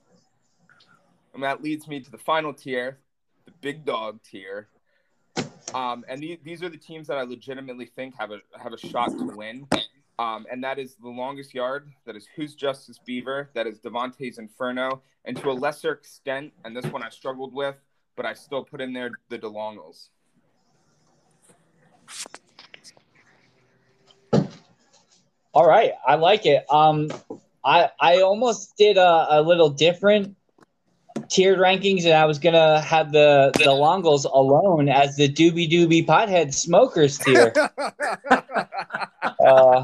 And 1.34 1.42
that 1.44 1.64
leads 1.64 1.88
me 1.88 2.02
to 2.02 2.12
the 2.12 2.18
final 2.18 2.54
tier, 2.54 2.98
the 3.46 3.52
big 3.62 3.86
dog 3.86 4.20
tier. 4.24 4.68
Um, 5.74 6.06
and 6.08 6.22
the, 6.22 6.40
these 6.44 6.62
are 6.64 6.70
the 6.70 6.78
teams 6.78 7.08
that 7.08 7.18
I 7.18 7.24
legitimately 7.24 7.86
think 7.86 8.16
have 8.20 8.32
a 8.32 8.40
have 8.62 8.74
a 8.74 8.78
shot 8.78 9.10
to 9.10 9.26
win. 9.36 9.68
Um, 10.20 10.46
and 10.52 10.64
that 10.64 10.78
is 10.78 10.96
the 10.96 11.10
longest 11.10 11.54
yard. 11.54 11.92
That 12.06 12.16
is 12.16 12.28
Who's 12.36 12.54
Justice 12.54 13.00
Beaver. 13.04 13.50
That 13.56 13.66
is 13.66 13.80
Davante's 13.80 14.38
Inferno. 14.38 15.02
And 15.26 15.36
to 15.38 15.50
a 15.50 15.54
lesser 15.54 15.92
extent, 15.92 16.54
and 16.64 16.76
this 16.76 16.86
one 16.86 17.02
I 17.02 17.10
struggled 17.10 17.54
with, 17.54 17.76
but 18.16 18.26
I 18.26 18.34
still 18.34 18.64
put 18.64 18.82
in 18.82 18.94
there 18.94 19.12
the 19.30 19.40
DeLongles. 19.40 20.10
All 25.54 25.68
right, 25.68 25.94
I 26.06 26.16
like 26.16 26.46
it. 26.46 26.66
Um, 26.70 27.12
I 27.64 27.90
I 28.00 28.22
almost 28.22 28.76
did 28.78 28.98
a, 28.98 29.28
a 29.30 29.42
little 29.42 29.70
different 29.70 30.36
tiered 31.34 31.58
rankings, 31.58 32.06
and 32.06 32.14
I 32.14 32.26
was 32.26 32.38
gonna 32.40 32.80
have 32.82 33.12
the 33.12 33.52
the 33.56 33.72
Longles 33.72 34.26
alone 34.26 34.88
as 34.88 35.16
the 35.16 35.28
Doobie 35.28 35.70
Doobie 35.70 36.06
Pothead 36.06 36.54
Smokers 36.54 37.18
tier. 37.18 37.52
Uh, 39.40 39.84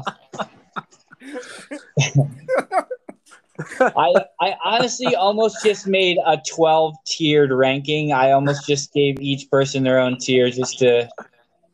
I 3.80 4.14
I 4.40 4.54
honestly 4.64 5.14
almost 5.14 5.62
just 5.62 5.86
made 5.86 6.16
a 6.24 6.38
twelve 6.48 6.94
tiered 7.04 7.50
ranking. 7.50 8.12
I 8.12 8.30
almost 8.30 8.66
just 8.66 8.92
gave 8.94 9.20
each 9.20 9.50
person 9.50 9.82
their 9.82 9.98
own 9.98 10.18
tier 10.18 10.48
just 10.50 10.78
to 10.78 11.08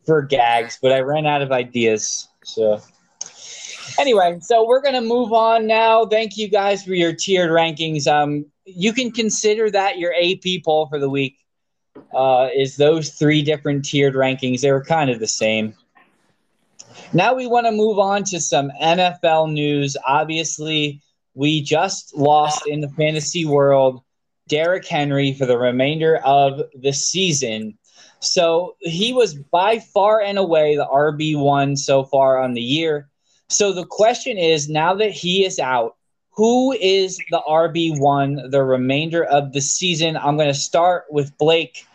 for 0.07 0.22
gags, 0.22 0.79
but 0.81 0.91
I 0.93 1.01
ran 1.01 1.27
out 1.27 1.43
of 1.43 1.53
ideas. 1.53 2.29
So 2.45 2.81
anyway, 3.99 4.39
so 4.41 4.66
we're 4.66 4.83
gonna 4.83 5.03
move 5.03 5.33
on 5.33 5.66
now. 5.66 6.07
Thank 6.07 6.37
you 6.37 6.49
guys 6.49 6.83
for 6.83 6.95
your 6.95 7.12
tiered 7.12 7.51
rankings. 7.51 8.07
Um, 8.07 8.47
you 8.67 8.93
can 8.93 9.11
consider 9.11 9.71
that 9.71 9.99
your 9.99 10.12
AP 10.14 10.62
poll 10.64 10.87
for 10.87 10.99
the 10.99 11.09
week. 11.09 11.39
Uh, 12.14 12.49
is 12.55 12.77
those 12.77 13.11
three 13.11 13.43
different 13.43 13.85
tiered 13.85 14.14
rankings? 14.14 14.61
They 14.61 14.73
were 14.73 14.85
kind 14.85 15.09
of 15.09 15.21
the 15.21 15.27
same. 15.27 15.75
Now 17.12 17.35
we 17.35 17.47
want 17.47 17.67
to 17.67 17.73
move 17.73 17.99
on 17.99 18.25
to 18.25 18.41
some 18.41 18.71
NFL 18.83 19.53
news. 19.53 19.97
Obviously, 20.07 21.01
we 21.35 21.62
just 21.62 22.14
lost 22.14 22.67
in 22.67 22.81
the 22.81 22.89
fantasy 22.91 23.45
world 23.47 24.03
Derrick 24.49 24.87
Henry 24.87 25.33
for 25.33 25.47
the 25.47 25.59
remainder 25.59 26.19
of 26.19 26.62
the 26.75 26.93
season. 26.93 27.79
So 28.21 28.77
he 28.81 29.12
was 29.12 29.35
by 29.35 29.79
far 29.79 30.21
and 30.21 30.39
away 30.39 30.77
the 30.77 30.87
RB1 30.87 31.79
so 31.79 32.05
far 32.05 32.43
on 32.43 32.55
the 32.55 32.62
year. 32.62 33.09
So 33.49 33.73
the 33.73 33.87
question 33.87 34.39
is 34.39 34.69
now 34.69 34.95
that 34.95 35.12
he 35.12 35.45
is 35.45 35.59
out, 35.59 35.95
who 36.37 36.72
is 36.72 37.18
the 37.30 37.43
RB1 37.49 38.51
the 38.51 38.62
remainder 38.62 39.24
of 39.24 39.53
the 39.53 39.61
season? 39.61 40.16
I'm 40.18 40.37
going 40.37 40.49
to 40.49 40.55
start 40.55 41.07
with 41.11 41.37
Blake. 41.39 41.87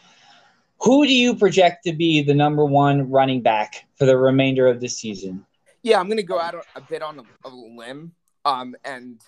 Who 0.81 1.05
do 1.05 1.13
you 1.13 1.35
project 1.35 1.83
to 1.85 1.93
be 1.93 2.23
the 2.23 2.33
number 2.33 2.65
one 2.65 3.11
running 3.11 3.41
back 3.41 3.85
for 3.97 4.05
the 4.05 4.17
remainder 4.17 4.67
of 4.67 4.79
the 4.79 4.89
season? 4.89 5.45
Yeah, 5.83 5.99
I'm 5.99 6.07
going 6.07 6.17
to 6.17 6.23
go 6.23 6.39
out 6.39 6.55
a 6.75 6.81
bit 6.81 7.03
on 7.03 7.19
a, 7.19 7.23
a 7.47 7.49
limb 7.49 8.13
um, 8.43 8.75
and, 8.83 9.21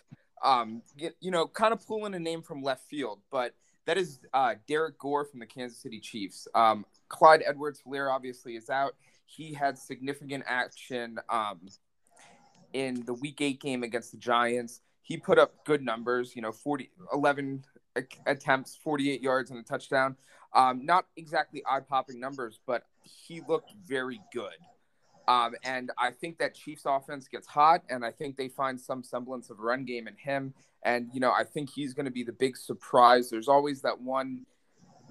um, 0.44 0.82
get, 0.98 1.16
you 1.20 1.30
know, 1.30 1.46
kind 1.48 1.74
of 1.74 1.86
pulling 1.86 2.16
a 2.16 2.20
name 2.20 2.42
from 2.42 2.64
left 2.64 2.90
field, 2.90 3.20
but 3.32 3.54
that 3.86 4.00
is 4.00 4.20
uh, 4.34 4.56
Derrick 4.68 4.98
Gore 4.98 5.26
from 5.26 5.40
the 5.40 5.46
Kansas 5.46 5.78
City 5.78 6.00
Chiefs. 6.00 6.48
Um, 6.56 6.86
Clyde 7.10 7.44
Edwards-Helaire 7.46 8.12
obviously 8.12 8.56
is 8.56 8.72
out. 8.72 8.96
He 9.26 9.54
had 9.54 9.78
significant 9.78 10.44
action 10.48 11.20
um, 11.30 11.60
in 12.74 13.04
the 13.06 13.14
Week 13.14 13.40
8 13.40 13.60
game 13.60 13.84
against 13.84 14.12
the 14.12 14.18
Giants 14.18 14.82
he 15.04 15.18
put 15.18 15.38
up 15.38 15.64
good 15.66 15.84
numbers, 15.84 16.36
you 16.36 16.42
know, 16.42 16.52
40, 16.52 16.90
11 17.14 17.64
attempts, 18.26 18.80
48 18.84 19.22
yards 19.22 19.52
and 19.52 19.60
a 19.60 19.64
touchdown. 19.64 20.16
Um, 20.54 20.86
not 20.86 21.06
exactly 21.18 21.62
eye 21.70 21.82
popping 21.82 22.20
numbers, 22.20 22.60
but 22.66 22.84
he 23.02 23.42
looked 23.48 23.74
very 23.86 24.20
good. 24.34 24.58
Um, 25.28 25.56
and 25.64 25.92
I 25.98 26.12
think 26.12 26.38
that 26.40 26.54
Chiefs 26.54 26.84
offense 26.86 27.28
gets 27.28 27.48
hot, 27.48 27.84
and 27.90 28.04
I 28.06 28.12
think 28.12 28.38
they 28.38 28.50
find 28.50 28.80
some 28.80 29.04
semblance 29.04 29.50
of 29.50 29.60
run 29.60 29.86
game 29.86 30.08
in 30.08 30.16
him. 30.16 30.54
And, 30.84 31.10
you 31.14 31.20
know, 31.20 31.32
I 31.32 31.44
think 31.44 31.70
he's 31.70 31.94
going 31.94 32.06
to 32.06 32.12
be 32.12 32.24
the 32.24 32.34
big 32.34 32.58
surprise. 32.58 33.30
There's 33.30 33.48
always 33.48 33.82
that 33.82 34.00
one, 34.02 34.46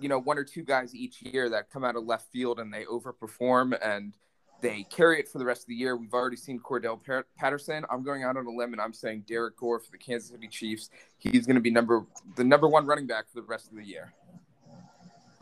you 0.01 0.09
know, 0.09 0.19
one 0.19 0.39
or 0.39 0.45
two 0.45 0.65
guys 0.65 0.95
each 0.95 1.23
year 1.23 1.49
that 1.51 1.71
come 1.71 1.85
out 1.85 1.97
of 1.97 2.05
left 2.05 2.31
field 2.31 2.61
and 2.61 2.73
they 2.73 2.85
overperform. 2.85 3.79
And, 3.83 4.15
they 4.63 4.85
carry 4.85 5.19
it 5.19 5.29
for 5.29 5.39
the 5.39 5.45
rest 5.45 5.63
of 5.63 5.67
the 5.67 5.75
year. 5.75 5.97
We've 5.97 6.15
already 6.15 6.37
seen 6.37 6.61
Cordell 6.61 6.99
Patterson. 7.37 7.85
I'm 7.91 8.03
going 8.03 8.23
out 8.23 8.37
on 8.37 8.47
a 8.47 8.51
limb 8.51 8.73
and 8.73 8.81
I'm 8.81 8.93
saying 8.93 9.25
Derrick 9.27 9.57
Gore 9.57 9.81
for 9.81 9.91
the 9.91 9.99
Kansas 9.99 10.31
City 10.31 10.49
Chiefs. 10.49 10.89
He's 11.19 11.47
going 11.47 11.57
to 11.57 11.61
be 11.61 11.71
number 11.71 12.07
the 12.37 12.45
number 12.45 12.69
one 12.69 12.87
running 12.87 13.07
back 13.07 13.29
for 13.29 13.41
the 13.41 13.47
rest 13.47 13.71
of 13.71 13.77
the 13.77 13.85
year. 13.85 14.13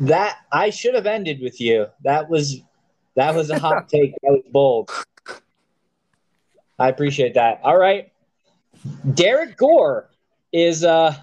That 0.01 0.39
I 0.51 0.71
should 0.71 0.95
have 0.95 1.07
ended 1.07 1.41
with 1.43 1.61
you. 1.61 1.87
That 2.03 2.29
was 2.29 2.63
that 3.15 3.35
was 3.35 3.51
a 3.51 3.59
hot 3.59 3.89
take. 3.93 4.15
That 4.23 4.31
was 4.33 4.43
bold. 4.51 4.91
I 6.79 6.89
appreciate 6.89 7.35
that. 7.35 7.61
All 7.63 7.77
right. 7.77 8.11
Derrick 9.13 9.59
Gore 9.59 10.09
is 10.53 10.83
uh 10.83 11.15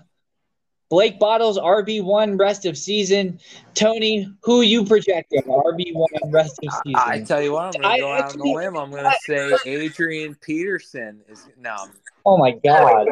Blake 0.89 1.19
Bottles, 1.19 1.57
RB1 1.57 2.39
rest 2.39 2.65
of 2.65 2.77
season. 2.77 3.39
Tony, 3.73 4.31
who 4.41 4.61
you 4.61 4.85
projecting 4.85 5.41
RB1 5.41 6.31
rest 6.31 6.59
of 6.65 6.73
season? 6.85 6.95
I 6.95 7.21
tell 7.21 7.41
you 7.41 7.53
what, 7.53 7.75
I'm 7.75 7.81
going 7.81 7.95
to 7.95 8.01
go 8.01 8.11
out 8.13 8.33
on 8.33 8.39
a 8.39 8.53
limb. 8.53 8.77
I'm 8.77 8.91
going 8.91 9.03
to 9.03 9.17
say 9.25 9.57
Adrian 9.65 10.35
Peterson 10.35 11.21
is 11.27 11.47
no. 11.59 11.75
Oh 12.25 12.37
my 12.37 12.51
God, 12.51 13.07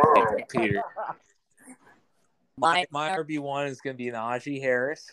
Peter. 0.49 0.81
My 2.57 2.85
my 2.89 3.09
RB1 3.09 3.67
is 3.67 3.81
going 3.81 3.97
to 3.97 4.01
be 4.01 4.09
Najee 4.09 4.61
Harris. 4.61 5.11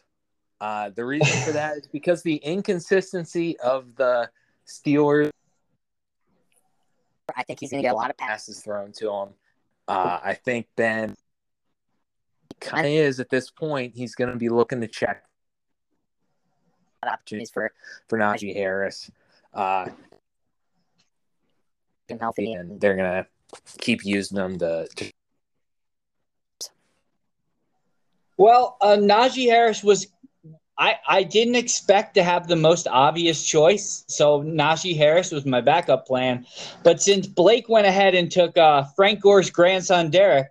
Uh, 0.60 0.90
the 0.90 1.04
reason 1.04 1.42
for 1.44 1.50
that 1.50 1.78
is 1.78 1.88
because 1.88 2.22
the 2.22 2.36
inconsistency 2.36 3.58
of 3.58 3.96
the 3.96 4.30
Steelers. 4.64 5.30
I 7.36 7.42
think 7.42 7.58
he's 7.58 7.72
going 7.72 7.82
to 7.82 7.88
get 7.88 7.94
a 7.94 7.96
lot 7.96 8.10
of 8.10 8.16
passes 8.16 8.60
thrown 8.60 8.92
to 8.98 9.10
him. 9.10 9.28
Uh, 9.88 10.20
I 10.22 10.34
think 10.34 10.68
Ben 10.76 11.16
kind 12.62 12.86
of 12.86 12.92
is 12.92 13.20
at 13.20 13.28
this 13.28 13.50
point. 13.50 13.94
He's 13.94 14.14
going 14.14 14.30
to 14.30 14.36
be 14.36 14.48
looking 14.48 14.80
to 14.80 14.88
check 14.88 15.24
opportunities 17.02 17.50
for 17.50 17.72
for 18.08 18.18
Najee 18.18 18.54
Harris. 18.54 19.10
Uh, 19.52 19.88
and 22.08 22.20
healthy, 22.20 22.52
and 22.52 22.80
they're 22.80 22.96
going 22.96 23.24
to 23.24 23.26
keep 23.78 24.04
using 24.04 24.36
them 24.36 24.58
to. 24.58 24.86
to... 24.96 25.12
Well, 28.36 28.76
uh, 28.80 28.96
Najee 28.96 29.48
Harris 29.48 29.82
was. 29.82 30.06
I, 30.78 30.96
I 31.06 31.22
didn't 31.22 31.56
expect 31.56 32.14
to 32.14 32.24
have 32.24 32.48
the 32.48 32.56
most 32.56 32.88
obvious 32.88 33.44
choice, 33.44 34.04
so 34.08 34.42
Najee 34.42 34.96
Harris 34.96 35.30
was 35.30 35.44
my 35.44 35.60
backup 35.60 36.06
plan. 36.06 36.46
But 36.82 37.00
since 37.00 37.26
Blake 37.26 37.68
went 37.68 37.86
ahead 37.86 38.14
and 38.14 38.30
took 38.30 38.56
uh, 38.56 38.84
Frank 38.96 39.20
Gore's 39.20 39.50
grandson 39.50 40.10
Derrick, 40.10 40.48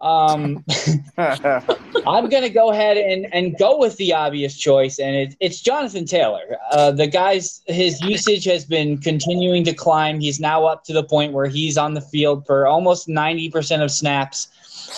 um, 0.00 0.64
I'm 1.18 2.28
going 2.28 2.42
to 2.42 2.50
go 2.50 2.70
ahead 2.70 2.96
and, 2.96 3.32
and 3.34 3.58
go 3.58 3.78
with 3.78 3.96
the 3.98 4.14
obvious 4.14 4.56
choice, 4.56 4.98
and 4.98 5.14
it, 5.14 5.36
it's 5.40 5.60
Jonathan 5.60 6.06
Taylor. 6.06 6.56
Uh, 6.72 6.90
the 6.90 7.06
guy's 7.06 7.62
his 7.66 8.00
usage 8.00 8.44
has 8.44 8.64
been 8.64 8.98
continuing 8.98 9.62
to 9.64 9.74
climb. 9.74 10.18
He's 10.18 10.40
now 10.40 10.64
up 10.64 10.84
to 10.84 10.92
the 10.92 11.04
point 11.04 11.32
where 11.32 11.46
he's 11.46 11.76
on 11.76 11.94
the 11.94 12.00
field 12.00 12.46
for 12.46 12.66
almost 12.66 13.08
90% 13.08 13.82
of 13.82 13.90
snaps. 13.90 14.48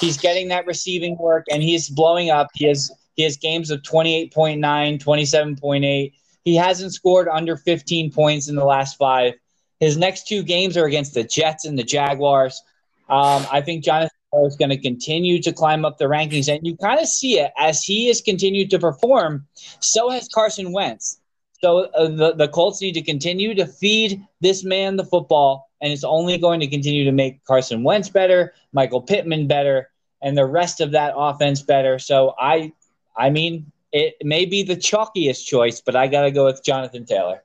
He's 0.01 0.17
getting 0.17 0.49
that 0.49 0.67
receiving 0.67 1.19
work, 1.19 1.47
and 1.51 1.63
he's 1.63 1.89
blowing 1.89 2.31
up. 2.31 2.49
He 2.55 2.67
has 2.67 2.91
he 3.17 3.25
has 3.25 3.37
games 3.37 3.71
of 3.71 3.83
28.9, 3.83 4.59
27.8. 4.61 6.13
He 6.45 6.55
hasn't 6.57 6.95
scored 6.95 7.29
under 7.29 7.57
15 7.57 8.11
points 8.11 8.49
in 8.49 8.55
the 8.55 8.65
last 8.65 8.97
five. 8.97 9.35
His 9.81 9.97
next 9.97 10.29
two 10.29 10.43
games 10.43 10.77
are 10.77 10.87
against 10.87 11.15
the 11.15 11.25
Jets 11.25 11.65
and 11.65 11.79
the 11.79 11.83
Jaguars. 11.83 12.63
Um, 13.09 13.45
I 13.53 13.61
think 13.61 13.85
Jonathan 13.85 14.12
is 14.47 14.57
going 14.57 14.71
to 14.71 14.79
continue 14.79 15.41
to 15.43 15.53
climb 15.53 15.85
up 15.85 15.99
the 15.99 16.07
rankings. 16.07 16.53
And 16.53 16.67
you 16.67 16.77
kind 16.77 17.01
of 17.01 17.07
see 17.07 17.39
it 17.39 17.53
as 17.59 17.83
he 17.83 18.09
has 18.09 18.21
continued 18.21 18.71
to 18.71 18.79
perform, 18.79 19.47
so 19.81 20.11
has 20.11 20.29
Carson 20.29 20.73
Wentz. 20.73 21.21
So 21.61 21.85
uh, 21.95 22.09
the, 22.09 22.35
the 22.35 22.49
Colts 22.49 22.81
need 22.81 22.93
to 22.93 23.03
continue 23.03 23.55
to 23.55 23.67
feed 23.67 24.25
this 24.41 24.65
man 24.65 24.97
the 24.97 25.05
football, 25.05 25.71
and 25.81 25.93
it's 25.93 26.03
only 26.03 26.39
going 26.39 26.61
to 26.61 26.67
continue 26.67 27.05
to 27.05 27.13
make 27.13 27.45
Carson 27.45 27.85
Wentz 27.85 28.09
better, 28.09 28.55
Michael 28.73 29.03
Pittman 29.03 29.47
better, 29.47 29.91
and 30.23 30.37
the 30.37 30.47
rest 30.47 30.81
of 30.81 30.93
that 30.93 31.13
offense 31.17 31.63
better. 31.63 31.99
So 31.99 32.35
I, 32.39 32.73
I 33.17 33.31
mean, 33.31 33.71
it 33.93 34.15
may 34.25 34.45
be 34.47 34.63
the 34.63 34.77
chalkiest 34.77 35.45
choice, 35.45 35.81
but 35.81 35.95
I 35.95 36.09
got 36.09 36.23
to 36.23 36.31
go 36.31 36.47
with 36.47 36.65
Jonathan 36.65 37.05
Taylor. 37.05 37.45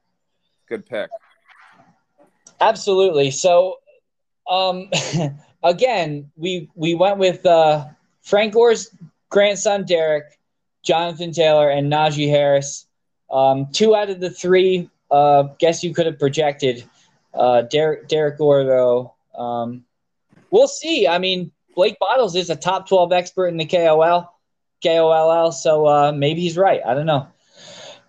Good 0.68 0.86
pick. 0.86 1.10
Absolutely. 2.60 3.30
So, 3.32 3.76
um, 4.50 4.90
again, 5.64 6.32
we 6.36 6.70
we 6.76 6.96
went 6.96 7.18
with 7.18 7.46
uh, 7.46 7.86
Frank 8.22 8.54
Gore's 8.54 8.90
grandson 9.30 9.86
Derrick, 9.86 10.40
Jonathan 10.84 11.32
Taylor, 11.32 11.70
and 11.70 11.92
Najee 11.92 12.30
Harris. 12.30 12.86
Um, 13.30 13.68
two 13.74 13.96
out 13.96 14.10
of 14.10 14.20
the 14.20 14.30
three, 14.30 14.90
uh, 15.12 15.44
guess 15.60 15.84
you 15.84 15.94
could 15.94 16.06
have 16.06 16.20
projected. 16.20 16.84
Uh, 17.34 17.62
Derrick 17.64 18.08
Derrick 18.08 18.38
Gore 18.38 18.64
though, 18.64 19.14
um, 19.38 19.84
we'll 20.50 20.68
see. 20.68 21.08
I 21.08 21.20
mean, 21.20 21.52
Blake 21.76 21.98
Bottles 22.00 22.36
is 22.36 22.50
a 22.50 22.56
top 22.56 22.88
twelve 22.88 23.12
expert 23.12 23.48
in 23.48 23.58
the 23.58 23.66
KOL, 23.66 24.34
KOLL, 24.84 25.52
so 25.52 25.88
uh, 25.88 26.12
maybe 26.12 26.42
he's 26.42 26.58
right. 26.58 26.82
I 26.86 26.94
don't 26.94 27.06
know. 27.06 27.28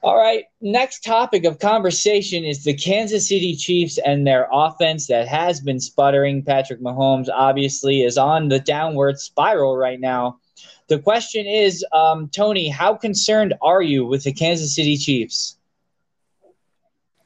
All 0.01 0.17
right. 0.17 0.45
Next 0.61 1.03
topic 1.03 1.45
of 1.45 1.59
conversation 1.59 2.45
is 2.45 2.63
the 2.63 2.75
Kansas 2.75 3.29
City 3.29 3.57
Chiefs 3.57 3.99
and 3.99 4.27
their 4.27 4.49
offense 4.53 5.09
that 5.09 5.27
has 5.27 5.61
been 5.61 5.81
sputtering. 5.81 6.43
Patrick 6.43 6.81
Mahomes 6.81 7.29
obviously 7.33 8.03
is 8.03 8.17
on 8.17 8.49
the 8.49 8.61
downward 8.61 9.19
spiral 9.19 9.77
right 9.77 9.99
now. 9.99 10.39
The 10.87 11.01
question 11.01 11.47
is, 11.47 11.85
um, 11.93 12.29
Tony, 12.29 12.69
how 12.69 12.95
concerned 12.95 13.55
are 13.61 13.83
you 13.83 14.07
with 14.07 14.23
the 14.23 14.33
Kansas 14.33 14.75
City 14.75 14.97
Chiefs? 14.97 15.57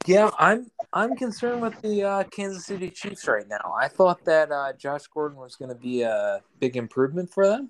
Yeah, 0.05 0.31
I'm 0.37 0.69
I'm 0.91 1.15
concerned 1.15 1.61
with 1.61 1.79
the 1.81 2.03
uh, 2.03 2.23
Kansas 2.25 2.65
City 2.65 2.89
Chiefs 2.89 3.27
right 3.27 3.47
now. 3.47 3.73
I 3.79 3.87
thought 3.87 4.25
that 4.25 4.51
uh, 4.51 4.73
Josh 4.73 5.07
Gordon 5.07 5.37
was 5.37 5.55
going 5.55 5.69
to 5.69 5.75
be 5.75 6.01
a 6.01 6.41
big 6.59 6.75
improvement 6.75 7.31
for 7.31 7.47
them, 7.47 7.69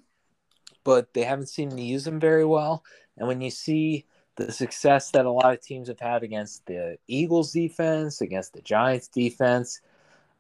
but 0.83 1.13
they 1.13 1.23
haven't 1.23 1.49
seemed 1.49 1.73
to 1.73 1.83
use 1.83 2.07
him 2.07 2.19
very 2.19 2.43
well. 2.43 2.83
And 3.17 3.27
when 3.27 3.41
you 3.41 3.51
see 3.51 4.05
the 4.35 4.51
success 4.51 5.11
that 5.11 5.25
a 5.25 5.31
lot 5.31 5.53
of 5.53 5.61
teams 5.61 5.87
have 5.87 5.99
had 5.99 6.23
against 6.23 6.65
the 6.65 6.97
Eagles 7.07 7.51
defense, 7.51 8.21
against 8.21 8.53
the 8.53 8.61
Giants 8.61 9.07
defense, 9.07 9.81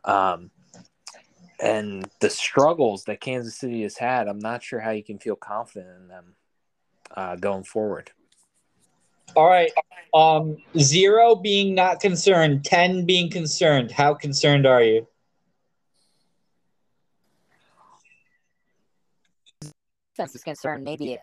um, 0.05 0.49
and 1.59 2.09
the 2.19 2.29
struggles 2.29 3.03
that 3.05 3.21
Kansas 3.21 3.55
City 3.55 3.83
has 3.83 3.97
had, 3.97 4.27
I'm 4.27 4.39
not 4.39 4.63
sure 4.63 4.79
how 4.79 4.91
you 4.91 5.03
can 5.03 5.19
feel 5.19 5.35
confident 5.35 5.89
in 6.01 6.07
them 6.07 6.35
uh, 7.15 7.35
going 7.35 7.63
forward. 7.63 8.11
All 9.35 9.47
right. 9.47 9.71
Um, 10.13 10.57
zero 10.77 11.35
being 11.35 11.73
not 11.73 11.99
concerned, 11.99 12.65
10 12.65 13.05
being 13.05 13.29
concerned. 13.29 13.91
How 13.91 14.13
concerned 14.13 14.65
are 14.65 14.83
you? 14.83 15.07
Defense 20.15 20.35
is 20.35 20.43
concerned, 20.43 20.83
maybe 20.83 21.17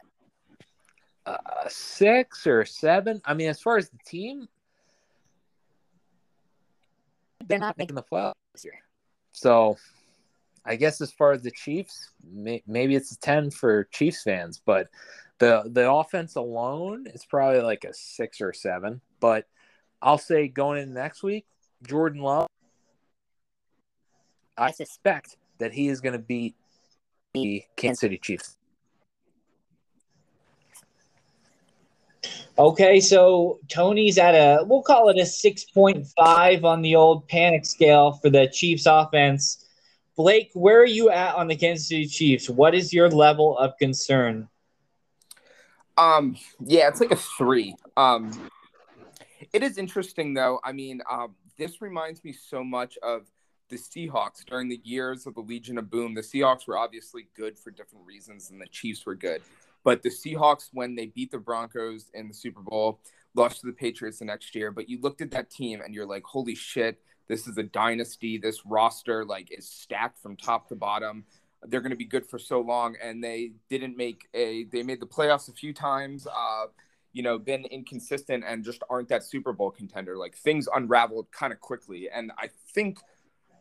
uh, 1.30 1.68
six 1.68 2.46
or 2.46 2.64
seven. 2.64 3.20
I 3.24 3.34
mean, 3.34 3.48
as 3.48 3.60
far 3.60 3.76
as 3.76 3.88
the 3.88 3.98
team, 4.06 4.48
they're 7.46 7.58
not 7.58 7.78
making 7.78 7.96
the 7.96 8.02
playoffs 8.02 8.34
this 8.52 8.64
year. 8.64 8.80
So, 9.32 9.76
I 10.64 10.76
guess 10.76 11.00
as 11.00 11.12
far 11.12 11.32
as 11.32 11.42
the 11.42 11.50
Chiefs, 11.50 12.10
may, 12.24 12.62
maybe 12.66 12.94
it's 12.94 13.12
a 13.12 13.18
ten 13.18 13.50
for 13.50 13.84
Chiefs 13.84 14.22
fans, 14.22 14.60
but 14.64 14.88
the 15.38 15.62
the 15.66 15.90
offense 15.90 16.36
alone 16.36 17.06
is 17.06 17.24
probably 17.24 17.60
like 17.60 17.84
a 17.84 17.94
six 17.94 18.40
or 18.40 18.52
seven. 18.52 19.00
But 19.20 19.46
I'll 20.02 20.18
say 20.18 20.48
going 20.48 20.82
in 20.82 20.94
next 20.94 21.22
week, 21.22 21.46
Jordan 21.82 22.22
Love, 22.22 22.48
I 24.56 24.70
suspect 24.70 25.36
that 25.58 25.72
he 25.72 25.88
is 25.88 26.00
going 26.00 26.12
to 26.14 26.18
beat 26.18 26.54
the 27.34 27.64
Kansas 27.76 28.00
City 28.00 28.18
Chiefs. 28.18 28.56
Okay, 32.60 33.00
so 33.00 33.58
Tony's 33.68 34.18
at 34.18 34.34
a 34.34 34.62
we'll 34.66 34.82
call 34.82 35.08
it 35.08 35.16
a 35.16 35.22
6.5 35.22 36.62
on 36.62 36.82
the 36.82 36.94
old 36.94 37.26
panic 37.26 37.64
scale 37.64 38.12
for 38.12 38.28
the 38.28 38.48
Chiefs 38.48 38.84
offense. 38.84 39.64
Blake, 40.14 40.50
where 40.52 40.78
are 40.78 40.84
you 40.84 41.08
at 41.08 41.36
on 41.36 41.48
the 41.48 41.56
Kansas 41.56 41.88
City 41.88 42.06
Chiefs? 42.06 42.50
What 42.50 42.74
is 42.74 42.92
your 42.92 43.08
level 43.08 43.56
of 43.56 43.72
concern? 43.78 44.46
Um, 45.96 46.36
yeah, 46.62 46.88
it's 46.88 47.00
like 47.00 47.12
a 47.12 47.16
three. 47.16 47.76
Um, 47.96 48.50
it 49.54 49.62
is 49.62 49.78
interesting 49.78 50.34
though. 50.34 50.60
I 50.62 50.72
mean, 50.72 51.00
um, 51.10 51.36
this 51.56 51.80
reminds 51.80 52.22
me 52.24 52.34
so 52.34 52.62
much 52.62 52.98
of 53.02 53.22
the 53.70 53.76
Seahawks 53.76 54.44
during 54.44 54.68
the 54.68 54.82
years 54.84 55.26
of 55.26 55.32
the 55.32 55.40
Legion 55.40 55.78
of 55.78 55.90
Boom. 55.90 56.12
The 56.12 56.20
Seahawks 56.20 56.66
were 56.66 56.76
obviously 56.76 57.26
good 57.34 57.58
for 57.58 57.70
different 57.70 58.04
reasons, 58.04 58.50
and 58.50 58.60
the 58.60 58.66
Chiefs 58.66 59.06
were 59.06 59.14
good. 59.14 59.40
But 59.84 60.02
the 60.02 60.10
Seahawks, 60.10 60.68
when 60.72 60.94
they 60.94 61.06
beat 61.06 61.30
the 61.30 61.38
Broncos 61.38 62.10
in 62.14 62.28
the 62.28 62.34
Super 62.34 62.60
Bowl, 62.60 63.00
lost 63.34 63.60
to 63.60 63.66
the 63.66 63.72
Patriots 63.72 64.18
the 64.18 64.24
next 64.24 64.54
year. 64.54 64.70
But 64.70 64.88
you 64.88 65.00
looked 65.00 65.20
at 65.20 65.30
that 65.30 65.50
team 65.50 65.80
and 65.80 65.94
you're 65.94 66.06
like, 66.06 66.24
holy 66.24 66.54
shit, 66.54 67.00
this 67.28 67.46
is 67.46 67.56
a 67.58 67.62
dynasty. 67.62 68.38
This 68.38 68.66
roster 68.66 69.24
like 69.24 69.56
is 69.56 69.68
stacked 69.68 70.18
from 70.18 70.36
top 70.36 70.68
to 70.68 70.74
bottom. 70.74 71.24
They're 71.62 71.80
going 71.80 71.90
to 71.90 71.96
be 71.96 72.06
good 72.06 72.26
for 72.26 72.38
so 72.38 72.60
long, 72.60 72.96
and 73.02 73.22
they 73.22 73.52
didn't 73.68 73.96
make 73.96 74.26
a. 74.32 74.64
They 74.64 74.82
made 74.82 74.98
the 74.98 75.06
playoffs 75.06 75.48
a 75.48 75.52
few 75.52 75.74
times. 75.74 76.26
Uh, 76.26 76.66
you 77.12 77.22
know, 77.22 77.38
been 77.38 77.66
inconsistent 77.66 78.44
and 78.46 78.64
just 78.64 78.82
aren't 78.88 79.08
that 79.10 79.22
Super 79.22 79.52
Bowl 79.52 79.70
contender. 79.70 80.16
Like 80.16 80.36
things 80.36 80.68
unraveled 80.74 81.30
kind 81.32 81.52
of 81.52 81.60
quickly, 81.60 82.08
and 82.12 82.32
I 82.38 82.48
think 82.74 82.98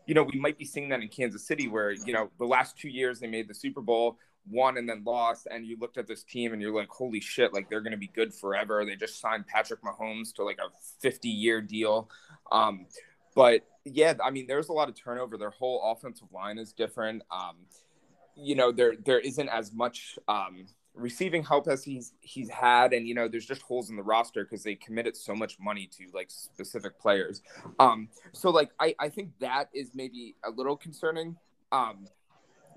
you 0.10 0.16
know, 0.16 0.24
we 0.24 0.40
might 0.40 0.58
be 0.58 0.66
seeing 0.66 0.90
that 0.90 1.02
in 1.02 1.08
Kansas 1.08 1.46
City 1.46 1.68
where, 1.68 1.92
you 1.92 2.14
know, 2.14 2.32
the 2.40 2.46
last 2.46 2.76
two 2.76 2.90
years 2.90 3.20
they 3.20 3.28
made 3.28 3.48
the 3.48 3.54
Super 3.54 3.80
Bowl, 3.80 4.18
won 4.48 4.78
and 4.78 4.88
then 4.88 5.04
lost. 5.04 5.48
And 5.50 5.66
you 5.66 5.78
looked 5.80 5.98
at 5.98 6.08
this 6.08 6.24
team 6.24 6.54
and 6.54 6.62
you're 6.62 6.74
like, 6.74 6.90
holy 6.90 7.20
shit, 7.20 7.54
like 7.54 7.70
they're 7.70 7.82
going 7.82 7.92
to 7.92 7.98
be 7.98 8.08
good 8.08 8.34
forever. 8.34 8.86
They 8.86 8.96
just 8.96 9.20
signed 9.20 9.48
Patrick 9.48 9.82
Mahomes 9.82 10.34
to 10.36 10.44
like 10.44 10.60
a 10.60 10.70
50 11.02 11.30
year 11.30 11.62
deal. 11.62 12.10
Um, 12.52 12.86
but 13.36 13.66
yeah, 13.86 14.14
I 14.24 14.32
mean, 14.32 14.48
there's 14.48 14.70
a 14.70 14.74
lot 14.74 14.90
of 14.90 14.96
turnover. 14.96 15.38
Their 15.38 15.52
whole 15.52 15.82
offensive 15.92 16.28
line 16.34 16.58
is 16.58 16.74
different. 16.74 17.24
Um, 17.32 17.56
you 18.36 18.56
know, 18.56 18.72
there 18.72 18.96
there 19.04 19.20
isn't 19.20 19.50
as 19.50 19.74
much 19.74 20.18
um, 20.28 20.66
receiving 21.00 21.44
help 21.44 21.68
as 21.68 21.84
he's 21.84 22.14
he's 22.20 22.50
had 22.50 22.94
and 22.94 23.08
you 23.08 23.14
know 23.14 23.28
there's 23.28 23.46
just 23.46 23.62
holes 23.62 23.90
in 23.90 23.96
the 23.96 24.04
roster 24.04 24.44
because 24.44 24.64
they 24.64 24.76
committed 24.76 25.16
so 25.16 25.34
much 25.34 25.58
money 25.60 25.88
to 25.88 26.06
like 26.14 26.30
specific 26.30 27.00
players 27.00 27.42
um 27.80 28.10
so 28.34 28.50
like 28.50 28.72
i 28.80 28.94
i 29.00 29.08
think 29.08 29.30
that 29.40 29.70
is 29.74 29.92
maybe 29.94 30.36
a 30.44 30.50
little 30.50 30.76
concerning 30.76 31.36
um 31.72 32.08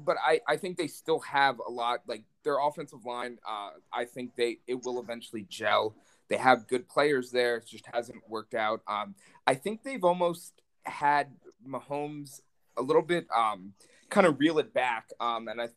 but 0.05 0.17
i 0.25 0.41
i 0.49 0.57
think 0.57 0.77
they 0.77 0.87
still 0.87 1.21
have 1.21 1.61
a 1.67 1.71
lot 1.71 2.01
like 2.07 2.23
their 2.45 2.59
offensive 2.59 3.05
line 3.05 3.39
uh 3.49 3.71
i 3.93 4.05
think 4.05 4.35
they 4.37 4.59
it 4.67 4.83
will 4.85 5.01
eventually 5.01 5.47
gel 5.49 5.95
they 6.29 6.37
have 6.37 6.67
good 6.69 6.89
players 6.89 7.31
there 7.31 7.57
it 7.57 7.67
just 7.67 7.87
hasn't 7.93 8.19
worked 8.29 8.55
out 8.55 8.83
um 8.87 9.15
i 9.47 9.55
think 9.55 9.83
they've 9.83 10.05
almost 10.05 10.63
had 10.85 11.29
mahomes 11.67 12.41
a 12.77 12.83
little 12.83 13.03
bit 13.03 13.27
um 13.37 13.73
kind 14.11 14.27
of 14.27 14.39
reel 14.39 14.59
it 14.59 14.73
back 14.75 15.11
um 15.21 15.49
and 15.49 15.61
i 15.61 15.69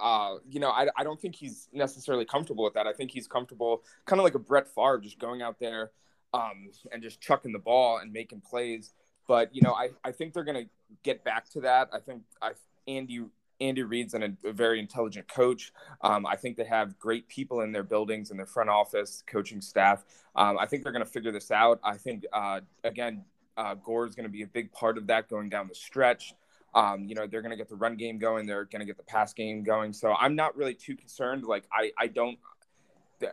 uh, 0.00 0.36
you 0.48 0.60
know, 0.60 0.70
I, 0.70 0.86
I 0.96 1.04
don't 1.04 1.20
think 1.20 1.34
he's 1.34 1.68
necessarily 1.72 2.24
comfortable 2.24 2.64
with 2.64 2.74
that. 2.74 2.86
I 2.86 2.92
think 2.92 3.10
he's 3.10 3.26
comfortable, 3.26 3.82
kind 4.04 4.20
of 4.20 4.24
like 4.24 4.34
a 4.34 4.38
Brett 4.38 4.68
Favre, 4.68 5.00
just 5.02 5.18
going 5.18 5.42
out 5.42 5.58
there 5.58 5.90
um, 6.32 6.70
and 6.92 7.02
just 7.02 7.20
chucking 7.20 7.52
the 7.52 7.58
ball 7.58 7.98
and 7.98 8.12
making 8.12 8.40
plays. 8.40 8.92
But 9.26 9.54
you 9.54 9.62
know, 9.62 9.72
I, 9.72 9.90
I 10.04 10.12
think 10.12 10.32
they're 10.32 10.44
to 10.64 10.70
get 11.02 11.24
back 11.24 11.48
to 11.50 11.60
that. 11.62 11.90
I 11.92 12.00
think 12.00 12.22
I, 12.42 12.52
Andy 12.96 13.20
Andy 13.60 13.82
Reid's 13.82 14.14
an, 14.14 14.38
a 14.44 14.52
very 14.52 14.78
intelligent 14.80 15.28
coach. 15.28 15.72
Um, 16.00 16.24
I 16.24 16.36
think 16.36 16.56
they 16.56 16.64
have 16.64 16.98
great 16.98 17.28
people 17.28 17.60
in 17.60 17.72
their 17.72 17.82
buildings 17.82 18.30
and 18.30 18.38
their 18.38 18.46
front 18.46 18.70
office, 18.70 19.22
coaching 19.26 19.60
staff. 19.60 20.04
Um, 20.34 20.58
I 20.58 20.66
think 20.66 20.82
they're 20.82 20.92
going 20.92 21.04
to 21.04 21.10
figure 21.10 21.32
this 21.32 21.50
out. 21.50 21.78
I 21.84 21.96
think 21.96 22.24
uh, 22.32 22.60
again, 22.84 23.24
uh, 23.56 23.74
Gore 23.74 24.06
is 24.06 24.14
going 24.14 24.24
to 24.24 24.32
be 24.32 24.42
a 24.42 24.46
big 24.46 24.72
part 24.72 24.96
of 24.96 25.06
that 25.08 25.28
going 25.28 25.50
down 25.50 25.68
the 25.68 25.74
stretch. 25.74 26.34
Um, 26.74 27.04
you 27.04 27.14
know, 27.14 27.26
they're 27.26 27.42
going 27.42 27.50
to 27.50 27.56
get 27.56 27.68
the 27.68 27.76
run 27.76 27.96
game 27.96 28.18
going. 28.18 28.46
They're 28.46 28.64
going 28.64 28.80
to 28.80 28.86
get 28.86 28.96
the 28.96 29.02
pass 29.02 29.34
game 29.34 29.62
going. 29.62 29.92
So 29.92 30.14
I'm 30.14 30.36
not 30.36 30.56
really 30.56 30.74
too 30.74 30.96
concerned. 30.96 31.44
Like, 31.44 31.64
I, 31.72 31.90
I 31.98 32.06
don't, 32.06 32.38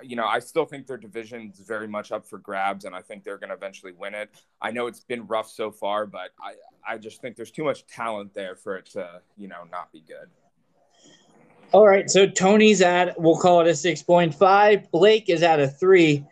you 0.02 0.16
know, 0.16 0.26
I 0.26 0.40
still 0.40 0.66
think 0.66 0.88
their 0.88 0.98
division 0.98 1.52
is 1.54 1.60
very 1.60 1.88
much 1.88 2.12
up 2.12 2.28
for 2.28 2.38
grabs, 2.38 2.86
and 2.86 2.96
I 2.96 3.02
think 3.02 3.24
they're 3.24 3.38
going 3.38 3.50
to 3.50 3.56
eventually 3.56 3.92
win 3.92 4.14
it. 4.14 4.30
I 4.62 4.72
know 4.72 4.88
it's 4.88 5.02
been 5.02 5.26
rough 5.28 5.50
so 5.50 5.72
far, 5.72 6.06
but 6.06 6.32
I, 6.42 6.54
I 6.88 6.98
just 6.98 7.22
think 7.22 7.36
there's 7.36 7.52
too 7.52 7.64
much 7.64 7.86
talent 7.88 8.34
there 8.34 8.56
for 8.56 8.78
it 8.78 8.88
to, 8.92 9.22
you 9.38 9.48
know, 9.48 9.64
not 9.72 9.92
be 9.92 10.04
good. 10.08 10.30
All 11.74 11.86
right. 11.86 12.10
So 12.10 12.28
Tony's 12.28 12.82
at, 12.82 13.20
we'll 13.20 13.38
call 13.38 13.62
it 13.62 13.68
a 13.68 13.72
6.5. 13.72 14.92
Blake 14.92 15.30
is 15.30 15.44
at 15.44 15.60
a 15.60 15.68
three. 15.68 16.26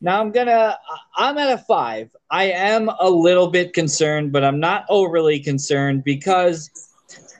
Now 0.00 0.20
I'm 0.20 0.30
gonna 0.30 0.78
I'm 1.16 1.38
at 1.38 1.52
a 1.52 1.58
five. 1.58 2.10
I 2.30 2.44
am 2.44 2.88
a 3.00 3.10
little 3.10 3.48
bit 3.48 3.72
concerned, 3.72 4.30
but 4.30 4.44
I'm 4.44 4.60
not 4.60 4.84
overly 4.88 5.40
concerned 5.40 6.04
because 6.04 6.70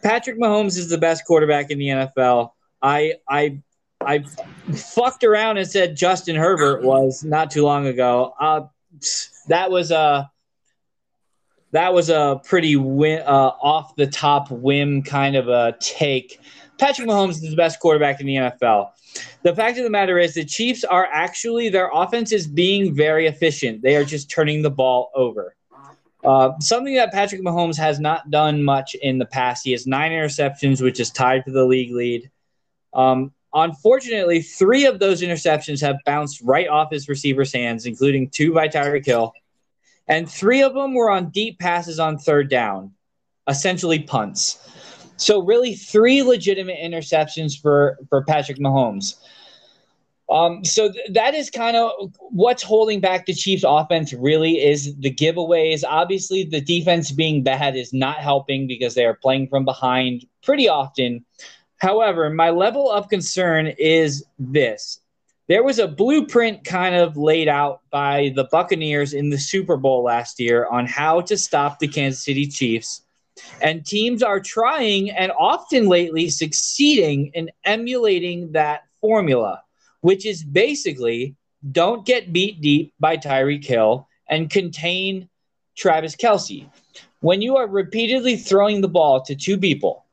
Patrick 0.03 0.41
Mahomes 0.41 0.77
is 0.77 0.89
the 0.89 0.99
best 0.99 1.25
quarterback 1.25 1.71
in 1.71 1.79
the 1.79 1.87
NFL. 1.87 2.51
I 2.83 3.15
I 3.29 3.61
I 4.09 4.25
fucked 4.73 5.23
around 5.23 5.59
and 5.59 5.69
said 5.69 5.95
Justin 5.95 6.35
Herbert 6.35 6.83
was 6.83 7.23
not 7.23 7.51
too 7.51 7.63
long 7.63 7.87
ago. 7.87 8.33
Uh, 8.41 8.63
that 9.49 9.71
was 9.71 9.91
a 9.91 10.31
that 11.73 11.93
was 11.93 12.09
a 12.09 12.41
pretty 12.43 12.77
win, 12.77 13.21
uh, 13.21 13.53
off 13.61 13.95
the 13.97 14.07
top 14.07 14.51
whim 14.51 15.03
kind 15.03 15.37
of 15.37 15.49
a 15.49 15.77
take. 15.79 16.41
Patrick 16.79 17.07
Mahomes 17.07 17.33
is 17.33 17.51
the 17.51 17.57
best 17.57 17.81
quarterback 17.81 18.21
in 18.21 18.27
the 18.27 18.37
NFL. 18.37 18.93
The 19.43 19.55
fact 19.55 19.77
of 19.77 19.85
the 19.85 19.91
matter 19.91 20.19
is, 20.19 20.33
the 20.33 20.45
Chiefs 20.45 20.85
are 20.85 21.07
actually 21.13 21.69
their 21.69 21.91
offense 21.93 22.33
is 22.33 22.47
being 22.47 22.95
very 22.95 23.27
efficient. 23.27 23.83
They 23.83 23.97
are 23.97 24.05
just 24.05 24.31
turning 24.31 24.63
the 24.63 24.71
ball 24.71 25.11
over. 25.15 25.55
Uh, 26.25 26.53
something 26.61 26.95
that 26.95 27.13
Patrick 27.13 27.43
Mahomes 27.43 27.77
has 27.77 28.01
not 28.01 28.31
done 28.31 28.63
much 28.63 28.95
in 28.95 29.19
the 29.19 29.27
past. 29.27 29.65
He 29.65 29.73
has 29.73 29.87
nine 29.87 30.13
interceptions, 30.13 30.81
which 30.81 30.99
is 30.99 31.11
tied 31.11 31.45
for 31.45 31.51
the 31.51 31.65
league 31.65 31.93
lead. 31.93 32.31
Um, 32.95 33.33
unfortunately, 33.63 34.43
three 34.43 34.87
of 34.87 34.99
those 34.99 35.23
interceptions 35.23 35.81
have 35.81 35.97
bounced 36.05 36.41
right 36.43 36.69
off 36.69 36.91
his 36.91 37.09
receiver's 37.09 37.53
hands, 37.53 37.87
including 37.87 38.29
two 38.31 38.53
by 38.53 38.69
Tyreek 38.69 39.07
Hill, 39.07 39.33
and 40.07 40.29
three 40.31 40.63
of 40.63 40.75
them 40.75 40.95
were 40.95 41.11
on 41.11 41.31
deep 41.31 41.59
passes 41.59 41.99
on 41.99 42.19
third 42.19 42.51
down, 42.51 42.93
essentially 43.49 44.01
punts. 44.01 44.59
So 45.17 45.43
really, 45.43 45.75
three 45.75 46.23
legitimate 46.23 46.79
interceptions 46.79 47.61
for 47.61 47.99
for 48.09 48.23
Patrick 48.25 48.59
Mahomes. 48.59 49.17
Um, 50.31 50.63
so 50.63 50.93
th- 50.93 51.13
that 51.13 51.35
is 51.35 51.49
kind 51.49 51.77
of 51.77 51.91
what's 52.19 52.63
holding 52.63 53.01
back 53.01 53.25
the 53.27 53.33
Chiefs' 53.35 53.65
offense. 53.67 54.13
Really, 54.13 54.63
is 54.63 54.95
the 54.97 55.13
giveaways. 55.13 55.83
Obviously, 55.87 56.45
the 56.45 56.61
defense 56.61 57.11
being 57.11 57.43
bad 57.43 57.77
is 57.77 57.93
not 57.93 58.19
helping 58.19 58.67
because 58.67 58.95
they 58.95 59.07
are 59.07 59.15
playing 59.15 59.49
from 59.49 59.65
behind 59.65 60.27
pretty 60.43 60.69
often. 60.69 61.25
However, 61.79 62.31
my 62.31 62.51
level 62.51 62.91
of 62.91 63.09
concern 63.09 63.69
is 63.79 64.25
this: 64.39 65.01
there 65.49 65.65
was 65.65 65.79
a 65.79 65.89
blueprint 65.89 66.65
kind 66.65 66.95
of 66.95 67.17
laid 67.17 67.49
out 67.49 67.81
by 67.91 68.33
the 68.35 68.45
Buccaneers 68.45 69.15
in 69.15 69.31
the 69.31 69.39
Super 69.39 69.77
Bowl 69.77 70.03
last 70.03 70.41
year 70.41 70.67
on 70.67 70.87
how 70.87 71.21
to 71.23 71.37
stop 71.37 71.79
the 71.79 71.89
Kansas 71.89 72.25
City 72.25 72.47
Chiefs 72.47 73.03
and 73.61 73.85
teams 73.85 74.23
are 74.23 74.41
trying 74.41 75.11
and 75.11 75.33
often 75.39 75.89
lately 75.89 76.29
succeeding 76.29 77.31
in 77.35 77.51
emulating 77.65 78.53
that 78.53 78.83
formula, 79.01 79.63
which 80.01 80.27
is 80.27 80.45
basically 80.45 81.37
don't 81.73 82.07
get 82.07 82.33
beat 82.33 82.61
deep 82.61 82.95
by 83.01 83.17
Tyreek 83.17 83.65
Hill 83.65 84.07
and 84.29 84.51
contain 84.51 85.29
Travis 85.77 86.17
Kelce. 86.17 86.69
When 87.21 87.43
you 87.43 87.57
are 87.57 87.67
repeatedly 87.67 88.37
throwing 88.37 88.81
the 88.81 88.89
ball 88.89 89.23
to 89.23 89.35
two 89.35 89.59
people, 89.59 90.05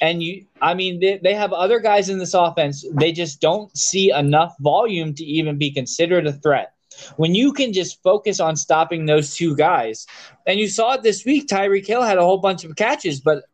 and 0.00 0.22
you, 0.22 0.44
I 0.60 0.74
mean, 0.74 1.00
they, 1.00 1.20
they 1.22 1.34
have 1.34 1.52
other 1.52 1.78
guys 1.80 2.08
in 2.08 2.18
this 2.18 2.34
offense, 2.34 2.84
they 2.92 3.12
just 3.12 3.40
don't 3.40 3.76
see 3.76 4.10
enough 4.10 4.54
volume 4.60 5.14
to 5.14 5.24
even 5.24 5.58
be 5.58 5.70
considered 5.70 6.26
a 6.26 6.32
threat. 6.32 6.72
When 7.16 7.34
you 7.34 7.52
can 7.52 7.72
just 7.72 8.02
focus 8.02 8.38
on 8.38 8.56
stopping 8.56 9.06
those 9.06 9.34
two 9.34 9.56
guys, 9.56 10.06
and 10.46 10.60
you 10.60 10.68
saw 10.68 10.94
it 10.94 11.02
this 11.02 11.24
week, 11.24 11.48
Tyreek 11.48 11.86
Hill 11.86 12.02
had 12.02 12.18
a 12.18 12.24
whole 12.24 12.38
bunch 12.38 12.64
of 12.64 12.76
catches, 12.76 13.20
but 13.20 13.44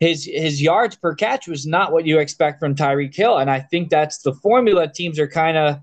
his 0.00 0.24
his 0.24 0.62
yards 0.62 0.96
per 0.96 1.14
catch 1.14 1.48
was 1.48 1.66
not 1.66 1.92
what 1.92 2.06
you 2.06 2.18
expect 2.18 2.60
from 2.60 2.74
Tyreek 2.74 3.14
Hill, 3.14 3.38
and 3.38 3.50
I 3.50 3.60
think 3.60 3.90
that's 3.90 4.18
the 4.18 4.32
formula 4.32 4.88
teams 4.88 5.18
are 5.18 5.28
kind 5.28 5.58
of 5.58 5.80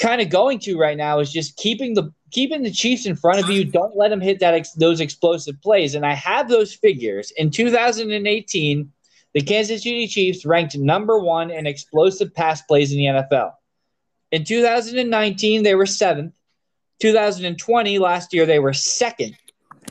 kind 0.00 0.20
of 0.20 0.30
going 0.30 0.58
to 0.60 0.78
right 0.78 0.96
now 0.96 1.18
is 1.18 1.30
just 1.30 1.56
keeping 1.56 1.94
the 1.94 2.12
keeping 2.30 2.62
the 2.62 2.70
Chiefs 2.70 3.06
in 3.06 3.16
front 3.16 3.40
of 3.40 3.50
you. 3.50 3.64
Don't 3.64 3.96
let 3.96 4.08
them 4.08 4.20
hit 4.20 4.40
that 4.40 4.54
ex, 4.54 4.72
those 4.72 5.00
explosive 5.00 5.60
plays. 5.62 5.94
And 5.94 6.06
I 6.06 6.14
have 6.14 6.48
those 6.48 6.74
figures 6.74 7.32
in 7.32 7.50
2018. 7.50 8.90
The 9.34 9.42
Kansas 9.42 9.82
City 9.82 10.06
Chiefs 10.08 10.44
ranked 10.44 10.76
number 10.76 11.18
one 11.18 11.50
in 11.50 11.66
explosive 11.66 12.34
pass 12.34 12.62
plays 12.62 12.92
in 12.92 12.98
the 12.98 13.04
NFL. 13.04 13.52
In 14.32 14.44
2019, 14.44 15.62
they 15.62 15.74
were 15.74 15.86
seventh. 15.86 16.34
2020, 17.00 17.98
last 17.98 18.34
year, 18.34 18.44
they 18.46 18.58
were 18.58 18.72
second. 18.72 19.36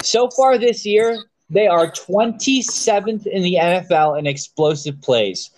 So 0.02 0.30
far 0.30 0.58
this 0.58 0.86
year, 0.86 1.18
They 1.52 1.68
are 1.68 1.92
27th 1.92 3.26
in 3.26 3.42
the 3.42 3.56
NFL 3.56 4.20
in 4.20 4.28
explosive 4.28 5.02
plays. 5.02 5.50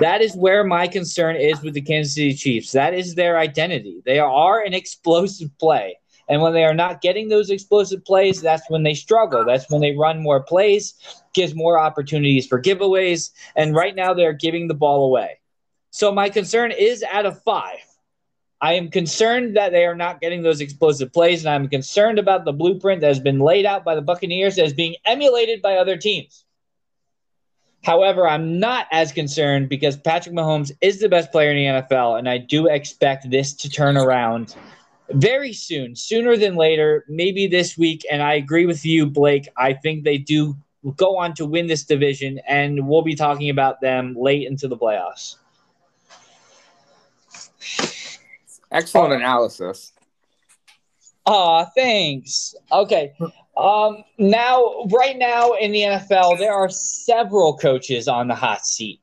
That 0.00 0.20
is 0.20 0.36
where 0.36 0.62
my 0.62 0.86
concern 0.86 1.36
is 1.36 1.62
with 1.62 1.72
the 1.72 1.80
Kansas 1.80 2.14
City 2.14 2.34
Chiefs. 2.34 2.72
That 2.72 2.92
is 2.92 3.14
their 3.14 3.38
identity. 3.38 4.02
They 4.04 4.18
are 4.18 4.60
an 4.60 4.74
explosive 4.74 5.48
play. 5.58 5.96
And 6.28 6.40
when 6.40 6.52
they 6.52 6.64
are 6.64 6.74
not 6.74 7.00
getting 7.00 7.28
those 7.28 7.50
explosive 7.50 8.04
plays, 8.04 8.40
that's 8.40 8.68
when 8.70 8.82
they 8.82 8.94
struggle. 8.94 9.44
That's 9.44 9.70
when 9.70 9.80
they 9.80 9.96
run 9.96 10.22
more 10.22 10.42
plays, 10.42 10.94
gives 11.34 11.54
more 11.54 11.78
opportunities 11.78 12.46
for 12.46 12.60
giveaways. 12.60 13.30
And 13.56 13.74
right 13.74 13.94
now 13.94 14.14
they're 14.14 14.32
giving 14.32 14.68
the 14.68 14.74
ball 14.74 15.04
away. 15.04 15.40
So 15.90 16.10
my 16.12 16.30
concern 16.30 16.72
is 16.72 17.02
out 17.02 17.26
of 17.26 17.42
five. 17.42 17.78
I 18.62 18.74
am 18.74 18.90
concerned 18.90 19.56
that 19.56 19.72
they 19.72 19.84
are 19.84 19.96
not 19.96 20.20
getting 20.20 20.42
those 20.42 20.60
explosive 20.60 21.12
plays, 21.12 21.44
and 21.44 21.52
I'm 21.52 21.68
concerned 21.68 22.20
about 22.20 22.44
the 22.44 22.52
blueprint 22.52 23.00
that 23.00 23.08
has 23.08 23.18
been 23.18 23.40
laid 23.40 23.66
out 23.66 23.84
by 23.84 23.96
the 23.96 24.02
Buccaneers 24.02 24.56
as 24.56 24.72
being 24.72 24.94
emulated 25.04 25.60
by 25.60 25.76
other 25.76 25.96
teams. 25.96 26.44
However, 27.82 28.28
I'm 28.28 28.60
not 28.60 28.86
as 28.92 29.10
concerned 29.10 29.68
because 29.68 29.96
Patrick 29.96 30.36
Mahomes 30.36 30.70
is 30.80 31.00
the 31.00 31.08
best 31.08 31.32
player 31.32 31.50
in 31.50 31.56
the 31.56 31.82
NFL, 31.82 32.20
and 32.20 32.28
I 32.28 32.38
do 32.38 32.68
expect 32.68 33.28
this 33.28 33.52
to 33.54 33.68
turn 33.68 33.96
around 33.96 34.54
very 35.10 35.52
soon, 35.52 35.94
sooner 35.96 36.36
than 36.36 36.56
later, 36.56 37.04
maybe 37.08 37.46
this 37.46 37.76
week. 37.76 38.04
And 38.10 38.22
I 38.22 38.34
agree 38.34 38.66
with 38.66 38.84
you, 38.84 39.06
Blake. 39.06 39.48
I 39.56 39.72
think 39.72 40.04
they 40.04 40.18
do 40.18 40.56
go 40.96 41.16
on 41.16 41.34
to 41.34 41.46
win 41.46 41.66
this 41.66 41.84
division, 41.84 42.40
and 42.48 42.88
we'll 42.88 43.02
be 43.02 43.14
talking 43.14 43.50
about 43.50 43.80
them 43.80 44.14
late 44.18 44.46
into 44.46 44.68
the 44.68 44.76
playoffs. 44.76 45.36
Excellent 48.70 49.12
analysis. 49.12 49.92
Aw, 51.26 51.64
thanks. 51.76 52.54
Okay. 52.70 53.14
Um, 53.56 54.02
now, 54.18 54.86
right 54.90 55.16
now 55.16 55.52
in 55.52 55.70
the 55.72 55.80
NFL, 55.82 56.38
there 56.38 56.54
are 56.54 56.68
several 56.68 57.56
coaches 57.56 58.08
on 58.08 58.28
the 58.28 58.34
hot 58.34 58.66
seat. 58.66 59.00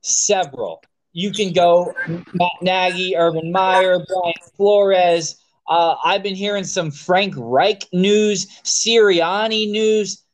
Several. 0.00 0.82
You 1.12 1.32
can 1.32 1.52
go 1.52 1.94
Matt 2.08 2.62
Nagy, 2.62 3.16
Urban 3.16 3.50
Meyer, 3.50 3.98
Brian 4.06 4.34
Flores. 4.56 5.36
Uh, 5.68 5.96
I've 6.04 6.22
been 6.22 6.34
hearing 6.34 6.64
some 6.64 6.90
Frank 6.90 7.34
Reich 7.36 7.84
news, 7.92 8.46
Sirianni 8.64 9.70
news. 9.70 10.24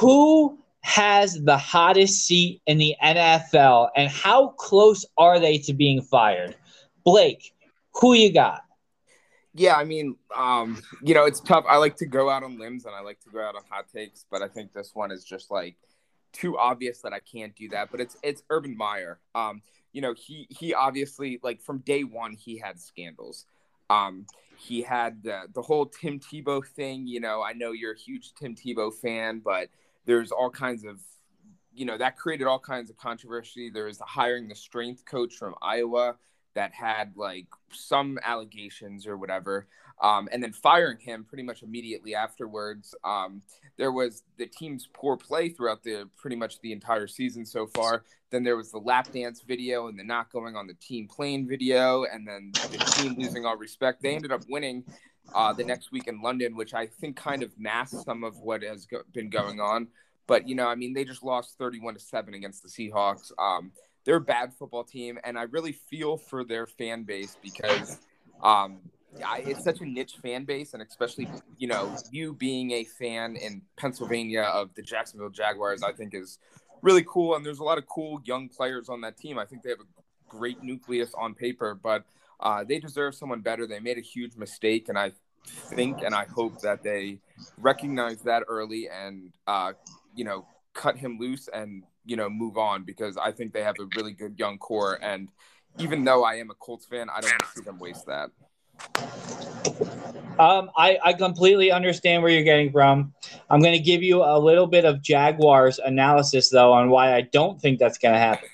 Who 0.00 0.58
has 0.80 1.40
the 1.42 1.56
hottest 1.56 2.26
seat 2.26 2.60
in 2.66 2.78
the 2.78 2.96
NFL, 3.02 3.90
and 3.96 4.10
how 4.10 4.48
close 4.58 5.04
are 5.16 5.38
they 5.38 5.58
to 5.58 5.72
being 5.72 6.02
fired? 6.02 6.56
Blake, 7.04 7.52
who 7.94 8.14
you 8.14 8.32
got? 8.32 8.62
Yeah, 9.54 9.76
I 9.76 9.84
mean, 9.84 10.16
um, 10.34 10.82
you 11.02 11.14
know, 11.14 11.24
it's 11.24 11.40
tough. 11.40 11.64
I 11.68 11.76
like 11.76 11.96
to 11.96 12.06
go 12.06 12.30
out 12.30 12.42
on 12.42 12.58
limbs 12.58 12.86
and 12.86 12.94
I 12.94 13.00
like 13.00 13.20
to 13.20 13.30
go 13.30 13.40
out 13.40 13.54
on 13.54 13.62
hot 13.68 13.86
takes, 13.92 14.24
but 14.30 14.40
I 14.40 14.48
think 14.48 14.72
this 14.72 14.92
one 14.94 15.10
is 15.10 15.24
just 15.24 15.50
like 15.50 15.76
too 16.32 16.58
obvious 16.58 17.02
that 17.02 17.12
I 17.12 17.20
can't 17.20 17.54
do 17.54 17.68
that. 17.68 17.90
But 17.90 18.00
it's 18.00 18.16
it's 18.22 18.42
Urban 18.48 18.76
Meyer. 18.76 19.20
Um, 19.34 19.60
you 19.92 20.00
know, 20.00 20.14
he 20.14 20.46
he 20.50 20.74
obviously 20.74 21.38
like 21.42 21.60
from 21.60 21.78
day 21.78 22.04
one 22.04 22.32
he 22.32 22.58
had 22.58 22.80
scandals. 22.80 23.46
Um, 23.90 24.26
he 24.56 24.82
had 24.82 25.22
the 25.22 25.42
the 25.52 25.62
whole 25.62 25.86
Tim 25.86 26.18
Tebow 26.18 26.64
thing. 26.66 27.06
You 27.06 27.20
know, 27.20 27.42
I 27.42 27.52
know 27.52 27.72
you're 27.72 27.92
a 27.92 27.98
huge 27.98 28.34
Tim 28.34 28.54
Tebow 28.54 28.92
fan, 28.92 29.40
but 29.44 29.68
there's 30.06 30.32
all 30.32 30.50
kinds 30.50 30.84
of 30.84 31.00
you 31.74 31.84
know 31.84 31.98
that 31.98 32.16
created 32.16 32.46
all 32.46 32.58
kinds 32.58 32.90
of 32.90 32.96
controversy. 32.96 33.70
There 33.70 33.84
was 33.84 33.98
the 33.98 34.04
hiring 34.04 34.48
the 34.48 34.54
strength 34.54 35.04
coach 35.04 35.34
from 35.34 35.54
Iowa 35.62 36.16
that 36.54 36.72
had 36.72 37.12
like 37.16 37.46
some 37.70 38.18
allegations 38.22 39.06
or 39.06 39.16
whatever, 39.16 39.66
um, 40.00 40.28
and 40.32 40.42
then 40.42 40.52
firing 40.52 40.98
him 40.98 41.24
pretty 41.24 41.42
much 41.42 41.62
immediately 41.62 42.14
afterwards. 42.14 42.94
Um, 43.04 43.42
there 43.78 43.92
was 43.92 44.22
the 44.36 44.46
team's 44.46 44.88
poor 44.92 45.16
play 45.16 45.48
throughout 45.48 45.82
the 45.82 46.08
pretty 46.16 46.36
much 46.36 46.60
the 46.60 46.72
entire 46.72 47.06
season 47.06 47.46
so 47.46 47.66
far. 47.66 48.04
Then 48.30 48.44
there 48.44 48.56
was 48.56 48.70
the 48.70 48.78
lap 48.78 49.10
dance 49.12 49.42
video 49.42 49.88
and 49.88 49.98
the 49.98 50.04
not 50.04 50.30
going 50.32 50.56
on 50.56 50.66
the 50.66 50.74
team 50.74 51.08
plane 51.08 51.46
video, 51.48 52.04
and 52.04 52.26
then 52.26 52.52
the 52.52 52.78
team 52.78 53.14
losing 53.18 53.46
all 53.46 53.56
respect. 53.56 54.02
They 54.02 54.14
ended 54.14 54.32
up 54.32 54.42
winning 54.48 54.84
uh, 55.34 55.52
the 55.52 55.64
next 55.64 55.92
week 55.92 56.08
in 56.08 56.20
London, 56.20 56.56
which 56.56 56.74
I 56.74 56.86
think 56.86 57.16
kind 57.16 57.42
of 57.42 57.58
masks 57.58 58.04
some 58.04 58.24
of 58.24 58.38
what 58.38 58.62
has 58.62 58.86
go- 58.86 59.02
been 59.12 59.30
going 59.30 59.60
on. 59.60 59.88
But 60.26 60.48
you 60.48 60.54
know, 60.54 60.66
I 60.66 60.74
mean, 60.74 60.92
they 60.94 61.04
just 61.04 61.22
lost 61.22 61.58
thirty-one 61.58 61.94
to 61.94 62.00
seven 62.00 62.34
against 62.34 62.62
the 62.62 62.68
Seahawks. 62.68 63.32
Um, 63.38 63.72
they're 64.04 64.16
a 64.16 64.20
bad 64.20 64.52
football 64.54 64.84
team, 64.84 65.18
and 65.24 65.38
I 65.38 65.42
really 65.42 65.72
feel 65.72 66.16
for 66.16 66.44
their 66.44 66.66
fan 66.66 67.04
base 67.04 67.36
because 67.42 68.00
um, 68.42 68.78
it's 69.20 69.64
such 69.64 69.80
a 69.80 69.84
niche 69.84 70.16
fan 70.22 70.44
base, 70.44 70.74
and 70.74 70.82
especially 70.82 71.28
you 71.58 71.68
know 71.68 71.94
you 72.10 72.32
being 72.34 72.72
a 72.72 72.84
fan 72.84 73.36
in 73.36 73.62
Pennsylvania 73.76 74.42
of 74.42 74.74
the 74.74 74.82
Jacksonville 74.82 75.30
Jaguars, 75.30 75.82
I 75.82 75.92
think 75.92 76.14
is 76.14 76.38
really 76.82 77.04
cool. 77.06 77.36
And 77.36 77.46
there's 77.46 77.60
a 77.60 77.64
lot 77.64 77.78
of 77.78 77.86
cool 77.86 78.20
young 78.24 78.48
players 78.48 78.88
on 78.88 79.00
that 79.02 79.16
team. 79.16 79.38
I 79.38 79.44
think 79.44 79.62
they 79.62 79.70
have 79.70 79.80
a 79.80 80.02
great 80.28 80.62
nucleus 80.62 81.12
on 81.14 81.34
paper, 81.34 81.78
but 81.80 82.04
uh, 82.40 82.64
they 82.64 82.78
deserve 82.78 83.14
someone 83.14 83.40
better. 83.40 83.66
They 83.66 83.80
made 83.80 83.98
a 83.98 84.02
huge 84.02 84.36
mistake, 84.36 84.88
and 84.88 84.98
I 84.98 85.12
think 85.46 86.02
and 86.02 86.14
I 86.14 86.24
hope 86.24 86.60
that 86.62 86.82
they 86.82 87.18
recognize 87.58 88.22
that 88.22 88.44
early 88.48 88.88
and 88.88 89.32
uh, 89.46 89.72
you 90.14 90.24
know 90.24 90.46
cut 90.74 90.96
him 90.96 91.18
loose 91.18 91.48
and 91.52 91.84
you 92.04 92.16
know 92.16 92.28
move 92.28 92.56
on 92.56 92.84
because 92.84 93.16
I 93.16 93.32
think 93.32 93.52
they 93.52 93.62
have 93.62 93.76
a 93.80 93.86
really 93.96 94.12
good 94.12 94.38
young 94.38 94.58
core 94.58 94.98
and 95.02 95.28
even 95.78 96.04
though 96.04 96.24
I 96.24 96.34
am 96.34 96.50
a 96.50 96.54
Colts 96.54 96.86
fan, 96.86 97.08
I 97.08 97.20
don't 97.20 97.30
want 97.30 97.40
to 97.40 97.48
see 97.48 97.62
them 97.62 97.78
waste 97.78 98.06
that. 98.06 98.30
Um, 100.38 100.70
I, 100.76 100.98
I 101.04 101.12
completely 101.12 101.70
understand 101.70 102.22
where 102.22 102.32
you're 102.32 102.42
getting 102.42 102.72
from. 102.72 103.12
I'm 103.50 103.60
going 103.60 103.74
to 103.74 103.82
give 103.82 104.02
you 104.02 104.22
a 104.22 104.38
little 104.38 104.66
bit 104.66 104.84
of 104.84 105.02
Jaguars 105.02 105.78
analysis, 105.78 106.48
though, 106.50 106.72
on 106.72 106.90
why 106.90 107.14
I 107.14 107.22
don't 107.22 107.60
think 107.60 107.78
that's 107.78 107.98
going 107.98 108.14
to 108.14 108.18
happen. 108.18 108.48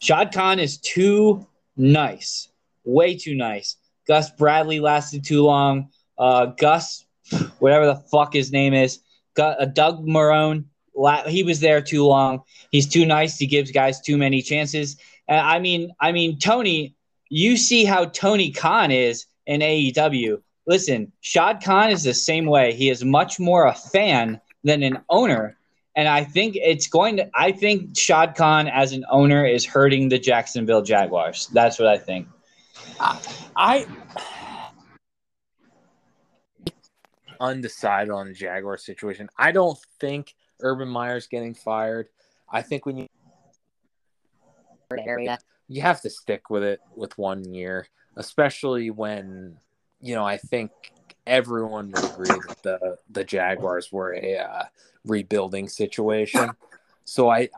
Shad 0.00 0.32
Khan 0.32 0.58
is 0.58 0.78
too 0.78 1.46
nice, 1.76 2.48
way 2.84 3.16
too 3.16 3.34
nice. 3.34 3.76
Gus 4.06 4.30
Bradley 4.30 4.80
lasted 4.80 5.24
too 5.24 5.42
long. 5.42 5.90
Uh, 6.16 6.46
Gus, 6.46 7.04
whatever 7.58 7.86
the 7.86 7.96
fuck 7.96 8.32
his 8.32 8.52
name 8.52 8.74
is, 8.74 9.00
got, 9.34 9.60
uh, 9.60 9.66
Doug 9.66 10.06
Marrone 10.06 10.64
he 11.26 11.42
was 11.42 11.60
there 11.60 11.80
too 11.80 12.04
long. 12.04 12.42
He's 12.70 12.88
too 12.88 13.06
nice. 13.06 13.38
He 13.38 13.46
gives 13.46 13.70
guys 13.70 14.00
too 14.00 14.16
many 14.16 14.42
chances. 14.42 14.96
Uh, 15.28 15.32
I 15.32 15.58
mean, 15.58 15.92
I 16.00 16.12
mean, 16.12 16.38
Tony, 16.38 16.94
you 17.28 17.56
see 17.56 17.84
how 17.84 18.06
Tony 18.06 18.50
Khan 18.50 18.90
is 18.90 19.26
in 19.46 19.60
AEW. 19.60 20.42
Listen, 20.66 21.12
Shad 21.20 21.62
Khan 21.62 21.90
is 21.90 22.02
the 22.02 22.14
same 22.14 22.46
way. 22.46 22.74
He 22.74 22.90
is 22.90 23.04
much 23.04 23.38
more 23.38 23.66
a 23.66 23.74
fan 23.74 24.40
than 24.64 24.82
an 24.82 24.98
owner. 25.08 25.56
And 25.96 26.06
I 26.06 26.24
think 26.24 26.56
it's 26.56 26.86
going 26.86 27.16
to, 27.16 27.30
I 27.34 27.52
think 27.52 27.96
Shad 27.96 28.36
Khan 28.36 28.68
as 28.68 28.92
an 28.92 29.04
owner 29.10 29.46
is 29.46 29.64
hurting 29.64 30.08
the 30.08 30.18
Jacksonville 30.18 30.82
Jaguars. 30.82 31.48
That's 31.52 31.78
what 31.78 31.88
I 31.88 31.98
think. 31.98 32.28
I, 33.00 33.20
I 33.56 33.86
undecided 37.40 38.10
on 38.12 38.28
the 38.28 38.34
Jaguar 38.34 38.76
situation. 38.76 39.28
I 39.36 39.52
don't 39.52 39.78
think 39.98 40.34
Urban 40.60 40.88
Meyer's 40.88 41.26
getting 41.26 41.54
fired. 41.54 42.08
I 42.50 42.62
think 42.62 42.86
when 42.86 42.96
you 42.98 43.06
area, 44.96 45.38
you 45.68 45.82
have 45.82 46.00
to 46.02 46.10
stick 46.10 46.50
with 46.50 46.62
it 46.62 46.80
with 46.96 47.16
one 47.18 47.52
year, 47.52 47.86
especially 48.16 48.90
when 48.90 49.58
you 50.00 50.14
know 50.14 50.24
I 50.24 50.38
think 50.38 50.70
everyone 51.26 51.90
would 51.92 52.04
agree 52.04 52.28
that 52.48 52.62
the 52.62 52.96
the 53.10 53.24
Jaguars 53.24 53.92
were 53.92 54.14
a 54.14 54.38
uh, 54.38 54.64
rebuilding 55.04 55.68
situation. 55.68 56.50
So 57.04 57.28
I, 57.28 57.48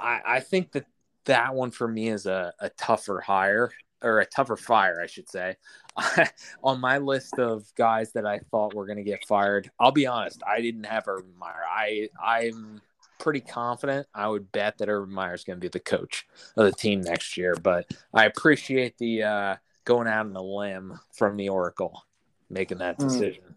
I 0.00 0.20
I 0.26 0.40
think 0.40 0.72
that 0.72 0.86
that 1.26 1.54
one 1.54 1.70
for 1.70 1.86
me 1.86 2.08
is 2.08 2.26
a, 2.26 2.52
a 2.60 2.70
tougher 2.70 3.20
hire 3.20 3.70
or 4.02 4.20
a 4.20 4.26
tougher 4.26 4.56
fire, 4.56 5.00
I 5.02 5.06
should 5.06 5.28
say. 5.28 5.56
on 6.64 6.80
my 6.80 6.98
list 6.98 7.38
of 7.38 7.64
guys 7.74 8.12
that 8.12 8.26
I 8.26 8.38
thought 8.50 8.74
were 8.74 8.86
going 8.86 8.98
to 8.98 9.04
get 9.04 9.26
fired, 9.26 9.70
I'll 9.78 9.92
be 9.92 10.06
honest, 10.06 10.42
I 10.46 10.60
didn't 10.60 10.84
have 10.84 11.08
Urban 11.08 11.32
Meyer. 11.38 11.64
I 11.68 12.08
I'm 12.22 12.80
pretty 13.18 13.40
confident. 13.40 14.06
I 14.14 14.28
would 14.28 14.50
bet 14.50 14.78
that 14.78 14.88
Urban 14.88 15.14
Meyer 15.14 15.34
is 15.34 15.44
going 15.44 15.58
to 15.58 15.60
be 15.60 15.68
the 15.68 15.80
coach 15.80 16.26
of 16.56 16.64
the 16.64 16.72
team 16.72 17.02
next 17.02 17.36
year. 17.36 17.54
But 17.54 17.86
I 18.14 18.24
appreciate 18.24 18.98
the 18.98 19.22
uh, 19.22 19.56
going 19.84 20.08
out 20.08 20.26
on 20.26 20.34
a 20.34 20.42
limb 20.42 20.98
from 21.12 21.36
the 21.36 21.48
Oracle 21.48 22.04
making 22.48 22.78
that 22.78 22.96
hmm. 22.96 23.08
decision. 23.08 23.54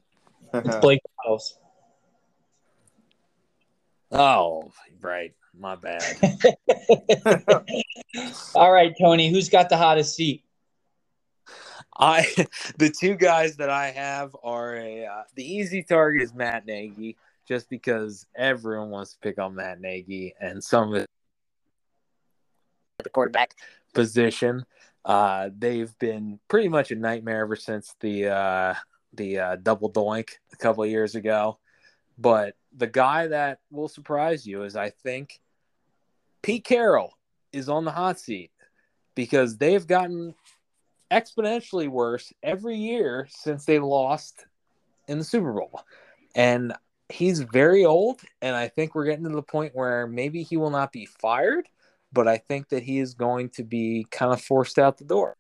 it's 0.54 0.76
Blake 0.82 1.02
House. 1.26 1.58
Oh, 4.12 4.72
right. 5.02 5.34
My 5.58 5.76
bad. 5.76 6.04
All 8.56 8.72
right, 8.72 8.94
Tony, 9.00 9.30
who's 9.30 9.50
got 9.50 9.70
the 9.70 9.78
hottest 9.78 10.16
seat? 10.16 10.44
I 11.98 12.26
the 12.78 12.90
two 12.90 13.16
guys 13.16 13.58
that 13.58 13.70
I 13.70 13.92
have 13.92 14.36
are 14.44 14.76
a 14.76 15.06
uh, 15.06 15.24
the 15.36 15.46
easy 15.46 15.84
target 15.84 16.24
is 16.24 16.34
Matt 16.34 16.66
Nagy, 16.66 17.18
just 17.48 17.70
because 17.70 18.26
everyone 18.36 18.90
wants 18.90 19.14
to 19.14 19.20
pick 19.20 19.40
on 19.40 19.56
Matt 19.56 19.80
Nagy 19.80 20.34
and 20.40 20.64
some 20.64 20.94
of 20.94 21.06
the 23.04 23.10
quarterback 23.10 23.56
position. 23.94 24.66
Uh, 25.06 25.50
they've 25.56 25.98
been 26.00 26.40
pretty 26.48 26.70
much 26.70 26.92
a 26.92 26.96
nightmare 26.96 27.42
ever 27.42 27.56
since 27.56 27.96
the 28.00 28.28
uh, 28.28 28.74
the 29.14 29.40
uh, 29.40 29.56
double 29.58 29.92
doink 29.92 30.30
a 30.52 30.58
couple 30.58 30.84
of 30.84 30.90
years 30.90 31.16
ago. 31.16 31.60
But 32.18 32.56
the 32.76 32.88
guy 32.88 33.28
that 33.28 33.60
will 33.72 33.88
surprise 33.88 34.46
you 34.48 34.64
is 34.64 34.76
I 34.76 34.90
think 34.90 35.42
Pete 36.44 36.66
Carroll 36.66 37.18
is 37.52 37.70
on 37.70 37.86
the 37.86 37.92
hot 37.92 38.20
seat 38.20 38.52
because 39.16 39.58
they've 39.58 39.88
gotten 39.88 40.36
exponentially 41.10 41.88
worse 41.88 42.34
every 42.44 42.76
year 42.76 43.28
since 43.30 43.66
they 43.66 43.80
lost 43.80 44.46
in 45.08 45.18
the 45.18 45.24
Super 45.24 45.54
Bowl. 45.54 45.82
And 46.36 46.74
he's 47.10 47.40
very 47.40 47.86
old, 47.86 48.22
and 48.42 48.56
I 48.56 48.68
think 48.68 48.94
we're 48.94 49.06
getting 49.06 49.24
to 49.24 49.30
the 49.30 49.42
point 49.42 49.76
where 49.76 50.06
maybe 50.06 50.44
he 50.44 50.58
will 50.58 50.70
not 50.70 50.92
be 50.92 51.06
fired, 51.06 51.68
but 52.12 52.28
I 52.28 52.38
think 52.38 52.70
that 52.70 52.84
he 52.84 53.00
is 53.00 53.14
going 53.14 53.50
to 53.52 53.64
be 53.64 54.06
kind 54.12 54.34
of 54.34 54.42
forced 54.42 54.78
out 54.78 54.98
the 54.98 55.06
door. 55.06 55.38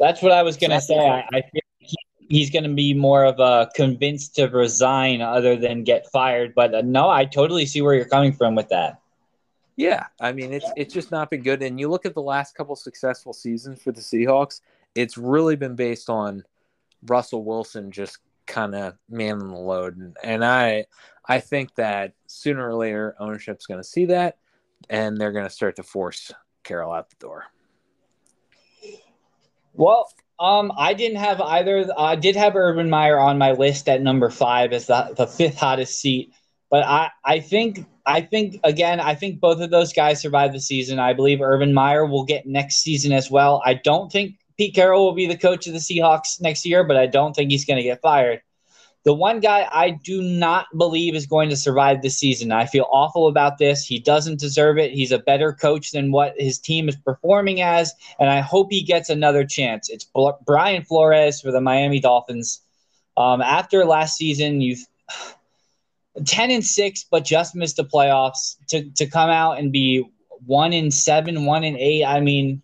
That's 0.00 0.22
what 0.22 0.32
I 0.32 0.42
was 0.42 0.56
going 0.56 0.70
to 0.70 0.80
say. 0.80 0.98
I, 0.98 1.24
I 1.32 1.40
feel 1.42 1.60
he, 1.78 1.96
he's 2.28 2.50
going 2.50 2.64
to 2.64 2.74
be 2.74 2.94
more 2.94 3.24
of 3.24 3.38
a 3.40 3.70
convinced 3.74 4.36
to 4.36 4.46
resign 4.46 5.20
other 5.20 5.56
than 5.56 5.84
get 5.84 6.06
fired. 6.10 6.54
But 6.54 6.74
uh, 6.74 6.82
no, 6.82 7.10
I 7.10 7.26
totally 7.26 7.66
see 7.66 7.82
where 7.82 7.94
you're 7.94 8.04
coming 8.08 8.32
from 8.32 8.54
with 8.54 8.68
that. 8.70 9.00
Yeah, 9.78 10.06
I 10.20 10.32
mean 10.32 10.52
it's 10.52 10.68
it's 10.76 10.92
just 10.92 11.12
not 11.12 11.30
been 11.30 11.42
good. 11.42 11.62
And 11.62 11.78
you 11.78 11.88
look 11.88 12.04
at 12.04 12.12
the 12.12 12.20
last 12.20 12.56
couple 12.56 12.74
successful 12.74 13.32
seasons 13.32 13.80
for 13.80 13.92
the 13.92 14.00
Seahawks, 14.00 14.60
it's 14.96 15.16
really 15.16 15.54
been 15.54 15.76
based 15.76 16.10
on 16.10 16.42
Russell 17.06 17.44
Wilson 17.44 17.92
just 17.92 18.18
kind 18.48 18.74
of 18.74 18.94
manning 19.08 19.46
the 19.46 19.56
load. 19.56 19.96
And, 19.96 20.16
and 20.24 20.44
I 20.44 20.86
I 21.28 21.38
think 21.38 21.76
that 21.76 22.14
sooner 22.26 22.68
or 22.68 22.74
later 22.74 23.14
ownership's 23.20 23.66
going 23.66 23.78
to 23.78 23.88
see 23.88 24.06
that, 24.06 24.38
and 24.90 25.16
they're 25.16 25.30
going 25.30 25.46
to 25.46 25.50
start 25.50 25.76
to 25.76 25.84
force 25.84 26.32
Carroll 26.64 26.92
out 26.92 27.08
the 27.10 27.16
door. 27.20 27.44
Well, 29.74 30.10
um, 30.40 30.72
I 30.76 30.92
didn't 30.92 31.18
have 31.18 31.40
either. 31.40 31.88
I 31.96 32.16
did 32.16 32.34
have 32.34 32.56
Urban 32.56 32.90
Meyer 32.90 33.20
on 33.20 33.38
my 33.38 33.52
list 33.52 33.88
at 33.88 34.02
number 34.02 34.28
five 34.28 34.72
as 34.72 34.88
the, 34.88 35.14
the 35.16 35.28
fifth 35.28 35.56
hottest 35.56 36.00
seat, 36.00 36.32
but 36.68 36.82
I, 36.82 37.12
I 37.24 37.38
think 37.38 37.86
I 38.08 38.22
think 38.22 38.58
again 38.64 39.00
I 39.00 39.14
think 39.14 39.38
both 39.38 39.60
of 39.60 39.70
those 39.70 39.92
guys 39.92 40.20
survive 40.20 40.52
the 40.52 40.60
season. 40.60 40.98
I 40.98 41.12
believe 41.12 41.40
Urban 41.42 41.74
Meyer 41.74 42.06
will 42.06 42.24
get 42.24 42.46
next 42.46 42.78
season 42.78 43.12
as 43.12 43.30
well. 43.30 43.62
I 43.64 43.74
don't 43.74 44.10
think 44.10 44.36
Pete 44.56 44.74
Carroll 44.74 45.04
will 45.04 45.14
be 45.14 45.26
the 45.26 45.36
coach 45.36 45.66
of 45.66 45.74
the 45.74 45.78
Seahawks 45.78 46.40
next 46.40 46.64
year, 46.64 46.82
but 46.82 46.96
I 46.96 47.06
don't 47.06 47.36
think 47.36 47.50
he's 47.50 47.66
going 47.66 47.76
to 47.76 47.82
get 47.82 48.00
fired. 48.00 48.40
The 49.04 49.14
one 49.14 49.40
guy 49.40 49.68
I 49.70 49.90
do 49.90 50.20
not 50.20 50.66
believe 50.76 51.14
is 51.14 51.26
going 51.26 51.50
to 51.50 51.56
survive 51.56 52.02
this 52.02 52.18
season. 52.18 52.50
I 52.50 52.66
feel 52.66 52.86
awful 52.90 53.28
about 53.28 53.58
this. 53.58 53.84
He 53.84 54.00
doesn't 54.00 54.40
deserve 54.40 54.78
it. 54.78 54.90
He's 54.90 55.12
a 55.12 55.18
better 55.18 55.52
coach 55.52 55.92
than 55.92 56.10
what 56.10 56.34
his 56.36 56.58
team 56.58 56.88
is 56.88 56.96
performing 56.96 57.60
as, 57.60 57.94
and 58.18 58.28
I 58.28 58.40
hope 58.40 58.68
he 58.70 58.82
gets 58.82 59.08
another 59.08 59.44
chance. 59.44 59.88
It's 59.88 60.10
Brian 60.44 60.82
Flores 60.82 61.40
for 61.40 61.52
the 61.52 61.60
Miami 61.60 62.00
Dolphins. 62.00 62.60
Um, 63.16 63.40
after 63.40 63.84
last 63.84 64.16
season, 64.16 64.60
you've 64.60 64.84
10 66.24 66.50
and 66.50 66.64
6 66.64 67.06
but 67.10 67.24
just 67.24 67.54
missed 67.54 67.76
the 67.76 67.84
playoffs 67.84 68.56
to, 68.68 68.90
to 68.90 69.06
come 69.06 69.30
out 69.30 69.58
and 69.58 69.72
be 69.72 70.04
1 70.46 70.72
in 70.72 70.90
7 70.90 71.44
1 71.44 71.64
in 71.64 71.76
8 71.76 72.04
i 72.04 72.20
mean 72.20 72.62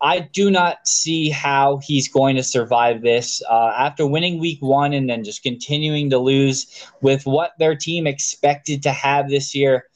I 0.00 0.20
do 0.20 0.50
not 0.50 0.86
see 0.86 1.28
how 1.28 1.78
he's 1.78 2.08
going 2.08 2.36
to 2.36 2.42
survive 2.42 3.02
this 3.02 3.42
uh, 3.50 3.72
after 3.76 4.06
winning 4.06 4.38
week 4.38 4.62
one 4.62 4.92
and 4.92 5.10
then 5.10 5.24
just 5.24 5.42
continuing 5.42 6.10
to 6.10 6.18
lose 6.18 6.86
with 7.00 7.26
what 7.26 7.52
their 7.58 7.74
team 7.74 8.06
expected 8.06 8.82
to 8.84 8.92
have 8.92 9.28
this 9.28 9.54
year. 9.54 9.86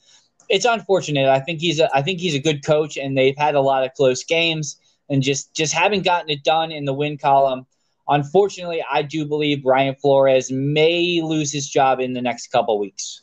It's 0.49 0.65
unfortunate. 0.65 1.29
I 1.29 1.39
think 1.39 1.61
he's 1.61 1.79
a, 1.79 1.89
I 1.95 2.01
think 2.01 2.19
he's 2.19 2.35
a 2.35 2.39
good 2.39 2.65
coach, 2.65 2.97
and 2.97 3.17
they've 3.17 3.37
had 3.37 3.55
a 3.55 3.61
lot 3.61 3.85
of 3.85 3.93
close 3.93 4.25
games 4.25 4.77
and 5.09 5.23
just 5.23 5.53
just 5.55 5.73
haven't 5.73 6.03
gotten 6.03 6.29
it 6.29 6.43
done 6.43 6.71
in 6.71 6.83
the 6.83 6.93
win 6.93 7.17
column. 7.17 7.65
Unfortunately, 8.07 8.83
I 8.89 9.01
do 9.01 9.25
believe 9.25 9.63
Brian 9.63 9.95
Flores 9.95 10.51
may 10.51 11.21
lose 11.23 11.51
his 11.51 11.69
job 11.69 11.99
in 11.99 12.13
the 12.13 12.21
next 12.21 12.47
couple 12.47 12.77
weeks. 12.77 13.21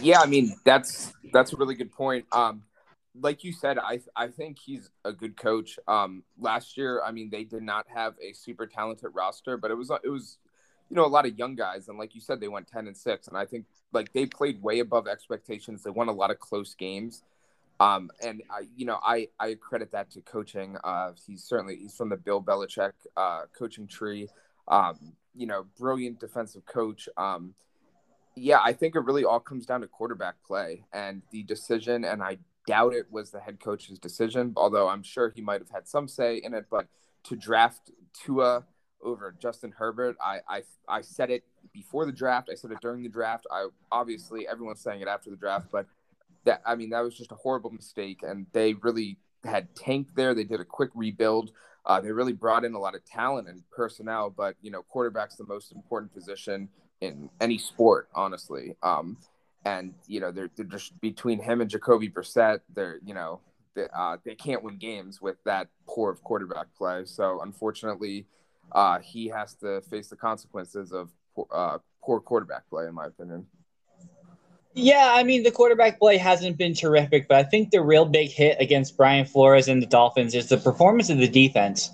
Yeah, 0.00 0.20
I 0.20 0.26
mean 0.26 0.54
that's 0.64 1.12
that's 1.32 1.52
a 1.52 1.56
really 1.56 1.74
good 1.74 1.92
point. 1.92 2.26
Um, 2.32 2.62
like 3.20 3.44
you 3.44 3.52
said, 3.52 3.78
I 3.78 4.00
I 4.14 4.28
think 4.28 4.58
he's 4.58 4.90
a 5.04 5.12
good 5.12 5.36
coach. 5.36 5.78
Um, 5.88 6.22
last 6.38 6.76
year, 6.76 7.00
I 7.04 7.12
mean, 7.12 7.30
they 7.30 7.44
did 7.44 7.62
not 7.62 7.86
have 7.94 8.14
a 8.20 8.32
super 8.32 8.66
talented 8.66 9.10
roster, 9.14 9.56
but 9.56 9.70
it 9.70 9.74
was 9.74 9.90
it 10.04 10.08
was, 10.08 10.38
you 10.90 10.96
know, 10.96 11.04
a 11.04 11.08
lot 11.08 11.26
of 11.26 11.38
young 11.38 11.54
guys, 11.54 11.88
and 11.88 11.98
like 11.98 12.14
you 12.14 12.20
said, 12.20 12.40
they 12.40 12.48
went 12.48 12.66
ten 12.68 12.86
and 12.86 12.96
six, 12.96 13.28
and 13.28 13.36
I 13.36 13.46
think 13.46 13.66
like 13.92 14.12
they 14.12 14.26
played 14.26 14.62
way 14.62 14.80
above 14.80 15.06
expectations. 15.06 15.82
They 15.82 15.90
won 15.90 16.08
a 16.08 16.12
lot 16.12 16.30
of 16.30 16.38
close 16.38 16.74
games, 16.74 17.22
um, 17.80 18.10
and 18.22 18.42
I 18.50 18.68
you 18.76 18.86
know 18.86 18.98
I 19.02 19.28
I 19.38 19.54
credit 19.54 19.92
that 19.92 20.10
to 20.12 20.20
coaching. 20.20 20.76
Uh, 20.82 21.12
he's 21.26 21.44
certainly 21.44 21.76
he's 21.76 21.94
from 21.94 22.08
the 22.08 22.16
Bill 22.16 22.42
Belichick 22.42 22.92
uh, 23.16 23.42
coaching 23.56 23.86
tree. 23.86 24.28
Um, 24.68 25.12
you 25.34 25.46
know, 25.46 25.66
brilliant 25.78 26.18
defensive 26.18 26.64
coach. 26.66 27.08
Um, 27.16 27.54
yeah, 28.34 28.58
I 28.62 28.72
think 28.72 28.96
it 28.96 29.00
really 29.00 29.24
all 29.24 29.40
comes 29.40 29.66
down 29.66 29.80
to 29.82 29.86
quarterback 29.86 30.36
play 30.46 30.84
and 30.92 31.22
the 31.30 31.42
decision. 31.42 32.04
And 32.04 32.22
I 32.22 32.38
doubt 32.66 32.94
it 32.94 33.06
was 33.10 33.30
the 33.30 33.40
head 33.40 33.60
coach's 33.60 33.98
decision, 33.98 34.52
although 34.56 34.88
I'm 34.88 35.02
sure 35.02 35.30
he 35.30 35.40
might 35.40 35.60
have 35.60 35.70
had 35.70 35.88
some 35.88 36.08
say 36.08 36.36
in 36.36 36.54
it. 36.54 36.66
But 36.70 36.86
to 37.24 37.36
draft 37.36 37.90
Tua 38.12 38.64
over 39.02 39.34
Justin 39.38 39.72
Herbert, 39.76 40.16
I, 40.22 40.40
I, 40.48 40.62
I 40.88 41.00
said 41.00 41.30
it 41.30 41.44
before 41.72 42.04
the 42.06 42.12
draft. 42.12 42.48
I 42.50 42.54
said 42.54 42.72
it 42.72 42.78
during 42.80 43.02
the 43.02 43.08
draft. 43.08 43.46
I 43.50 43.68
obviously 43.92 44.46
everyone's 44.48 44.80
saying 44.80 45.00
it 45.00 45.08
after 45.08 45.30
the 45.30 45.36
draft, 45.36 45.68
but 45.70 45.86
that 46.46 46.62
I 46.64 46.74
mean 46.74 46.90
that 46.90 47.00
was 47.00 47.14
just 47.14 47.32
a 47.32 47.36
horrible 47.36 47.70
mistake, 47.70 48.20
and 48.22 48.46
they 48.52 48.74
really 48.74 49.18
had 49.44 49.74
tanked 49.76 50.16
there. 50.16 50.34
They 50.34 50.44
did 50.44 50.60
a 50.60 50.64
quick 50.64 50.90
rebuild. 50.94 51.52
Uh, 51.84 52.00
they 52.00 52.10
really 52.10 52.32
brought 52.32 52.64
in 52.64 52.74
a 52.74 52.78
lot 52.78 52.94
of 52.96 53.04
talent 53.04 53.48
and 53.48 53.62
personnel, 53.70 54.30
but 54.30 54.56
you 54.62 54.70
know, 54.70 54.82
quarterback's 54.82 55.36
the 55.36 55.46
most 55.46 55.70
important 55.72 56.12
position 56.12 56.68
in 57.00 57.28
any 57.40 57.58
sport, 57.58 58.08
honestly. 58.14 58.74
Um, 58.82 59.18
and 59.64 59.94
you 60.06 60.20
know 60.20 60.30
they're, 60.32 60.50
they're 60.56 60.64
just 60.64 60.98
between 61.00 61.40
him 61.40 61.60
and 61.60 61.68
Jacoby 61.68 62.08
Brissett, 62.08 62.60
they're 62.74 62.98
you 63.04 63.14
know 63.14 63.40
they, 63.74 63.86
uh, 63.94 64.16
they 64.24 64.34
can't 64.34 64.62
win 64.62 64.78
games 64.78 65.20
with 65.20 65.36
that 65.44 65.68
poor 65.86 66.10
of 66.10 66.22
quarterback 66.22 66.66
play. 66.76 67.04
So 67.04 67.40
unfortunately, 67.42 68.26
uh, 68.72 69.00
he 69.00 69.28
has 69.28 69.54
to 69.56 69.80
face 69.82 70.08
the 70.08 70.16
consequences 70.16 70.92
of 70.92 71.10
uh, 71.52 71.78
poor 72.02 72.20
quarterback 72.20 72.68
play, 72.70 72.86
in 72.86 72.94
my 72.94 73.06
opinion. 73.06 73.46
Yeah, 74.78 75.12
I 75.14 75.22
mean 75.22 75.42
the 75.42 75.50
quarterback 75.50 75.98
play 75.98 76.18
hasn't 76.18 76.58
been 76.58 76.74
terrific, 76.74 77.28
but 77.28 77.38
I 77.38 77.44
think 77.44 77.70
the 77.70 77.80
real 77.82 78.04
big 78.04 78.28
hit 78.28 78.58
against 78.60 78.94
Brian 78.94 79.24
Flores 79.24 79.68
and 79.68 79.80
the 79.80 79.86
Dolphins 79.86 80.34
is 80.34 80.50
the 80.50 80.58
performance 80.58 81.08
of 81.08 81.16
the 81.16 81.28
defense. 81.28 81.90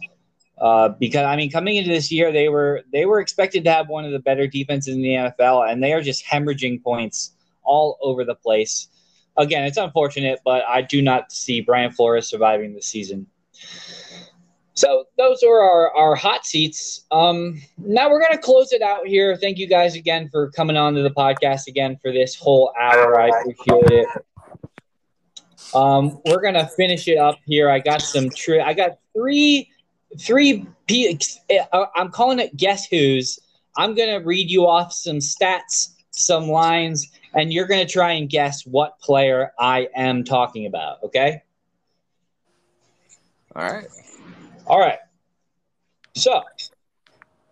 Uh, 0.61 0.89
because 0.89 1.25
I 1.25 1.37
mean, 1.37 1.49
coming 1.49 1.77
into 1.77 1.91
this 1.91 2.11
year, 2.11 2.33
they 2.33 2.49
were 2.49 2.83
they 2.93 3.07
were 3.07 3.21
expected 3.21 3.63
to 3.65 3.71
have 3.71 3.89
one 3.89 4.05
of 4.05 4.11
the 4.11 4.19
better 4.19 4.49
defenses 4.49 4.97
in 4.97 5.01
the 5.01 5.11
NFL, 5.11 5.71
and 5.71 5.81
they 5.81 5.93
are 5.93 6.01
just 6.01 6.25
hemorrhaging 6.25 6.83
points 6.83 7.31
all 7.63 7.99
over 8.03 8.25
the 8.25 8.35
place. 8.35 8.89
Again, 9.37 9.63
it's 9.63 9.77
unfortunate, 9.77 10.41
but 10.45 10.65
I 10.69 10.83
do 10.83 11.03
not 11.03 11.31
see 11.31 11.61
Brian 11.61 11.93
Flores 11.93 12.29
surviving 12.29 12.75
the 12.75 12.83
season. 12.83 13.29
So 14.83 15.05
those 15.17 15.45
are 15.45 15.61
our, 15.61 15.97
our 15.97 16.17
hot 16.17 16.45
seats. 16.45 17.03
Um, 17.13 17.63
now 17.79 18.11
we're 18.11 18.19
going 18.19 18.33
to 18.33 18.39
close 18.39 18.73
it 18.73 18.83
out 18.83 19.07
here. 19.07 19.37
Thank 19.37 19.59
you 19.59 19.69
guys 19.69 19.95
again 19.95 20.29
for 20.29 20.51
coming 20.51 20.77
on 20.77 20.95
to 20.95 21.03
the 21.03 21.11
podcast 21.11 21.69
again 21.69 22.01
for 22.03 22.11
this 22.11 22.35
whole 22.35 22.75
hour. 22.81 23.21
I 23.21 23.29
appreciate 23.29 23.93
it. 23.93 24.09
Um, 25.73 26.21
we're 26.27 26.41
going 26.41 26.55
to 26.55 26.67
finish 26.67 27.07
it 27.07 27.17
up 27.17 27.39
here. 27.47 27.71
I 27.71 27.79
got 27.79 28.03
some 28.03 28.29
tri- 28.31 28.63
I 28.63 28.75
got 28.75 28.99
three 29.15 29.71
three 30.19 30.67
P- 30.89 31.17
uh, 31.73 31.87
I'm 31.95 32.11
calling 32.11 32.41
it 32.41 32.57
guess 32.57 32.85
who's. 32.87 33.39
I'm 33.77 33.95
going 33.95 34.11
to 34.11 34.27
read 34.27 34.51
you 34.51 34.67
off 34.67 34.93
some 34.93 35.19
stats, 35.19 35.93
some 36.11 36.49
lines, 36.49 37.09
and 37.35 37.53
you're 37.53 37.69
going 37.69 37.87
to 37.87 37.91
try 37.91 38.13
and 38.13 38.29
guess 38.29 38.67
what 38.67 38.99
player 38.99 39.53
I 39.61 39.89
am 39.95 40.25
talking 40.25 40.67
about. 40.67 41.05
Okay. 41.05 41.45
All 43.55 43.63
right. 43.63 43.87
All 44.67 44.79
right. 44.79 44.99
So 46.15 46.43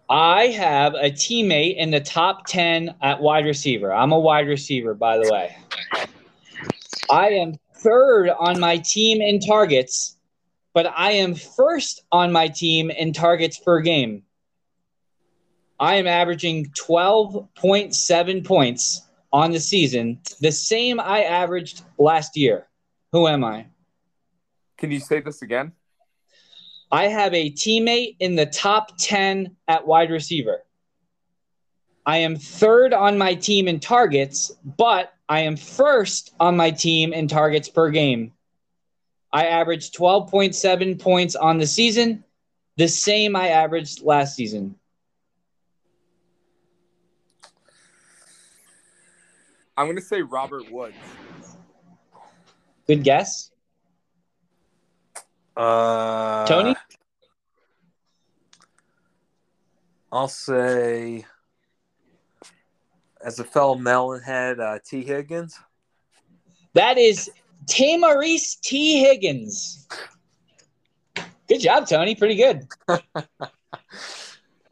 I 0.08 0.48
have 0.48 0.94
a 0.94 1.10
teammate 1.10 1.76
in 1.76 1.90
the 1.90 2.00
top 2.00 2.46
10 2.46 2.94
at 3.00 3.20
wide 3.20 3.44
receiver. 3.46 3.92
I'm 3.92 4.12
a 4.12 4.18
wide 4.18 4.48
receiver, 4.48 4.94
by 4.94 5.18
the 5.18 5.30
way. 5.32 5.56
I 7.10 7.28
am 7.30 7.58
third 7.76 8.30
on 8.30 8.60
my 8.60 8.78
team 8.78 9.20
in 9.20 9.40
targets, 9.40 10.16
but 10.74 10.86
I 10.86 11.12
am 11.12 11.34
first 11.34 12.04
on 12.12 12.32
my 12.32 12.48
team 12.48 12.90
in 12.90 13.12
targets 13.12 13.58
per 13.58 13.80
game. 13.80 14.22
I 15.78 15.94
am 15.94 16.06
averaging 16.06 16.66
12.7 16.78 18.44
points 18.44 19.02
on 19.32 19.52
the 19.52 19.60
season, 19.60 20.20
the 20.40 20.52
same 20.52 21.00
I 21.00 21.22
averaged 21.22 21.82
last 21.98 22.36
year. 22.36 22.66
Who 23.12 23.26
am 23.26 23.44
I? 23.44 23.66
Can 24.76 24.90
you 24.90 25.00
say 25.00 25.20
this 25.20 25.42
again? 25.42 25.72
I 26.92 27.06
have 27.06 27.34
a 27.34 27.50
teammate 27.50 28.16
in 28.18 28.34
the 28.34 28.46
top 28.46 28.92
10 28.98 29.56
at 29.68 29.86
wide 29.86 30.10
receiver. 30.10 30.64
I 32.04 32.18
am 32.18 32.36
third 32.36 32.92
on 32.92 33.16
my 33.16 33.34
team 33.34 33.68
in 33.68 33.78
targets, 33.78 34.50
but 34.64 35.12
I 35.28 35.40
am 35.40 35.56
first 35.56 36.34
on 36.40 36.56
my 36.56 36.72
team 36.72 37.12
in 37.12 37.28
targets 37.28 37.68
per 37.68 37.90
game. 37.90 38.32
I 39.32 39.46
averaged 39.46 39.96
12.7 39.96 40.98
points 40.98 41.36
on 41.36 41.58
the 41.58 41.66
season, 41.66 42.24
the 42.76 42.88
same 42.88 43.36
I 43.36 43.48
averaged 43.48 44.02
last 44.02 44.34
season. 44.34 44.74
I'm 49.76 49.86
gonna 49.86 50.00
say 50.00 50.22
Robert 50.22 50.70
Woods. 50.70 50.96
Good 52.86 53.04
guess. 53.04 53.49
Uh, 55.56 56.46
Tony? 56.46 56.74
I'll 60.12 60.28
say, 60.28 61.24
as 63.24 63.38
a 63.38 63.44
fellow 63.44 63.76
Melonhead, 63.76 64.58
uh, 64.58 64.78
Tee 64.84 65.04
Higgins. 65.04 65.58
That 66.74 66.98
is 66.98 67.30
Tamaurice 67.66 68.60
Tee 68.60 69.00
Higgins. 69.00 69.86
Good 71.48 71.60
job, 71.60 71.86
Tony. 71.88 72.14
Pretty 72.14 72.36
good. 72.36 72.66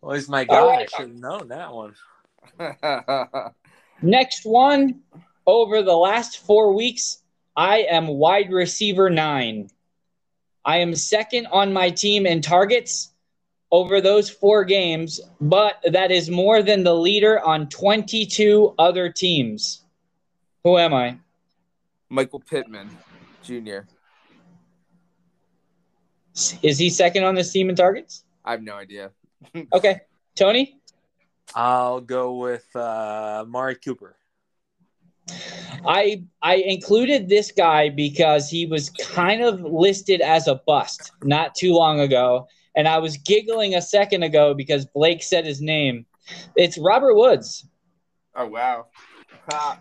Well, 0.00 0.14
he's 0.14 0.28
my 0.28 0.44
guy. 0.44 0.56
All 0.56 0.70
I 0.70 0.86
should 0.86 1.08
have 1.08 1.16
known 1.16 1.48
that 1.48 1.70
one. 1.74 1.94
Next 4.02 4.44
one. 4.44 5.00
Over 5.46 5.82
the 5.82 5.96
last 5.96 6.38
four 6.40 6.72
weeks, 6.72 7.22
I 7.56 7.78
am 7.90 8.06
wide 8.06 8.52
receiver 8.52 9.10
nine. 9.10 9.70
I 10.68 10.76
am 10.76 10.94
second 10.94 11.46
on 11.46 11.72
my 11.72 11.88
team 11.88 12.26
in 12.26 12.42
targets 12.42 13.14
over 13.72 14.02
those 14.02 14.28
four 14.28 14.66
games, 14.66 15.18
but 15.40 15.82
that 15.90 16.10
is 16.10 16.28
more 16.28 16.62
than 16.62 16.84
the 16.84 16.94
leader 16.94 17.40
on 17.40 17.70
22 17.70 18.74
other 18.78 19.10
teams. 19.10 19.86
Who 20.64 20.76
am 20.76 20.92
I? 20.92 21.16
Michael 22.10 22.40
Pittman, 22.40 22.90
Jr. 23.42 23.88
Is 26.62 26.76
he 26.76 26.90
second 26.90 27.24
on 27.24 27.34
this 27.34 27.50
team 27.50 27.70
in 27.70 27.74
targets? 27.74 28.24
I 28.44 28.50
have 28.50 28.62
no 28.62 28.74
idea. 28.74 29.10
Okay. 29.72 30.02
Tony? 30.34 30.78
I'll 31.54 32.02
go 32.02 32.34
with 32.34 32.76
uh, 32.76 33.46
Mari 33.48 33.76
Cooper. 33.76 34.17
I 35.86 36.22
I 36.42 36.56
included 36.56 37.28
this 37.28 37.52
guy 37.52 37.88
because 37.88 38.48
he 38.50 38.66
was 38.66 38.90
kind 38.90 39.42
of 39.42 39.60
listed 39.60 40.20
as 40.20 40.48
a 40.48 40.56
bust 40.66 41.12
not 41.22 41.54
too 41.54 41.72
long 41.72 42.00
ago, 42.00 42.48
and 42.74 42.88
I 42.88 42.98
was 42.98 43.16
giggling 43.16 43.74
a 43.74 43.82
second 43.82 44.22
ago 44.22 44.54
because 44.54 44.86
Blake 44.86 45.22
said 45.22 45.46
his 45.46 45.60
name. 45.60 46.06
It's 46.56 46.78
Robert 46.78 47.14
Woods. 47.14 47.66
Oh 48.34 48.46
wow. 48.46 48.86
Ha. 49.50 49.80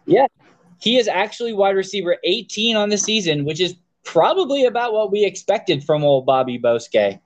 He 0.79 0.97
is 0.97 1.07
actually 1.07 1.53
wide 1.53 1.75
receiver 1.75 2.17
18 2.23 2.75
on 2.75 2.89
the 2.89 2.97
season, 2.97 3.45
which 3.45 3.59
is 3.59 3.75
probably 4.03 4.65
about 4.65 4.93
what 4.93 5.11
we 5.11 5.25
expected 5.25 5.83
from 5.83 6.03
old 6.03 6.25
Bobby 6.25 6.57
Bosque. 6.57 6.95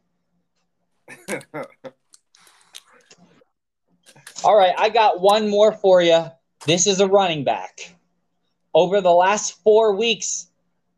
All 4.44 4.56
right, 4.56 4.74
I 4.78 4.90
got 4.90 5.22
one 5.22 5.50
more 5.50 5.72
for 5.72 6.02
you. 6.02 6.26
This 6.66 6.88
is 6.88 7.00
a 7.00 7.08
running 7.08 7.44
back. 7.44 7.94
Over 8.74 9.02
the 9.02 9.12
last 9.12 9.62
four 9.64 9.96
weeks, 9.96 10.48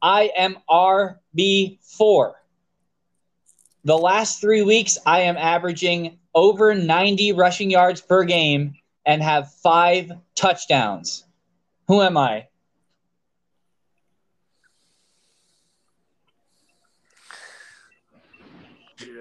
I 0.02 0.32
am 0.36 0.58
RB4. 0.70 2.34
The 3.86 3.98
last 3.98 4.40
three 4.40 4.62
weeks, 4.62 4.98
I 5.06 5.22
am 5.22 5.38
averaging 5.38 6.20
over 6.36 6.76
90 6.76 7.34
rushing 7.34 7.72
yards 7.72 8.02
per 8.02 8.24
game 8.24 8.76
and 9.06 9.22
have 9.22 9.54
five 9.56 10.12
touchdowns. 10.36 11.26
Who 11.88 12.02
am 12.02 12.18
I? 12.18 12.48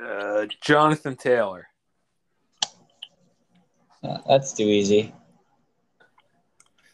Uh, 0.05 0.47
Jonathan 0.61 1.17
Taylor. 1.17 1.69
Uh, 4.03 4.19
that's 4.27 4.53
too 4.53 4.65
easy. 4.65 5.13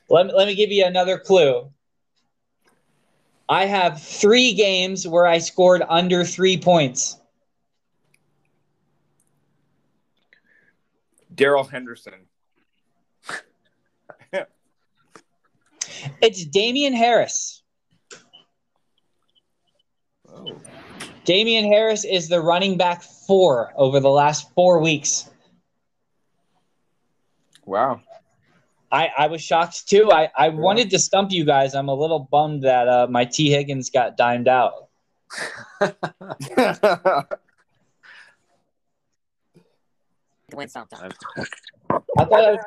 Let 0.09 0.27
me, 0.27 0.33
let 0.35 0.47
me 0.47 0.55
give 0.55 0.71
you 0.71 0.85
another 0.85 1.19
clue. 1.19 1.71
I 3.49 3.67
have 3.67 4.03
three 4.03 4.55
games 4.55 5.07
where 5.07 5.27
I 5.27 5.39
scored 5.39 5.83
under 5.89 6.25
three 6.25 6.59
points. 6.59 7.19
Darrell 11.35 11.65
Henderson. 11.65 12.15
It's 16.21 16.45
Damien 16.45 16.93
Harris. 16.93 17.63
Oh. 20.29 20.61
Damien 21.25 21.65
Harris 21.65 22.05
is 22.05 22.29
the 22.29 22.41
running 22.41 22.77
back 22.77 23.03
four 23.03 23.73
over 23.77 24.01
the 24.01 24.09
last 24.09 24.53
four 24.55 24.81
weeks. 24.81 25.29
Wow. 27.67 28.01
I, 28.91 29.11
I 29.18 29.26
was 29.26 29.43
shocked 29.43 29.89
too. 29.89 30.11
I, 30.11 30.30
I 30.36 30.49
wanted 30.49 30.91
to 30.91 30.99
stump 30.99 31.30
you 31.30 31.45
guys. 31.45 31.74
I'm 31.74 31.89
a 31.89 31.95
little 31.95 32.20
bummed 32.30 32.64
that 32.64 32.89
uh, 32.89 33.07
my 33.11 33.24
Tee 33.24 33.51
Higgins 33.51 33.91
got 33.91 34.16
dimed 34.16 34.49
out. 34.49 34.89
win 40.55 40.68
sometimes. 40.68 41.14
I 41.91 42.24
thought 42.24 42.45
I 42.45 42.53
was 42.53 42.61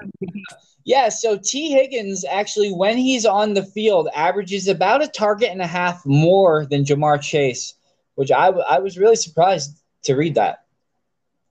yeah, 0.84 1.10
so 1.10 1.38
Tee 1.38 1.72
Higgins 1.72 2.26
actually, 2.26 2.72
when 2.72 2.98
he's 2.98 3.26
on 3.26 3.54
the 3.54 3.64
field, 3.64 4.10
averages 4.16 4.68
about 4.68 5.04
a 5.04 5.08
target 5.08 5.50
and 5.52 5.62
a 5.62 5.68
half 5.68 6.04
more 6.06 6.66
than 6.66 6.84
Ja'Marr 6.84 7.22
Chase, 7.22 7.76
which 8.16 8.32
I, 8.32 8.48
I 8.48 8.80
was 8.80 8.98
really 8.98 9.16
surprised 9.16 9.78
to 10.04 10.16
read 10.16 10.36
that. 10.36 10.66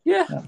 Yeah. 0.04 0.26
Yeah. 0.28 0.42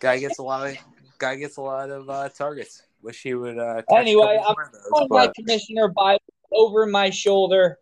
Guy 0.00 0.18
gets 0.18 0.38
a 0.38 0.42
lot 0.42 0.68
of 0.68 0.76
guy 1.18 1.36
gets 1.36 1.56
a 1.56 1.62
lot 1.62 1.90
of 1.90 2.08
uh, 2.08 2.28
targets. 2.30 2.82
Wish 3.02 3.22
he 3.22 3.34
would. 3.34 3.58
Uh, 3.58 3.82
Anyway, 3.90 4.38
I'm 4.46 4.54
more 4.54 4.70
those, 4.72 4.82
On 4.92 5.06
my 5.10 5.26
but- 5.26 5.34
commissioner 5.34 5.88
Bible 5.88 6.22
over 6.52 6.86
my 6.86 7.10
shoulder. 7.10 7.78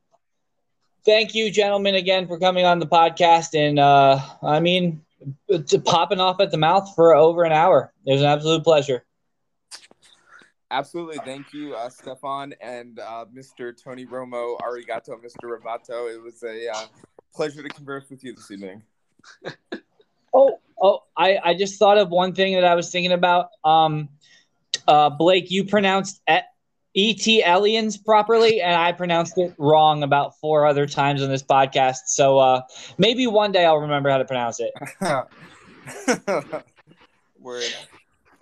Thank 1.04 1.34
you, 1.34 1.50
gentlemen, 1.50 1.94
again 1.94 2.26
for 2.28 2.38
coming 2.38 2.64
on 2.66 2.78
the 2.78 2.86
podcast. 2.86 3.58
And 3.58 3.78
uh, 3.78 4.20
I 4.42 4.60
mean, 4.60 5.00
to 5.48 5.78
popping 5.80 6.20
off 6.20 6.40
at 6.40 6.50
the 6.50 6.58
mouth 6.58 6.92
for 6.94 7.14
over 7.14 7.44
an 7.44 7.52
hour. 7.52 7.92
It 8.04 8.12
was 8.12 8.20
an 8.20 8.26
absolute 8.28 8.62
pleasure. 8.62 9.04
Absolutely. 10.70 11.16
Thank 11.24 11.54
you, 11.54 11.74
uh, 11.74 11.88
Stefan 11.88 12.54
and 12.60 12.98
uh, 12.98 13.24
Mr. 13.34 13.72
Tony 13.82 14.04
Romo, 14.04 14.58
Arigato, 14.60 15.12
Mr. 15.18 15.44
Ravato. 15.58 16.14
It 16.14 16.22
was 16.22 16.42
a 16.42 16.68
uh, 16.70 16.84
pleasure 17.34 17.62
to 17.62 17.68
converse 17.70 18.04
with 18.10 18.22
you 18.22 18.34
this 18.34 18.50
evening. 18.50 18.82
Oh, 20.34 20.60
oh, 20.80 21.04
I, 21.16 21.38
I 21.42 21.54
just 21.54 21.78
thought 21.78 21.96
of 21.96 22.10
one 22.10 22.34
thing 22.34 22.52
that 22.54 22.64
I 22.64 22.74
was 22.74 22.90
thinking 22.90 23.12
about. 23.12 23.48
Um, 23.64 24.10
uh, 24.89 25.11
Blake, 25.11 25.51
you 25.51 25.64
pronounced 25.64 26.20
et, 26.26 26.47
E.T. 26.95 27.45
Aliens 27.45 27.97
properly, 27.97 28.61
and 28.61 28.74
I 28.74 28.91
pronounced 28.93 29.39
it 29.39 29.55
wrong 29.59 30.03
about 30.03 30.36
four 30.41 30.66
other 30.66 30.86
times 30.86 31.22
on 31.22 31.28
this 31.28 31.45
podcast. 31.45 32.07
So 32.07 32.39
uh, 32.39 32.62
maybe 32.97 33.28
one 33.28 33.53
day 33.53 33.64
I'll 33.64 33.78
remember 33.78 34.11
how 34.11 34.18
to 34.18 34.24
pronounce 34.24 34.59
it. 34.59 34.72
Word. 37.39 37.62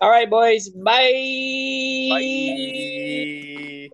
All 0.01 0.09
right, 0.09 0.29
boys. 0.29 0.69
Bye. 0.69 2.09
Bye. 2.09 3.89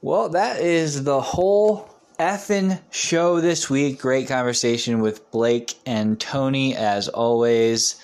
Well, 0.00 0.30
that 0.30 0.60
is 0.60 1.04
the 1.04 1.20
whole 1.20 1.88
effing 2.18 2.80
show 2.90 3.40
this 3.40 3.68
week. 3.68 4.00
Great 4.00 4.26
conversation 4.26 5.00
with 5.00 5.30
Blake 5.30 5.74
and 5.86 6.18
Tony, 6.18 6.74
as 6.74 7.08
always. 7.08 8.00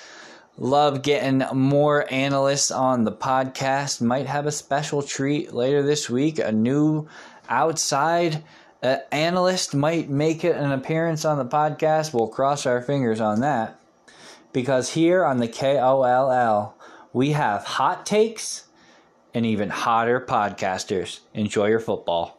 Love 0.61 1.03
getting 1.03 1.45
more 1.55 2.05
analysts 2.13 2.73
on 2.73 3.05
the 3.05 3.13
podcast. 3.13 4.01
Might 4.01 4.27
have 4.27 4.45
a 4.45 4.51
special 4.51 5.03
treat 5.03 5.55
later 5.55 5.85
this 5.85 6.11
week. 6.11 6.41
A 6.41 6.51
new 6.51 7.07
outside 7.49 8.43
uh, 8.83 8.97
analyst 9.13 9.73
might 9.73 10.11
make 10.11 10.45
it 10.45 10.57
an 10.57 10.73
appearance 10.73 11.25
on 11.25 11.39
the 11.39 11.45
podcast. 11.45 12.13
We'll 12.13 12.27
cross 12.27 12.67
our 12.67 12.83
fingers 12.83 13.21
on 13.21 13.41
that. 13.41 13.81
Because 14.53 14.91
here 14.91 15.25
on 15.25 15.39
the 15.39 15.47
KOLL, 15.47 16.75
we 17.13 17.31
have 17.33 17.65
hot 17.65 18.05
takes 18.05 18.67
and 19.33 19.47
even 19.47 19.71
hotter 19.71 20.21
podcasters. 20.21 21.21
Enjoy 21.35 21.67
your 21.67 21.81
football. 21.81 22.38